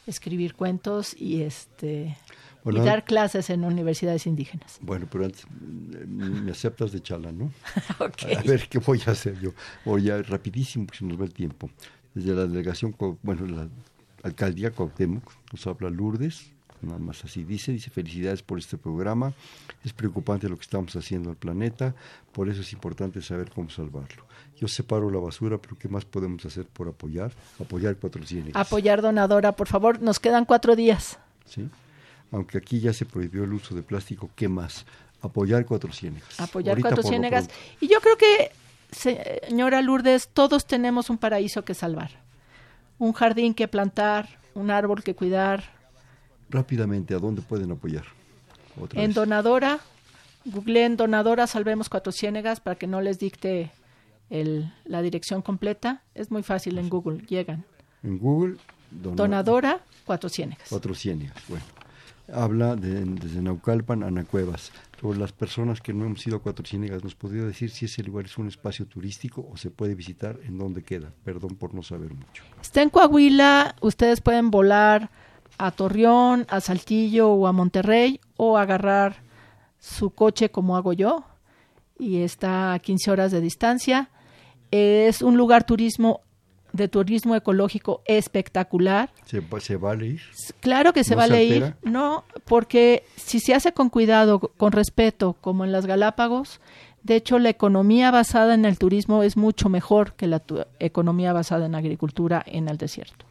escribir 0.05 0.55
cuentos 0.55 1.19
y 1.19 1.41
este 1.41 2.17
y 2.65 2.79
dar 2.79 3.05
clases 3.05 3.49
en 3.49 3.63
universidades 3.63 4.27
indígenas. 4.27 4.77
Bueno, 4.81 5.07
pero 5.09 5.25
antes 5.25 5.45
me 5.49 6.51
aceptas 6.51 6.91
de 6.91 7.01
chala, 7.01 7.31
¿no? 7.31 7.51
A 7.99 8.41
ver, 8.43 8.67
¿qué 8.67 8.79
voy 8.79 9.01
a 9.07 9.11
hacer 9.11 9.39
yo? 9.39 9.51
Voy 9.85 10.09
a 10.09 10.21
rapidísimo, 10.21 10.85
porque 10.85 10.99
se 10.99 11.05
nos 11.05 11.19
va 11.19 11.25
el 11.25 11.33
tiempo. 11.33 11.69
Desde 12.13 12.33
la 12.33 12.45
delegación, 12.45 12.95
bueno, 13.21 13.45
la 13.45 13.69
alcaldía 14.23 14.71
Cuauhtémoc, 14.71 15.31
nos 15.51 15.67
habla 15.67 15.89
Lourdes, 15.89 16.51
nada 16.81 16.99
más 16.99 17.23
así 17.23 17.43
dice, 17.43 17.71
dice 17.71 17.89
felicidades 17.89 18.41
por 18.43 18.59
este 18.59 18.77
programa, 18.77 19.33
es 19.83 19.93
preocupante 19.93 20.49
lo 20.49 20.55
que 20.55 20.63
estamos 20.63 20.95
haciendo 20.95 21.29
al 21.29 21.35
planeta, 21.35 21.95
por 22.31 22.49
eso 22.49 22.61
es 22.61 22.73
importante 22.73 23.21
saber 23.21 23.49
cómo 23.49 23.69
salvarlo. 23.69 24.25
Yo 24.59 24.67
separo 24.67 25.09
la 25.11 25.19
basura, 25.19 25.57
pero 25.57 25.77
¿qué 25.77 25.87
más 25.87 26.05
podemos 26.05 26.45
hacer 26.45 26.65
por 26.65 26.87
apoyar? 26.87 27.31
Apoyar 27.59 27.95
cuatro 27.97 28.21
Apoyar 28.53 29.01
donadora, 29.01 29.51
por 29.51 29.67
favor, 29.67 30.01
nos 30.01 30.19
quedan 30.19 30.45
cuatro 30.45 30.75
días. 30.75 31.19
Sí, 31.45 31.69
aunque 32.31 32.57
aquí 32.57 32.79
ya 32.79 32.93
se 32.93 33.05
prohibió 33.05 33.43
el 33.43 33.53
uso 33.53 33.75
de 33.75 33.83
plástico, 33.83 34.29
¿qué 34.35 34.47
más? 34.47 34.85
Apoyar 35.21 35.65
Cuatro 35.65 35.91
Ciénegas. 35.91 36.39
Apoyar 36.39 36.79
Cuatro 36.79 37.03
Ciénegas. 37.03 37.49
Y 37.79 37.87
yo 37.87 37.99
creo 38.01 38.17
que, 38.17 38.51
señora 38.91 39.81
Lourdes, 39.81 40.29
todos 40.29 40.67
tenemos 40.67 41.09
un 41.09 41.17
paraíso 41.17 41.63
que 41.63 41.73
salvar. 41.73 42.11
Un 42.99 43.13
jardín 43.13 43.53
que 43.53 43.67
plantar, 43.67 44.39
un 44.53 44.71
árbol 44.71 45.03
que 45.03 45.15
cuidar. 45.15 45.76
Rápidamente, 46.49 47.13
¿a 47.13 47.19
dónde 47.19 47.41
pueden 47.41 47.71
apoyar? 47.71 48.05
en 48.93 49.13
Donadora, 49.13 49.79
en 50.45 50.97
Donadora 50.97 51.47
Salvemos 51.47 51.89
Cuatro 51.89 52.11
Ciénegas 52.11 52.59
para 52.59 52.75
que 52.75 52.85
no 52.85 53.01
les 53.01 53.17
dicte 53.17 53.71
el, 54.29 54.71
la 54.85 55.01
dirección 55.01 55.41
completa. 55.41 56.03
Es 56.13 56.29
muy 56.29 56.43
fácil 56.43 56.77
en 56.77 56.89
Google, 56.89 57.25
llegan. 57.27 57.65
En 58.03 58.19
Google, 58.19 58.57
Donadora 58.91 59.81
Cuatro 60.05 60.29
Ciénegas. 60.29 60.67
Cuatro 60.69 60.93
Ciénegas, 60.93 61.41
bueno 61.47 61.65
habla 62.33 62.75
de, 62.75 63.03
desde 63.05 63.41
Naucalpan 63.41 64.03
a 64.03 64.11
Nacuevas. 64.11 64.71
Sobre 64.99 65.19
las 65.19 65.31
personas 65.31 65.79
que 65.79 65.93
no 65.93 66.05
hemos 66.05 66.25
ido 66.25 66.37
a 66.37 66.41
Cuatro 66.41 66.65
Ciénegas, 66.65 67.03
¿nos 67.03 67.15
podría 67.15 67.43
decir 67.43 67.69
si 67.69 67.85
ese 67.85 68.03
lugar 68.03 68.25
es 68.25 68.37
un 68.37 68.47
espacio 68.47 68.87
turístico 68.87 69.47
o 69.51 69.57
se 69.57 69.69
puede 69.69 69.95
visitar? 69.95 70.39
¿En 70.43 70.57
dónde 70.57 70.83
queda? 70.83 71.13
Perdón 71.23 71.55
por 71.55 71.73
no 71.73 71.83
saber 71.83 72.13
mucho. 72.13 72.43
Está 72.61 72.81
en 72.81 72.89
Coahuila, 72.89 73.75
ustedes 73.81 74.21
pueden 74.21 74.49
volar 74.49 75.09
a 75.57 75.71
Torreón, 75.71 76.45
a 76.49 76.61
Saltillo 76.61 77.29
o 77.29 77.47
a 77.47 77.51
Monterrey 77.51 78.19
o 78.35 78.57
agarrar 78.57 79.17
su 79.79 80.11
coche 80.11 80.49
como 80.49 80.77
hago 80.77 80.93
yo 80.93 81.23
y 81.99 82.21
está 82.21 82.73
a 82.73 82.79
15 82.79 83.11
horas 83.11 83.31
de 83.31 83.41
distancia. 83.41 84.09
Es 84.71 85.21
un 85.21 85.37
lugar 85.37 85.63
turismo 85.63 86.21
de 86.73 86.87
turismo 86.87 87.35
ecológico 87.35 88.01
espectacular. 88.05 89.09
¿Se, 89.25 89.41
se 89.59 89.77
vale 89.77 90.07
ir? 90.07 90.21
Claro 90.59 90.93
que 90.93 91.03
se 91.03 91.15
vale 91.15 91.43
ir, 91.43 91.75
no, 91.83 92.23
porque 92.45 93.03
si 93.15 93.39
se 93.39 93.53
hace 93.53 93.73
con 93.73 93.89
cuidado, 93.89 94.39
con 94.39 94.71
respeto, 94.71 95.33
como 95.41 95.65
en 95.65 95.71
las 95.71 95.85
Galápagos, 95.85 96.61
de 97.03 97.15
hecho 97.15 97.39
la 97.39 97.49
economía 97.49 98.11
basada 98.11 98.53
en 98.53 98.65
el 98.65 98.77
turismo 98.77 99.23
es 99.23 99.37
mucho 99.37 99.69
mejor 99.69 100.13
que 100.13 100.27
la 100.27 100.43
economía 100.79 101.33
basada 101.33 101.65
en 101.65 101.75
agricultura 101.75 102.43
en 102.45 102.67
el 102.69 102.77
desierto. 102.77 103.25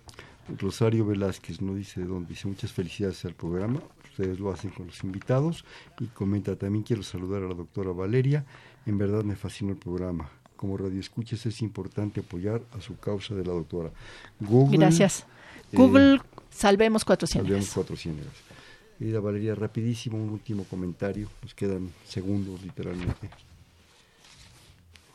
Rosario 0.59 1.07
Velázquez 1.07 1.61
no 1.61 1.75
dice 1.75 2.01
de 2.01 2.07
dónde, 2.07 2.31
dice 2.31 2.49
muchas 2.49 2.73
felicidades 2.73 3.25
al 3.25 3.35
programa, 3.35 3.81
ustedes 4.11 4.39
lo 4.39 4.51
hacen 4.51 4.71
con 4.71 4.87
los 4.87 5.03
invitados 5.03 5.65
y 6.01 6.07
comenta 6.07 6.57
también 6.57 6.85
quiero 6.85 7.03
saludar 7.03 7.43
a 7.43 7.49
la 7.49 7.55
doctora 7.55 7.91
Valeria, 7.93 8.45
en 8.87 8.99
verdad 8.99 9.25
me 9.25 9.37
fascinó 9.37 9.73
el 9.73 9.79
programa, 9.79 10.31
como 10.57 10.77
Radio 10.77 11.01
Escuches 11.01 11.45
es 11.47 11.63
importante 11.63 12.21
apoyar 12.21 12.63
a 12.77 12.81
su 12.81 12.99
causa 12.99 13.35
de 13.35 13.45
la 13.45 13.53
doctora. 13.53 13.91
Google, 14.41 14.79
Gracias. 14.79 15.27
Eh, 15.73 15.77
Google, 15.77 16.21
salvemos 16.51 17.05
400. 17.05 17.47
Salvemos 17.47 17.75
400. 17.75 18.27
Querida 18.99 19.21
Valeria, 19.21 19.55
rapidísimo, 19.55 20.17
un 20.17 20.31
último 20.31 20.65
comentario. 20.65 21.29
Nos 21.43 21.55
quedan 21.55 21.91
segundos 22.07 22.63
literalmente. 22.63 23.29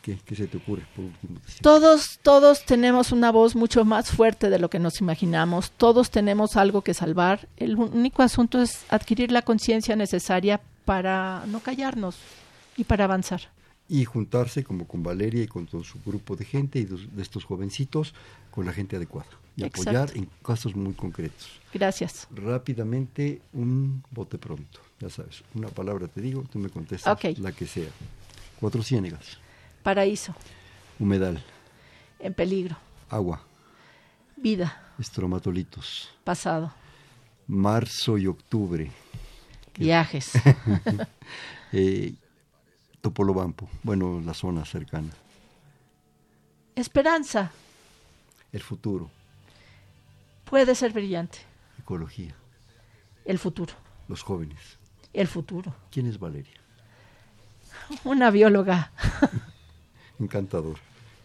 ¿Qué, 0.02 0.18
se 0.36 0.48
te 0.48 0.58
ocurre 0.58 0.84
por 0.96 1.06
último? 1.06 1.40
Todos, 1.62 2.20
todos 2.24 2.66
tenemos 2.66 3.12
una 3.12 3.32
voz 3.32 3.56
mucho 3.56 3.86
más 3.86 4.10
fuerte 4.10 4.50
de 4.50 4.58
lo 4.58 4.70
que 4.70 4.80
nos 4.80 5.00
imaginamos. 5.00 5.72
Todos 5.72 6.10
tenemos 6.10 6.58
algo 6.58 6.82
que 6.82 6.94
salvar. 6.94 7.48
El 7.58 7.76
único 7.76 8.24
asunto 8.24 8.62
es 8.62 8.86
adquirir 8.90 9.32
la 9.32 9.44
conciencia 9.44 9.96
necesaria 9.96 10.60
para 10.86 11.46
no 11.46 11.60
callarnos 11.60 12.18
y 12.78 12.84
para 12.84 13.04
avanzar 13.04 13.42
y 13.92 14.06
juntarse 14.06 14.64
como 14.64 14.88
con 14.88 15.04
Valeria 15.04 15.44
y 15.44 15.48
con 15.48 15.66
todo 15.66 15.84
su 15.84 16.00
grupo 16.06 16.38
de 16.38 16.46
gente 16.46 16.80
y 16.80 16.86
de 16.86 17.22
estos 17.22 17.44
jovencitos 17.44 18.14
con 18.50 18.66
la 18.66 18.72
gente 18.72 18.96
adecuada 18.96 19.28
y 19.58 19.66
apoyar 19.66 20.16
en 20.16 20.30
casos 20.42 20.74
muy 20.78 20.94
concretos. 20.94 21.60
Gracias. 21.74 22.26
Rápidamente, 22.34 23.42
un 23.52 24.02
bote 24.10 24.38
pronto, 24.38 24.80
ya 24.98 25.10
sabes, 25.10 25.44
una 25.54 25.68
palabra 25.68 26.08
te 26.08 26.22
digo, 26.22 26.46
tú 26.50 26.58
me 26.58 26.70
contestas 26.70 27.18
la 27.38 27.52
que 27.52 27.68
sea. 27.68 27.90
Cuatro 28.62 28.82
ciénegas. 28.82 29.41
Paraíso. 29.84 30.36
Humedal. 31.00 31.44
En 32.20 32.34
peligro. 32.34 32.78
Agua. 33.10 33.42
Vida. 34.38 34.94
Estromatolitos. 35.00 36.14
Pasado. 36.24 36.72
Marzo 37.48 38.18
y 38.18 38.28
octubre. 38.28 38.92
Viajes. 39.78 40.34
eh, 41.72 42.14
Topolobampo, 43.02 43.68
bueno, 43.82 44.22
la 44.24 44.34
zona 44.34 44.64
cercana. 44.64 45.10
Esperanza. 46.76 47.52
El 48.52 48.62
futuro. 48.62 49.10
Puede 50.46 50.76
ser 50.76 50.94
brillante. 50.94 51.40
Ecología. 51.80 52.36
El 53.26 53.40
futuro. 53.40 53.74
Los 54.08 54.22
jóvenes. 54.22 54.78
El 55.14 55.28
futuro. 55.28 55.74
¿Quién 55.90 56.08
es 56.08 56.20
Valeria? 56.20 56.60
Una 58.04 58.30
bióloga. 58.30 58.92
Encantador. 60.22 60.78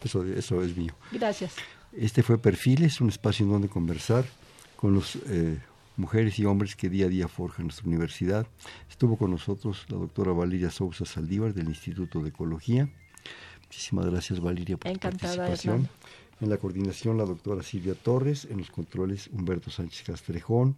Eso, 0.03 0.25
eso 0.25 0.63
es 0.63 0.77
mío. 0.77 0.95
Gracias. 1.13 1.55
Este 1.93 2.23
fue 2.23 2.39
Perfiles, 2.39 3.01
un 3.01 3.09
espacio 3.09 3.45
en 3.45 3.53
donde 3.53 3.69
conversar 3.69 4.25
con 4.77 4.95
los 4.95 5.17
eh, 5.27 5.59
mujeres 5.97 6.39
y 6.39 6.45
hombres 6.45 6.77
que 6.77 6.91
día 6.91 7.07
a 7.07 7.09
día 7.09 7.29
forjan 7.29 7.67
nuestra 7.67 7.87
universidad. 7.87 8.47
Estuvo 8.91 9.17
con 9.17 9.31
nosotros 9.31 9.87
la 9.89 9.97
doctora 9.97 10.33
Valeria 10.33 10.71
Sousa 10.71 11.05
Saldívar 11.05 11.55
del 11.55 11.69
Instituto 11.69 12.21
de 12.21 12.29
Ecología. 12.29 12.89
Muchísimas 13.65 14.07
gracias 14.07 14.41
Valeria 14.41 14.77
por 14.77 14.93
tu 14.93 14.99
participación. 14.99 15.89
En 16.41 16.51
la 16.51 16.59
coordinación 16.59 17.17
la 17.17 17.25
doctora 17.25 17.63
Silvia 17.63 17.95
Torres, 17.95 18.47
en 18.51 18.59
los 18.59 18.71
controles 18.71 19.29
Humberto 19.33 19.71
Sánchez 19.71 20.03
Castrejón, 20.03 20.77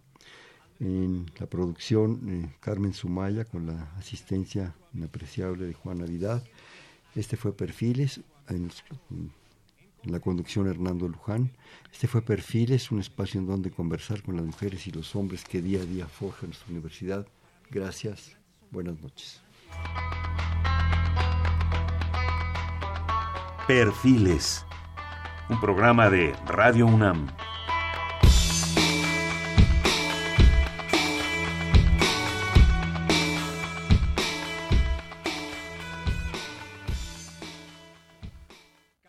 en 0.79 1.25
la 1.37 1.47
producción 1.47 2.21
eh, 2.29 2.55
Carmen 2.61 2.93
Sumaya 2.93 3.43
con 3.43 3.67
la 3.67 3.91
asistencia 3.97 4.73
inapreciable 4.93 5.65
de 5.65 5.73
Juan 5.73 5.99
Navidad. 5.99 6.41
Este 7.15 7.37
fue 7.37 7.55
Perfiles, 7.55 8.21
en, 8.47 8.71
la 10.03 10.19
conducción 10.19 10.67
Hernando 10.67 11.07
Luján. 11.07 11.51
Este 11.91 12.07
fue 12.07 12.21
Perfiles, 12.21 12.91
un 12.91 12.99
espacio 12.99 13.39
en 13.39 13.47
donde 13.47 13.71
conversar 13.71 14.21
con 14.21 14.35
las 14.35 14.45
mujeres 14.45 14.87
y 14.87 14.91
los 14.91 15.15
hombres 15.15 15.43
que 15.43 15.61
día 15.61 15.81
a 15.81 15.85
día 15.85 16.07
forjan 16.07 16.49
nuestra 16.49 16.71
universidad. 16.71 17.27
Gracias, 17.69 18.37
buenas 18.71 18.99
noches. 19.01 19.41
Perfiles, 23.67 24.65
un 25.49 25.59
programa 25.59 26.09
de 26.09 26.33
Radio 26.47 26.87
UNAM. 26.87 27.27